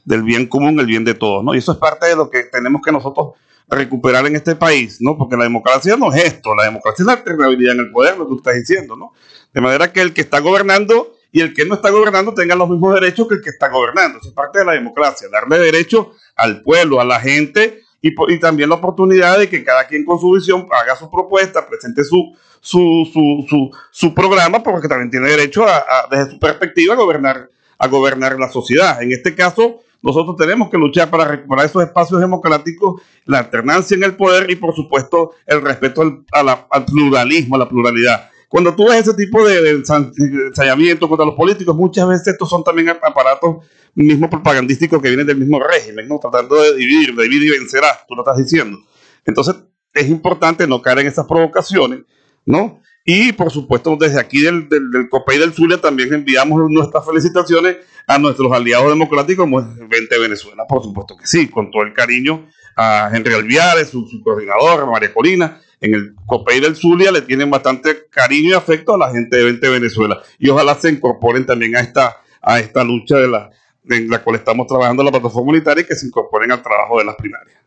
del 0.03 0.23
bien 0.23 0.47
común, 0.47 0.79
el 0.79 0.87
bien 0.87 1.05
de 1.05 1.13
todos, 1.13 1.43
¿no? 1.43 1.53
Y 1.53 1.59
eso 1.59 1.73
es 1.73 1.77
parte 1.77 2.07
de 2.07 2.15
lo 2.15 2.31
que 2.31 2.41
tenemos 2.45 2.81
que 2.83 2.91
nosotros 2.91 3.33
recuperar 3.67 4.25
en 4.25 4.35
este 4.35 4.55
país, 4.55 4.97
¿no? 4.99 5.15
Porque 5.15 5.37
la 5.37 5.43
democracia 5.43 5.95
no 5.95 6.11
es 6.11 6.23
esto, 6.23 6.55
la 6.55 6.63
democracia 6.63 7.03
es 7.03 7.05
la 7.05 7.13
alternabilidad 7.13 7.75
en 7.75 7.81
el 7.81 7.91
poder, 7.91 8.17
lo 8.17 8.25
que 8.25 8.29
tú 8.29 8.37
estás 8.37 8.55
diciendo, 8.55 8.95
¿no? 8.95 9.13
De 9.53 9.61
manera 9.61 9.93
que 9.93 10.01
el 10.01 10.11
que 10.11 10.21
está 10.21 10.39
gobernando 10.39 11.13
y 11.31 11.41
el 11.41 11.53
que 11.53 11.65
no 11.65 11.75
está 11.75 11.91
gobernando 11.91 12.33
tenga 12.33 12.55
los 12.55 12.67
mismos 12.67 12.95
derechos 12.95 13.27
que 13.27 13.35
el 13.35 13.41
que 13.41 13.51
está 13.51 13.69
gobernando. 13.69 14.17
Eso 14.17 14.29
es 14.29 14.33
parte 14.33 14.57
de 14.57 14.65
la 14.65 14.71
democracia, 14.71 15.27
darle 15.31 15.59
derecho 15.59 16.13
al 16.35 16.63
pueblo, 16.63 16.99
a 16.99 17.05
la 17.05 17.19
gente 17.19 17.84
y, 18.07 18.39
también 18.39 18.69
la 18.69 18.75
oportunidad 18.75 19.39
de 19.39 19.49
que 19.49 19.63
cada 19.63 19.87
quien 19.87 20.05
con 20.05 20.19
su 20.19 20.31
visión 20.31 20.67
haga 20.71 20.95
su 20.95 21.09
propuesta, 21.09 21.67
presente 21.67 22.03
su, 22.03 22.35
su, 22.61 23.09
su, 23.11 23.45
su, 23.49 23.71
su 23.89 24.13
programa, 24.13 24.61
porque 24.61 24.87
también 24.87 25.09
tiene 25.09 25.29
derecho 25.29 25.65
a, 25.65 26.07
desde 26.11 26.31
su 26.31 26.39
perspectiva 26.39 26.93
a 26.93 26.97
gobernar, 26.97 27.49
a 27.79 27.87
gobernar 27.87 28.37
la 28.39 28.49
sociedad. 28.49 29.01
En 29.01 29.11
este 29.11 29.33
caso, 29.33 29.81
nosotros 30.03 30.35
tenemos 30.37 30.69
que 30.69 30.77
luchar 30.77 31.09
para 31.09 31.25
recuperar 31.25 31.65
esos 31.65 31.83
espacios 31.83 32.21
democráticos, 32.21 33.01
la 33.25 33.39
alternancia 33.39 33.97
en 33.97 34.03
el 34.03 34.15
poder 34.15 34.51
y, 34.51 34.55
por 34.55 34.75
supuesto, 34.75 35.31
el 35.47 35.61
respeto 35.61 36.01
al, 36.31 36.67
al 36.69 36.85
pluralismo, 36.85 37.55
a 37.55 37.59
la 37.59 37.69
pluralidad. 37.69 38.29
Cuando 38.47 38.75
tú 38.75 38.87
ves 38.87 39.01
ese 39.01 39.13
tipo 39.13 39.47
de, 39.47 39.69
ensayamiento 39.69 41.09
contra 41.09 41.25
los 41.25 41.35
políticos, 41.35 41.75
muchas 41.75 42.07
veces 42.07 42.27
estos 42.27 42.49
son 42.49 42.63
también 42.63 42.89
aparatos 42.89 43.65
mismo 43.95 44.29
propagandístico 44.29 45.01
que 45.01 45.07
viene 45.07 45.23
del 45.23 45.37
mismo 45.37 45.59
régimen, 45.59 46.07
¿no? 46.07 46.19
Tratando 46.19 46.61
de 46.61 46.75
dividir, 46.75 47.15
de 47.15 47.23
dividir 47.23 47.53
y 47.53 47.59
vencerás, 47.59 48.05
tú 48.07 48.15
lo 48.15 48.21
estás 48.21 48.37
diciendo. 48.37 48.77
Entonces, 49.23 49.55
es 49.93 50.09
importante 50.09 50.67
no 50.67 50.81
caer 50.81 50.99
en 50.99 51.07
esas 51.07 51.25
provocaciones, 51.25 52.01
¿no? 52.45 52.81
Y 53.05 53.31
por 53.33 53.51
supuesto, 53.51 53.95
desde 53.99 54.19
aquí 54.19 54.41
del, 54.41 54.67
del, 54.67 54.91
del 54.91 55.09
COPEI 55.09 55.39
del 55.39 55.53
Zulia 55.53 55.79
también 55.79 56.13
enviamos 56.13 56.69
nuestras 56.69 57.05
felicitaciones 57.05 57.77
a 58.07 58.17
nuestros 58.19 58.51
aliados 58.51 58.89
democráticos 58.89 59.45
como 59.45 59.61
20 59.61 60.19
Venezuela, 60.19 60.65
por 60.67 60.83
supuesto 60.83 61.15
que 61.15 61.25
sí, 61.25 61.47
con 61.47 61.71
todo 61.71 61.83
el 61.83 61.93
cariño 61.93 62.47
a 62.75 63.09
Henry 63.13 63.33
Alviares, 63.33 63.89
su, 63.89 64.07
su 64.07 64.21
coordinador, 64.21 64.89
María 64.89 65.13
Corina, 65.13 65.61
en 65.85 65.93
el 65.93 66.15
COPEI 66.25 66.59
del 66.59 66.75
Zulia 66.75 67.11
le 67.11 67.21
tienen 67.21 67.49
bastante 67.49 68.07
cariño 68.09 68.49
y 68.49 68.53
afecto 68.53 68.95
a 68.95 68.97
la 68.97 69.11
gente 69.11 69.37
de 69.37 69.43
20 69.43 69.69
Venezuela. 69.69 70.21
Y 70.39 70.49
ojalá 70.49 70.75
se 70.75 70.89
incorporen 70.89 71.45
también 71.45 71.75
a 71.75 71.79
esta, 71.79 72.17
a 72.41 72.59
esta 72.59 72.83
lucha 72.83 73.17
de 73.17 73.27
la, 73.27 73.51
en 73.89 74.09
la 74.09 74.23
cual 74.23 74.37
estamos 74.37 74.67
trabajando 74.67 75.03
la 75.03 75.11
plataforma 75.11 75.51
unitaria 75.51 75.83
y 75.83 75.87
que 75.87 75.95
se 75.95 76.07
incorporen 76.07 76.51
al 76.51 76.61
trabajo 76.61 76.99
de 76.99 77.05
las 77.05 77.15
primarias. 77.15 77.59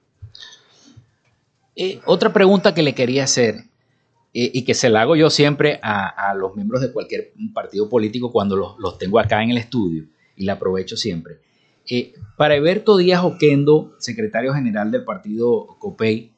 Eh, 1.76 2.00
otra 2.06 2.32
pregunta 2.32 2.74
que 2.74 2.82
le 2.82 2.94
quería 2.94 3.24
hacer 3.24 3.54
eh, 4.34 4.50
y 4.52 4.64
que 4.64 4.74
se 4.74 4.88
la 4.88 5.02
hago 5.02 5.14
yo 5.14 5.30
siempre 5.30 5.78
a, 5.82 6.34
los 6.34 6.56
miembros 6.56 6.80
de 6.80 6.92
cualquier 6.92 7.32
partido 7.54 7.88
político 7.88 8.32
cuando 8.32 8.76
los, 8.78 8.98
tengo 8.98 9.20
acá 9.20 9.42
en 9.42 9.50
el 9.50 9.58
estudio 9.58 10.06
y 10.36 10.44
la 10.44 10.54
aprovecho 10.54 10.96
siempre. 10.96 11.38
Eh, 11.88 12.14
para 12.36 12.56
Eberto 12.56 12.96
Díaz 12.96 13.22
Oquendo, 13.24 13.94
secretario 13.98 14.52
general 14.54 14.90
del 14.90 15.04
partido 15.04 15.76
COPEI, 15.78 16.32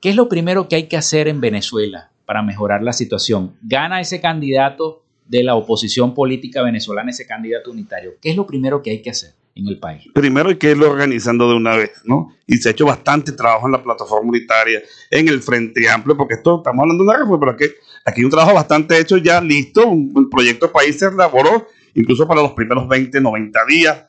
¿qué 0.00 0.10
es 0.10 0.16
lo 0.16 0.28
primero 0.28 0.68
que 0.68 0.76
hay 0.76 0.88
que 0.88 0.96
hacer 0.96 1.28
en 1.28 1.40
Venezuela 1.40 2.10
para 2.26 2.42
mejorar 2.42 2.82
la 2.82 2.92
situación? 2.92 3.56
¿Gana 3.62 4.00
ese 4.00 4.20
candidato 4.20 5.02
de 5.26 5.44
la 5.44 5.54
oposición 5.54 6.14
política 6.14 6.62
venezolana, 6.62 7.10
ese 7.10 7.26
candidato 7.26 7.70
unitario? 7.70 8.12
¿Qué 8.20 8.30
es 8.30 8.36
lo 8.36 8.46
primero 8.46 8.82
que 8.82 8.90
hay 8.90 9.02
que 9.02 9.10
hacer? 9.10 9.32
en 9.58 9.66
el 9.66 9.78
país. 9.78 10.04
Primero 10.14 10.50
hay 10.50 10.56
que 10.56 10.70
irlo 10.70 10.88
organizando 10.88 11.48
de 11.48 11.56
una 11.56 11.76
vez, 11.76 11.90
¿no? 12.04 12.32
Y 12.46 12.58
se 12.58 12.68
ha 12.68 12.72
hecho 12.72 12.86
bastante 12.86 13.32
trabajo 13.32 13.66
en 13.66 13.72
la 13.72 13.82
plataforma 13.82 14.28
unitaria, 14.28 14.80
en 15.10 15.28
el 15.28 15.42
Frente 15.42 15.90
Amplio, 15.90 16.16
porque 16.16 16.34
esto 16.34 16.58
estamos 16.58 16.80
hablando 16.80 17.02
de 17.02 17.10
una 17.10 17.18
reforma, 17.18 17.40
pero 17.40 17.52
aquí, 17.52 17.64
hay 18.04 18.24
un 18.24 18.30
trabajo 18.30 18.54
bastante 18.54 18.98
hecho 18.98 19.16
ya, 19.16 19.40
listo, 19.40 19.86
un, 19.88 20.12
el 20.16 20.28
proyecto 20.28 20.70
país 20.70 20.96
se 20.96 21.06
elaboró, 21.06 21.66
incluso 21.94 22.26
para 22.28 22.40
los 22.40 22.52
primeros 22.52 22.86
20, 22.86 23.20
90 23.20 23.60
días, 23.66 24.04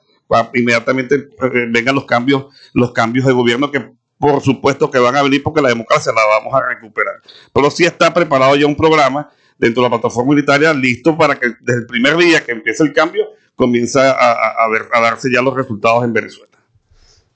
inmediatamente 0.53 1.15
eh, 1.15 1.67
vengan 1.71 1.95
los 1.95 2.05
cambios, 2.05 2.45
los 2.73 2.91
cambios 2.91 3.25
de 3.25 3.33
gobierno 3.33 3.71
que 3.71 3.91
por 4.19 4.41
supuesto 4.41 4.91
que 4.91 4.99
van 4.99 5.15
a 5.15 5.23
venir 5.23 5.41
porque 5.41 5.61
la 5.61 5.69
democracia 5.69 6.11
la 6.13 6.21
vamos 6.25 6.53
a 6.53 6.67
recuperar. 6.67 7.15
Pero 7.53 7.71
sí 7.71 7.85
está 7.85 8.13
preparado 8.13 8.55
ya 8.55 8.67
un 8.67 8.75
programa 8.75 9.31
dentro 9.57 9.81
de 9.81 9.89
la 9.89 9.97
plataforma 9.97 10.31
unitaria 10.31 10.73
listo 10.73 11.17
para 11.17 11.35
que 11.35 11.47
desde 11.61 11.81
el 11.81 11.87
primer 11.87 12.17
día 12.17 12.43
que 12.43 12.51
empiece 12.51 12.83
el 12.83 12.93
cambio 12.93 13.29
comienza 13.55 14.11
a, 14.11 14.67
ver, 14.69 14.83
a 14.93 15.01
darse 15.01 15.29
ya 15.33 15.41
los 15.41 15.53
resultados 15.53 16.03
en 16.03 16.13
Venezuela. 16.13 16.57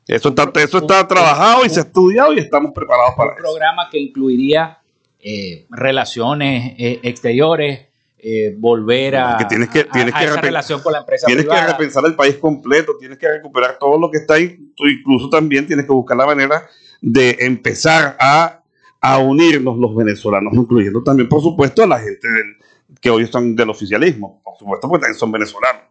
Eso 0.08 0.30
está, 0.30 0.52
eso 0.56 0.78
está 0.80 1.08
trabajado 1.08 1.66
y 1.66 1.70
se 1.70 1.80
ha 1.80 1.84
estudiado 1.84 2.34
y 2.34 2.40
estamos 2.40 2.72
preparados 2.74 3.16
para 3.16 3.32
eso. 3.32 3.40
Un 3.40 3.44
programa 3.44 3.90
que 3.90 4.00
incluiría 4.00 4.80
eh, 5.20 5.66
relaciones 5.70 6.76
eh, 6.78 7.00
exteriores, 7.04 7.88
eh, 8.26 8.56
volver 8.58 9.18
a, 9.18 9.36
que 9.38 9.46
tienes 9.46 9.70
que, 9.70 9.84
tienes 9.84 10.14
que 10.14 10.24
esa 10.24 10.40
relación 10.40 10.82
con 10.82 10.94
la 10.94 11.00
empresa 11.00 11.28
Tienes 11.28 11.46
que 11.46 11.62
repensar 11.62 12.06
el 12.06 12.16
país 12.16 12.36
completo, 12.38 12.96
tienes 12.98 13.18
que 13.18 13.28
recuperar 13.28 13.78
todo 13.78 14.00
lo 14.00 14.10
que 14.10 14.20
está 14.20 14.36
ahí, 14.36 14.72
tú 14.78 14.86
incluso 14.86 15.30
también 15.30 15.68
tienes 15.68 15.86
que 15.86 15.92
buscar 15.92 16.16
la 16.16 16.26
manera 16.26 16.66
de 17.02 17.36
empezar 17.42 18.16
a, 18.18 18.64
a 19.02 19.18
unirnos 19.18 19.78
los 19.78 19.94
venezolanos, 19.94 20.54
incluyendo 20.54 21.04
también, 21.04 21.28
por 21.28 21.42
supuesto, 21.42 21.84
a 21.84 21.88
la 21.88 22.00
gente 22.00 22.26
del, 22.30 22.56
que 23.02 23.10
hoy 23.10 23.24
están 23.24 23.58
del 23.58 23.70
oficialismo, 23.70 24.42
por 24.42 24.58
supuesto, 24.58 24.88
porque 24.88 25.02
también 25.02 25.20
son 25.20 25.30
venezolanos. 25.30 25.84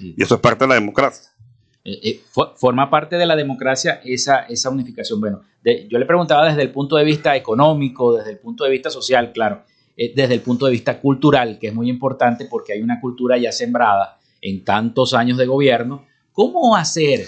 Y 0.00 0.20
eso 0.20 0.34
es 0.34 0.40
parte 0.40 0.64
de 0.64 0.68
la 0.68 0.74
democracia. 0.74 1.30
Eh, 1.84 2.00
eh, 2.02 2.20
forma 2.56 2.90
parte 2.90 3.14
de 3.14 3.24
la 3.24 3.36
democracia 3.36 4.00
esa, 4.04 4.40
esa 4.40 4.68
unificación. 4.68 5.20
Bueno, 5.20 5.42
yo 5.64 5.96
le 5.96 6.06
preguntaba 6.06 6.48
desde 6.48 6.62
el 6.62 6.72
punto 6.72 6.96
de 6.96 7.04
vista 7.04 7.36
económico, 7.36 8.16
desde 8.16 8.32
el 8.32 8.38
punto 8.38 8.64
de 8.64 8.70
vista 8.70 8.90
social, 8.90 9.30
claro, 9.32 9.62
eh, 9.98 10.12
desde 10.16 10.32
el 10.32 10.40
punto 10.40 10.64
de 10.64 10.72
vista 10.72 10.98
cultural, 10.98 11.58
que 11.58 11.68
es 11.68 11.74
muy 11.74 11.90
importante 11.90 12.46
porque 12.46 12.72
hay 12.72 12.80
una 12.80 12.98
cultura 13.00 13.36
ya 13.36 13.52
sembrada 13.52 14.18
en 14.40 14.64
tantos 14.64 15.12
años 15.12 15.36
de 15.36 15.44
gobierno. 15.44 16.06
¿Cómo 16.32 16.74
hacer 16.76 17.26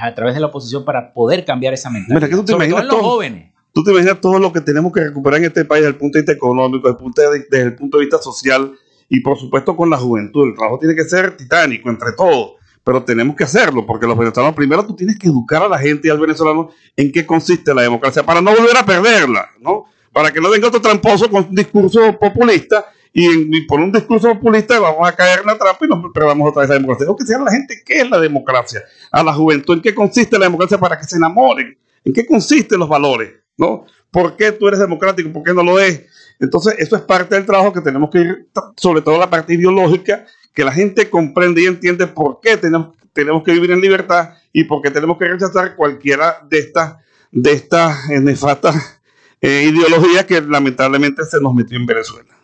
a 0.00 0.14
través 0.14 0.34
de 0.34 0.40
la 0.40 0.46
oposición 0.46 0.86
para 0.86 1.12
poder 1.12 1.44
cambiar 1.44 1.74
esa 1.74 1.90
mentalidad? 1.90 2.28
Mira, 2.28 2.38
tú 2.38 2.44
te 2.46 2.52
imaginas 2.54 2.86
los 2.86 2.96
jóvenes. 2.96 3.52
Tú 3.74 3.82
te 3.82 3.90
imaginas 3.90 4.20
todo 4.20 4.38
lo 4.38 4.52
que 4.52 4.60
tenemos 4.60 4.92
que 4.92 5.04
recuperar 5.04 5.40
en 5.40 5.46
este 5.46 5.64
país 5.64 5.82
desde 5.82 5.92
el 5.92 5.98
punto 5.98 6.18
de 6.18 6.22
vista 6.22 6.32
económico, 6.32 6.88
desde 6.88 6.90
el 6.90 6.96
punto 6.96 7.22
desde 7.22 7.62
el 7.62 7.74
punto 7.74 7.98
de 7.98 8.04
vista 8.04 8.18
social, 8.18 8.72
y 9.08 9.20
por 9.20 9.38
supuesto 9.38 9.74
con 9.74 9.88
la 9.88 9.96
juventud. 9.96 10.48
El 10.48 10.54
trabajo 10.54 10.78
tiene 10.78 10.94
que 10.94 11.04
ser 11.04 11.36
titánico 11.36 11.88
entre 11.88 12.12
todos, 12.12 12.52
pero 12.84 13.02
tenemos 13.02 13.34
que 13.34 13.44
hacerlo 13.44 13.86
porque 13.86 14.06
los 14.06 14.16
venezolanos, 14.16 14.54
primero 14.54 14.86
tú 14.86 14.94
tienes 14.94 15.18
que 15.18 15.28
educar 15.28 15.62
a 15.62 15.68
la 15.68 15.78
gente 15.78 16.08
y 16.08 16.10
al 16.10 16.18
venezolano 16.18 16.70
en 16.96 17.12
qué 17.12 17.24
consiste 17.24 17.74
la 17.74 17.82
democracia 17.82 18.22
para 18.22 18.40
no 18.40 18.50
volver 18.50 18.76
a 18.76 18.84
perderla, 18.84 19.50
¿no? 19.60 19.84
Para 20.12 20.30
que 20.30 20.40
no 20.40 20.50
venga 20.50 20.68
otro 20.68 20.80
tramposo 20.80 21.30
con 21.30 21.46
un 21.48 21.54
discurso 21.54 22.18
populista 22.18 22.86
y, 23.12 23.66
por 23.66 23.80
un 23.80 23.92
discurso 23.92 24.28
populista 24.28 24.78
vamos 24.80 25.06
a 25.06 25.14
caer 25.14 25.40
en 25.40 25.46
la 25.46 25.58
trampa 25.58 25.84
y 25.84 25.88
nos 25.88 26.12
perdamos 26.12 26.48
otra 26.48 26.60
vez 26.60 26.70
la 26.70 26.76
democracia. 26.76 27.06
Tengo 27.06 27.16
que 27.16 27.24
decir 27.24 27.36
a 27.36 27.44
la 27.44 27.50
gente 27.50 27.82
qué 27.84 28.00
es 28.00 28.10
la 28.10 28.18
democracia, 28.18 28.82
a 29.10 29.22
la 29.22 29.32
juventud, 29.34 29.74
en 29.74 29.82
qué 29.82 29.94
consiste 29.94 30.38
la 30.38 30.46
democracia 30.46 30.78
para 30.78 30.98
que 30.98 31.04
se 31.04 31.16
enamoren, 31.16 31.76
en 32.04 32.12
qué 32.12 32.26
consisten 32.26 32.78
los 32.78 32.88
valores, 32.88 33.32
¿no? 33.56 33.84
¿Por 34.10 34.36
qué 34.36 34.52
tú 34.52 34.68
eres 34.68 34.80
democrático? 34.80 35.32
¿Por 35.32 35.42
qué 35.42 35.54
no 35.54 35.62
lo 35.62 35.78
es? 35.78 36.04
Entonces, 36.40 36.74
eso 36.78 36.96
es 36.96 37.02
parte 37.02 37.34
del 37.34 37.46
trabajo 37.46 37.72
que 37.72 37.80
tenemos 37.80 38.10
que 38.10 38.18
ir, 38.18 38.48
sobre 38.76 39.00
todo 39.00 39.18
la 39.18 39.30
parte 39.30 39.54
ideológica, 39.54 40.26
que 40.54 40.64
la 40.64 40.72
gente 40.72 41.08
comprende 41.08 41.62
y 41.62 41.66
entiende 41.66 42.06
por 42.06 42.40
qué 42.40 42.56
tenemos, 42.56 42.96
tenemos 43.12 43.42
que 43.42 43.52
vivir 43.52 43.70
en 43.70 43.80
libertad 43.80 44.30
y 44.52 44.64
por 44.64 44.82
qué 44.82 44.90
tenemos 44.90 45.18
que 45.18 45.26
rechazar 45.26 45.76
cualquiera 45.76 46.44
de 46.48 46.58
estas 46.58 46.96
de 47.30 47.52
estas 47.52 48.10
eh, 48.10 48.20
nefastas 48.20 49.00
eh, 49.42 49.70
ideologías 49.70 50.24
que 50.24 50.40
lamentablemente 50.40 51.24
se 51.24 51.40
nos 51.40 51.54
metió 51.54 51.76
en 51.76 51.86
Venezuela. 51.86 52.34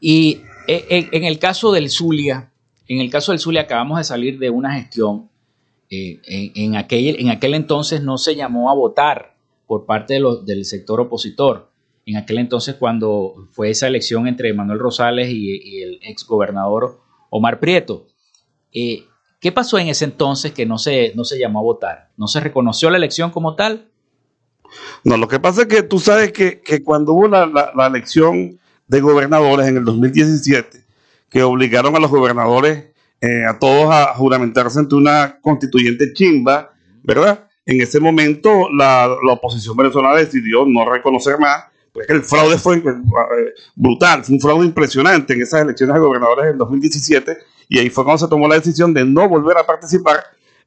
Y 0.00 0.42
eh, 0.66 1.08
en, 1.12 1.24
el 1.24 1.38
caso 1.38 1.70
del 1.70 1.90
Zulia, 1.90 2.50
en 2.88 3.00
el 3.00 3.10
caso 3.10 3.30
del 3.30 3.38
Zulia 3.38 3.62
acabamos 3.62 3.98
de 3.98 4.04
salir 4.04 4.38
de 4.38 4.50
una 4.50 4.74
gestión, 4.74 5.28
en, 5.94 6.74
aquel, 6.74 7.20
en 7.20 7.28
aquel 7.28 7.52
entonces 7.52 8.02
no 8.02 8.16
se 8.16 8.34
llamó 8.34 8.70
a 8.70 8.74
votar 8.74 9.36
por 9.66 9.84
parte 9.84 10.18
del 10.46 10.64
sector 10.64 11.02
opositor 11.02 11.70
en 12.06 12.16
aquel 12.16 12.38
entonces 12.38 12.74
cuando 12.76 13.46
fue 13.50 13.70
esa 13.70 13.86
elección 13.86 14.26
entre 14.26 14.52
Manuel 14.52 14.78
Rosales 14.78 15.30
y, 15.30 15.82
el 15.82 16.00
ex 16.02 16.26
gobernador 16.26 17.00
Omar 17.30 17.60
Prieto. 17.60 18.06
Eh, 18.72 19.04
¿Qué 19.40 19.52
pasó 19.52 19.78
en 19.78 19.88
ese 19.88 20.04
entonces 20.04 20.52
que 20.52 20.66
no 20.66 20.78
se, 20.78 21.12
no 21.14 21.24
se 21.24 21.38
llamó 21.38 21.60
a 21.60 21.62
votar? 21.62 22.10
¿No 22.16 22.28
se 22.28 22.40
reconoció 22.40 22.90
la 22.90 22.96
elección 22.96 23.30
como 23.30 23.54
tal? 23.54 23.88
No, 25.04 25.16
lo 25.16 25.28
que 25.28 25.40
pasa 25.40 25.62
es 25.62 25.68
que 25.68 25.82
tú 25.82 25.98
sabes 25.98 26.32
que, 26.32 26.82
cuando 26.84 27.12
hubo 27.12 27.28
la, 27.28 27.86
elección 27.86 28.58
de 28.88 29.00
gobernadores 29.00 29.68
en 29.68 29.76
el 29.76 29.84
2017, 29.84 30.82
que 31.28 31.42
obligaron 31.42 31.96
a 31.96 32.00
los 32.00 32.10
gobernadores 32.10 32.86
eh, 33.20 33.44
a 33.48 33.58
todos 33.58 33.92
a 33.92 34.14
juramentarse 34.14 34.78
ante 34.78 34.94
una 34.94 35.38
constituyente 35.40 36.12
chimba, 36.12 36.72
¿verdad? 37.02 37.48
En 37.64 37.80
ese 37.80 38.00
momento 38.00 38.68
la, 38.70 39.08
la 39.24 39.32
oposición 39.32 39.76
venezolana 39.76 40.16
decidió 40.16 40.66
no 40.66 40.90
reconocer 40.90 41.38
más 41.38 41.64
pues 41.92 42.08
el 42.08 42.22
fraude 42.22 42.58
fue 42.58 42.78
eh, 42.78 42.82
brutal, 43.74 44.24
fue 44.24 44.34
un 44.34 44.40
fraude 44.40 44.66
impresionante 44.66 45.34
en 45.34 45.42
esas 45.42 45.60
elecciones 45.60 45.94
de 45.94 46.00
gobernadores 46.00 46.46
del 46.46 46.58
2017 46.58 47.36
y 47.68 47.78
ahí 47.78 47.90
fue 47.90 48.04
cuando 48.04 48.24
se 48.24 48.30
tomó 48.30 48.48
la 48.48 48.54
decisión 48.54 48.94
de 48.94 49.04
no 49.04 49.28
volver 49.28 49.58
a 49.58 49.66
participar 49.66 50.24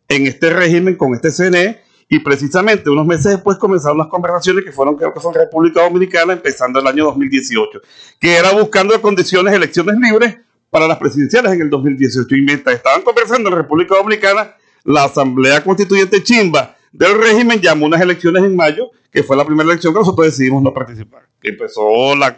en 0.07 0.27
este 0.27 0.51
régimen 0.51 0.95
con 0.95 1.15
este 1.15 1.31
CNE 1.31 1.81
y 2.07 2.19
precisamente 2.19 2.89
unos 2.89 3.05
meses 3.05 3.33
después 3.33 3.57
comenzaron 3.57 3.97
las 3.97 4.07
conversaciones 4.07 4.63
que 4.63 4.71
fueron, 4.71 4.95
creo 4.95 5.13
que 5.13 5.19
en 5.19 5.33
República 5.33 5.83
Dominicana, 5.83 6.33
empezando 6.33 6.79
el 6.79 6.87
año 6.87 7.05
2018, 7.05 7.81
que 8.19 8.35
era 8.35 8.51
buscando 8.51 8.99
condiciones 9.01 9.53
elecciones 9.53 9.95
libres 9.99 10.37
para 10.69 10.87
las 10.87 10.97
presidenciales 10.97 11.53
en 11.53 11.61
el 11.61 11.69
2018. 11.69 12.35
Y 12.35 12.41
mientras 12.41 12.75
estaban 12.75 13.01
conversando 13.01 13.49
en 13.49 13.55
República 13.55 13.95
Dominicana, 13.95 14.55
la 14.83 15.05
Asamblea 15.05 15.63
Constituyente 15.63 16.21
Chimba 16.21 16.75
del 16.91 17.17
régimen 17.17 17.59
llamó 17.59 17.87
unas 17.87 18.01
elecciones 18.01 18.43
en 18.43 18.55
mayo, 18.55 18.91
que 19.11 19.23
fue 19.23 19.35
la 19.35 19.45
primera 19.45 19.69
elección 19.69 19.93
que 19.93 19.99
nosotros 19.99 20.27
decidimos 20.27 20.63
no 20.63 20.73
participar. 20.73 21.23
Que 21.41 21.49
empezó 21.49 22.15
la, 22.15 22.37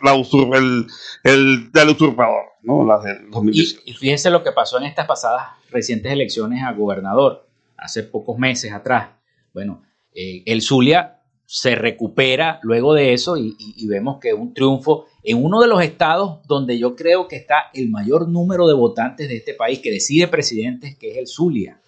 el, 0.54 0.88
el 1.24 1.72
del 1.72 1.90
usurpador, 1.90 2.44
¿no? 2.64 2.86
La 2.86 3.00
del 3.00 3.30
2018. 3.30 3.82
Y, 3.86 3.94
fíjense 3.94 4.30
lo 4.30 4.44
que 4.44 4.52
pasó 4.52 4.78
en 4.78 4.86
estas 4.86 5.08
pasadas 5.08 5.48
recientes 5.70 6.12
elecciones 6.12 6.64
a 6.64 6.72
gobernador, 6.74 7.48
hace 7.78 8.04
pocos 8.04 8.38
meses 8.38 8.72
atrás. 8.72 9.10
Bueno, 9.54 9.84
eh, 10.14 10.44
el 10.46 10.62
Zulia 10.62 11.18
se 11.46 11.76
recupera 11.76 12.60
luego 12.62 12.94
de 12.94 13.14
eso 13.14 13.38
y, 13.38 13.56
vemos 13.88 14.20
que 14.20 14.34
un 14.34 14.54
triunfo 14.54 15.06
en 15.24 15.42
uno 15.42 15.62
de 15.62 15.68
los 15.68 15.82
estados 15.82 16.46
donde 16.46 16.78
yo 16.78 16.96
creo 16.96 17.30
que 17.30 17.38
está 17.38 17.72
el 17.74 17.90
mayor 17.90 18.28
número 18.28 18.68
de 18.68 18.74
votantes 18.74 19.30
de 19.30 19.38
este 19.38 19.54
país 19.54 19.80
que 19.80 19.90
decide 19.90 20.28
presidentes, 20.28 20.98
que 20.98 21.12
es 21.12 21.18
el 21.18 21.28
Zulia. 21.28 21.80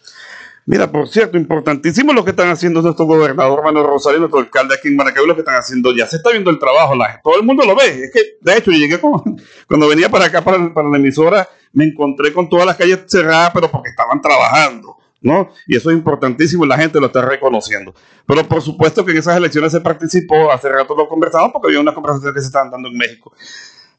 Mira, 0.66 0.90
por 0.92 1.08
cierto, 1.08 1.36
importantísimo 1.36 2.14
lo 2.14 2.24
que 2.24 2.30
están 2.30 2.50
haciendo 2.50 2.82
nuestro 2.82 3.06
gobernador 3.06 3.64
Manuel 3.64 3.88
Rosario, 3.88 4.20
nuestro 4.20 4.40
alcalde 4.40 4.76
aquí 4.76 4.88
en 4.88 4.96
Maracaibo, 4.96 5.26
lo 5.26 5.34
que 5.34 5.42
están 5.42 5.56
haciendo. 5.56 5.94
Ya 5.96 6.06
se 6.06 6.18
está 6.18 6.30
viendo 6.30 6.52
el 6.52 6.60
trabajo, 6.60 6.96
la, 6.96 7.20
todo 7.24 7.38
el 7.38 7.44
mundo 7.44 7.66
lo 7.66 7.76
ve. 7.76 8.04
Es 8.04 8.12
que, 8.14 8.38
de 8.40 8.58
hecho, 8.58 8.72
yo 8.72 8.78
llegué 8.78 9.00
cuando 9.68 9.88
venía 9.88 10.10
para 10.10 10.26
acá, 10.26 10.44
para, 10.44 10.60
la 10.60 10.98
emisora, 10.98 11.50
me 11.74 11.86
encontré 11.86 12.32
con 12.32 12.48
todas 12.48 12.68
las 12.68 12.78
calles 12.78 13.00
cerradas, 13.08 13.52
pero 13.52 13.72
porque 13.72 13.90
estaban 13.90 14.22
trabajando. 14.22 14.99
¿No? 15.22 15.50
Y 15.68 15.76
eso 15.76 15.90
es 15.92 15.98
importantísimo 15.98 16.66
y 16.66 16.68
la 16.68 16.78
gente 16.78 17.00
lo 17.00 17.08
está 17.08 17.22
reconociendo. 17.22 17.94
Pero 18.26 18.48
por 18.48 18.62
supuesto 18.62 19.04
que 19.04 19.12
en 19.12 19.18
esas 19.18 19.38
elecciones 19.38 19.72
se 19.72 19.82
participó, 19.82 20.52
hace 20.52 20.70
rato 20.70 20.96
lo 20.96 21.08
conversamos 21.08 21.52
porque 21.52 21.68
había 21.68 21.80
unas 21.80 21.96
conversaciones 21.96 22.34
que 22.34 22.42
se 22.42 22.48
estaban 22.48 22.72
dando 22.72 22.90
en 22.90 22.98
México. 22.98 23.34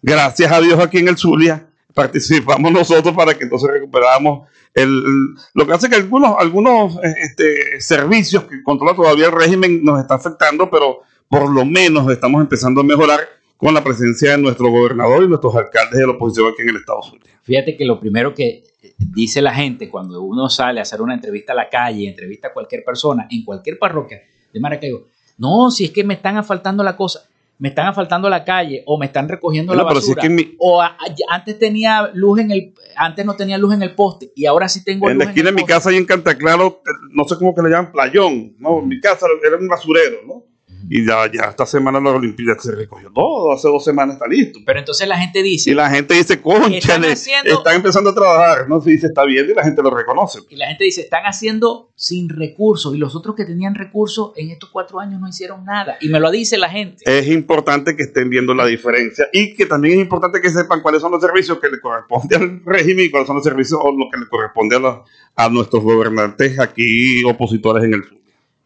Gracias 0.02 0.50
a 0.50 0.60
Dios 0.60 0.78
aquí 0.80 0.98
en 0.98 1.08
el 1.08 1.16
Zulia 1.16 1.66
participamos 1.94 2.72
nosotros 2.72 3.14
para 3.14 3.34
que 3.34 3.44
entonces 3.44 3.70
recuperáramos 3.70 4.48
el, 4.74 5.34
lo 5.54 5.66
que 5.66 5.72
hace 5.72 5.88
que 5.88 5.96
algunos, 5.96 6.36
algunos 6.38 6.96
este, 7.02 7.80
servicios 7.80 8.44
que 8.44 8.62
controla 8.62 8.94
todavía 8.94 9.26
el 9.26 9.32
régimen 9.32 9.82
nos 9.82 10.00
está 10.00 10.14
afectando, 10.14 10.70
pero 10.70 11.00
por 11.28 11.50
lo 11.50 11.64
menos 11.64 12.10
estamos 12.10 12.40
empezando 12.40 12.80
a 12.80 12.84
mejorar 12.84 13.20
con 13.60 13.74
la 13.74 13.84
presencia 13.84 14.30
de 14.32 14.38
nuestro 14.38 14.70
gobernador 14.70 15.22
y 15.22 15.28
nuestros 15.28 15.54
alcaldes 15.54 16.00
de 16.00 16.06
la 16.06 16.12
oposición 16.12 16.48
aquí 16.50 16.62
en 16.62 16.70
el 16.70 16.76
Estado 16.76 17.02
Zulia. 17.02 17.38
Fíjate 17.42 17.76
que 17.76 17.84
lo 17.84 18.00
primero 18.00 18.34
que 18.34 18.64
dice 18.96 19.42
la 19.42 19.54
gente 19.54 19.90
cuando 19.90 20.22
uno 20.22 20.48
sale 20.48 20.80
a 20.80 20.82
hacer 20.82 21.02
una 21.02 21.12
entrevista 21.12 21.52
a 21.52 21.56
la 21.56 21.68
calle, 21.68 22.08
entrevista 22.08 22.48
a 22.48 22.52
cualquier 22.54 22.82
persona, 22.82 23.28
en 23.30 23.44
cualquier 23.44 23.78
parroquia 23.78 24.22
de 24.50 24.60
Maracaibo, 24.60 25.04
no, 25.36 25.70
si 25.70 25.84
es 25.84 25.90
que 25.90 26.04
me 26.04 26.14
están 26.14 26.38
asfaltando 26.38 26.82
la 26.82 26.96
cosa, 26.96 27.28
me 27.58 27.68
están 27.68 27.86
asfaltando 27.86 28.30
la 28.30 28.44
calle 28.44 28.82
o 28.86 28.98
me 28.98 29.04
están 29.04 29.28
recogiendo 29.28 29.74
la 29.74 29.82
basura. 29.82 30.22
O 30.58 30.82
antes 31.28 31.58
tenía 31.58 32.10
luz 32.14 32.40
en 32.40 32.52
el, 32.52 32.74
antes 32.96 33.26
no 33.26 33.36
tenía 33.36 33.58
luz 33.58 33.74
en 33.74 33.82
el 33.82 33.94
poste 33.94 34.32
y 34.34 34.46
ahora 34.46 34.70
sí 34.70 34.82
tengo 34.82 35.10
en 35.10 35.16
luz 35.16 35.24
la 35.24 35.30
esquina 35.30 35.50
en 35.50 35.56
de 35.56 35.62
mi 35.62 35.66
casa 35.66 35.90
ahí 35.90 35.96
en 35.96 36.06
Cantaclaro, 36.06 36.82
no 37.10 37.24
sé 37.24 37.36
cómo 37.36 37.54
que 37.54 37.60
le 37.60 37.68
llaman 37.68 37.92
playón, 37.92 38.54
no, 38.58 38.80
mi 38.80 38.98
casa 39.00 39.26
era 39.46 39.58
un 39.58 39.68
basurero, 39.68 40.18
¿no? 40.26 40.49
Y 40.88 41.06
ya, 41.06 41.30
ya 41.32 41.50
esta 41.50 41.66
semana 41.66 42.00
la 42.00 42.10
Olimpiada 42.10 42.60
se 42.60 42.74
recogió 42.74 43.10
todo, 43.12 43.52
hace 43.52 43.68
dos 43.68 43.84
semanas 43.84 44.16
está 44.16 44.26
listo. 44.26 44.60
Pero 44.64 44.78
entonces 44.78 45.06
la 45.06 45.18
gente 45.18 45.42
dice. 45.42 45.70
Y 45.70 45.74
la 45.74 45.90
gente 45.90 46.14
dice, 46.14 46.40
concha, 46.40 46.76
están, 46.76 47.04
están 47.04 47.76
empezando 47.76 48.10
a 48.10 48.14
trabajar, 48.14 48.68
¿no? 48.68 48.80
Se 48.80 48.90
dice, 48.90 49.08
está 49.08 49.24
bien 49.24 49.46
y 49.50 49.54
la 49.54 49.62
gente 49.62 49.82
lo 49.82 49.90
reconoce. 49.90 50.40
Y 50.48 50.56
la 50.56 50.68
gente 50.68 50.84
dice, 50.84 51.02
están 51.02 51.24
haciendo 51.24 51.90
sin 51.94 52.28
recursos. 52.28 52.94
Y 52.94 52.98
los 52.98 53.14
otros 53.14 53.36
que 53.36 53.44
tenían 53.44 53.74
recursos 53.74 54.32
en 54.36 54.50
estos 54.50 54.70
cuatro 54.70 55.00
años 55.00 55.20
no 55.20 55.28
hicieron 55.28 55.64
nada. 55.64 55.98
Y 56.00 56.08
me 56.08 56.20
lo 56.20 56.30
dice 56.30 56.58
la 56.58 56.68
gente. 56.68 57.04
Es 57.06 57.28
importante 57.28 57.96
que 57.96 58.04
estén 58.04 58.30
viendo 58.30 58.54
la 58.54 58.66
diferencia 58.66 59.28
y 59.32 59.54
que 59.54 59.66
también 59.66 59.94
es 59.94 60.00
importante 60.00 60.40
que 60.40 60.50
sepan 60.50 60.80
cuáles 60.80 61.00
son 61.00 61.12
los 61.12 61.20
servicios 61.20 61.58
que 61.58 61.68
le 61.68 61.80
corresponde 61.80 62.36
al 62.36 62.62
régimen 62.64 63.06
y 63.06 63.10
cuáles 63.10 63.26
son 63.26 63.36
los 63.36 63.44
servicios 63.44 63.80
o 63.82 63.90
lo 63.90 64.08
que 64.10 64.18
le 64.18 64.26
corresponde 64.28 64.76
a, 64.76 65.02
a 65.36 65.48
nuestros 65.48 65.82
gobernantes 65.82 66.58
aquí 66.58 67.22
opositores 67.24 67.84
en 67.84 67.94
el 67.94 68.04
sur. 68.04 68.19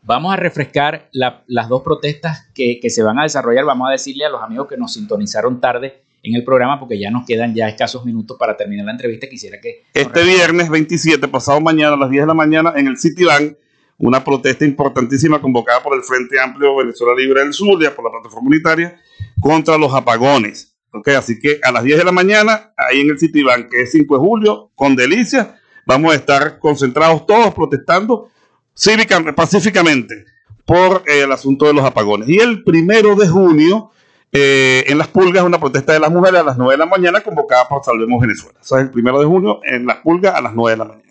Vamos 0.07 0.35
a 0.35 0.37
refrescar 0.37 1.09
las 1.13 1.69
dos 1.71 1.83
protestas 1.83 2.47
que, 2.55 2.79
se 2.91 3.03
van 3.03 3.19
a 3.19 3.23
desarrollar. 3.23 3.65
Vamos 3.65 3.89
a 3.89 3.93
decirle 3.93 4.27
a 4.27 4.29
los 4.29 4.43
amigos 4.43 4.69
que 4.69 4.77
nos 4.77 4.93
sintonizaron 4.93 5.63
tarde 5.63 6.03
en 6.23 6.35
el 6.35 6.45
programa, 6.45 6.79
porque 6.79 6.99
ya 6.99 7.11
nos 7.11 7.27
quedan 7.27 7.55
ya 7.55 7.69
escasos 7.69 8.05
minutos 8.05 8.37
para 8.39 8.55
terminar 8.55 8.85
la 8.85 8.93
entrevista. 8.93 9.27
Quisiera 9.29 9.61
que... 9.63 9.85
Este 9.95 10.23
viernes 10.25 10.69
27, 10.69 11.27
pasado 11.29 11.59
mañana 11.61 11.95
a 11.95 11.97
las 11.97 12.11
10 12.11 12.23
de 12.23 12.27
la 12.27 12.35
mañana, 12.35 12.75
en 12.77 12.87
el 12.87 12.99
Citibank, 12.99 13.57
una 13.97 14.23
protesta 14.23 14.67
importantísima 14.67 15.41
convocada 15.41 15.83
por 15.83 15.97
el 15.97 16.03
Frente 16.03 16.39
Amplio 16.39 16.77
Venezuela 16.77 17.15
Libre 17.15 17.41
del 17.41 17.55
Sur, 17.55 17.83
y 17.83 17.89
por 17.89 18.05
la 18.05 18.11
plataforma 18.11 18.49
unitaria, 18.49 19.01
contra 19.41 19.79
los 19.79 19.95
apagones. 19.95 20.77
¿Okay? 20.93 21.15
Así 21.15 21.39
que 21.39 21.61
a 21.63 21.73
las 21.73 21.83
10 21.83 21.99
de 21.99 22.05
la 22.05 22.13
mañana, 22.13 22.75
ahí 22.77 23.01
en 23.01 23.11
el 23.11 23.19
Citibank, 23.19 23.71
que 23.71 23.83
es 23.83 23.93
5 23.93 24.15
de 24.15 24.21
julio, 24.21 24.71
con 24.75 24.97
delicia, 24.97 25.59
vamos 25.87 26.13
a 26.13 26.17
estar 26.17 26.59
concentrados 26.59 27.27
todos 27.27 27.55
protestando 27.55 28.31
cívica, 28.75 29.22
pacíficamente 29.35 30.27
por 30.64 31.03
eh, 31.07 31.22
el 31.22 31.33
asunto 31.33 31.66
de 31.66 31.75
los 31.75 31.85
apagones. 31.85 32.29
Y 32.29 32.39
el 32.39 32.62
primero 32.64 33.14
de 33.16 33.29
junio, 33.29 33.91
eh, 34.33 34.85
en 34.89 34.99
Las 34.99 35.09
Pulgas, 35.09 35.45
una 35.45 35.61
protesta 35.61 35.93
de 35.93 36.01
las 36.01 36.11
mujeres 36.11 36.41
a 36.41 36.45
las 36.45 36.59
9 36.59 36.72
de 36.72 36.79
la 36.79 36.87
mañana 36.87 37.20
convocada 37.20 37.68
por 37.68 37.85
Salvemos 37.85 38.20
Venezuela. 38.20 38.59
Eso 38.61 38.77
es 38.77 38.85
el 38.85 38.91
primero 38.91 39.20
de 39.20 39.27
junio 39.27 39.61
en 39.64 39.87
Las 39.87 39.99
Pulgas 39.99 40.35
a 40.35 40.41
las 40.41 40.55
9 40.55 40.70
de 40.72 40.77
la 40.77 40.85
mañana. 40.85 41.05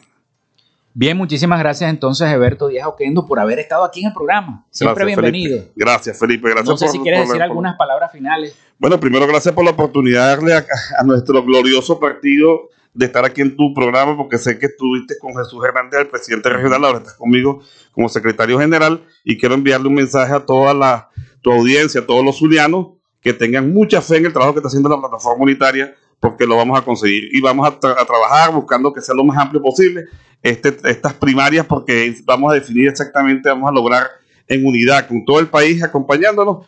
Bien, 0.95 1.17
muchísimas 1.17 1.57
gracias 1.57 1.89
entonces, 1.89 2.31
Eberto 2.31 2.67
Díaz 2.67 2.85
Oquendo, 2.85 3.25
por 3.25 3.39
haber 3.39 3.57
estado 3.57 3.83
aquí 3.83 4.01
en 4.01 4.07
el 4.07 4.13
programa. 4.13 4.63
Siempre 4.69 5.05
bienvenido. 5.05 5.63
Gracias, 5.75 6.19
Felipe. 6.19 6.49
Gracias 6.49 6.69
no 6.69 6.77
sé 6.77 6.87
si 6.87 6.99
quieres 6.99 7.27
decir 7.27 7.41
algunas 7.41 7.75
palabras 7.77 8.11
finales. 8.11 8.55
Bueno, 8.77 8.99
primero, 8.99 9.25
gracias 9.25 9.55
por 9.55 9.65
la 9.65 9.71
oportunidad 9.71 10.25
de 10.25 10.27
darle 10.35 10.67
a 10.99 11.03
nuestro 11.03 11.43
glorioso 11.43 11.99
partido 11.99 12.69
de 12.93 13.05
estar 13.05 13.25
aquí 13.25 13.41
en 13.41 13.55
tu 13.55 13.73
programa, 13.73 14.15
porque 14.15 14.37
sé 14.37 14.59
que 14.59 14.67
estuviste 14.67 15.15
con 15.19 15.35
Jesús 15.35 15.63
Hernández, 15.65 16.01
el 16.01 16.07
presidente 16.07 16.49
regional, 16.49 16.85
ahora 16.85 16.99
estás 16.99 17.15
conmigo 17.15 17.61
como 17.91 18.09
secretario 18.09 18.59
general, 18.59 19.03
y 19.23 19.37
quiero 19.37 19.55
enviarle 19.55 19.87
un 19.87 19.95
mensaje 19.95 20.33
a 20.33 20.45
toda 20.45 20.73
la, 20.73 21.09
tu 21.41 21.51
audiencia, 21.51 22.01
a 22.01 22.05
todos 22.05 22.23
los 22.23 22.37
zulianos, 22.37 22.87
que 23.21 23.33
tengan 23.33 23.73
mucha 23.73 24.01
fe 24.01 24.17
en 24.17 24.25
el 24.25 24.33
trabajo 24.33 24.53
que 24.53 24.59
está 24.59 24.67
haciendo 24.67 24.89
la 24.89 24.99
plataforma 24.99 25.43
unitaria, 25.43 25.95
porque 26.19 26.45
lo 26.45 26.55
vamos 26.55 26.79
a 26.79 26.83
conseguir. 26.83 27.29
Y 27.35 27.41
vamos 27.41 27.67
a, 27.67 27.79
trabajar 27.79 28.53
buscando 28.53 28.93
que 28.93 29.01
sea 29.01 29.15
lo 29.15 29.23
más 29.23 29.37
amplio 29.37 29.61
posible 29.61 30.05
este, 30.41 30.75
estas 30.85 31.13
primarias, 31.13 31.65
porque 31.65 32.15
vamos 32.25 32.51
a 32.51 32.55
definir 32.55 32.89
exactamente, 32.89 33.49
vamos 33.49 33.69
a 33.69 33.73
lograr 33.73 34.07
en 34.47 34.65
unidad 34.65 35.07
con 35.07 35.23
todo 35.25 35.39
el 35.39 35.47
país 35.47 35.81
acompañándonos, 35.81 36.67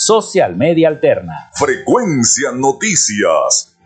Social 0.00 0.56
Media 0.56 0.88
Alterna. 0.88 1.50
Frecuencia 1.52 2.52
Noticias. 2.52 3.76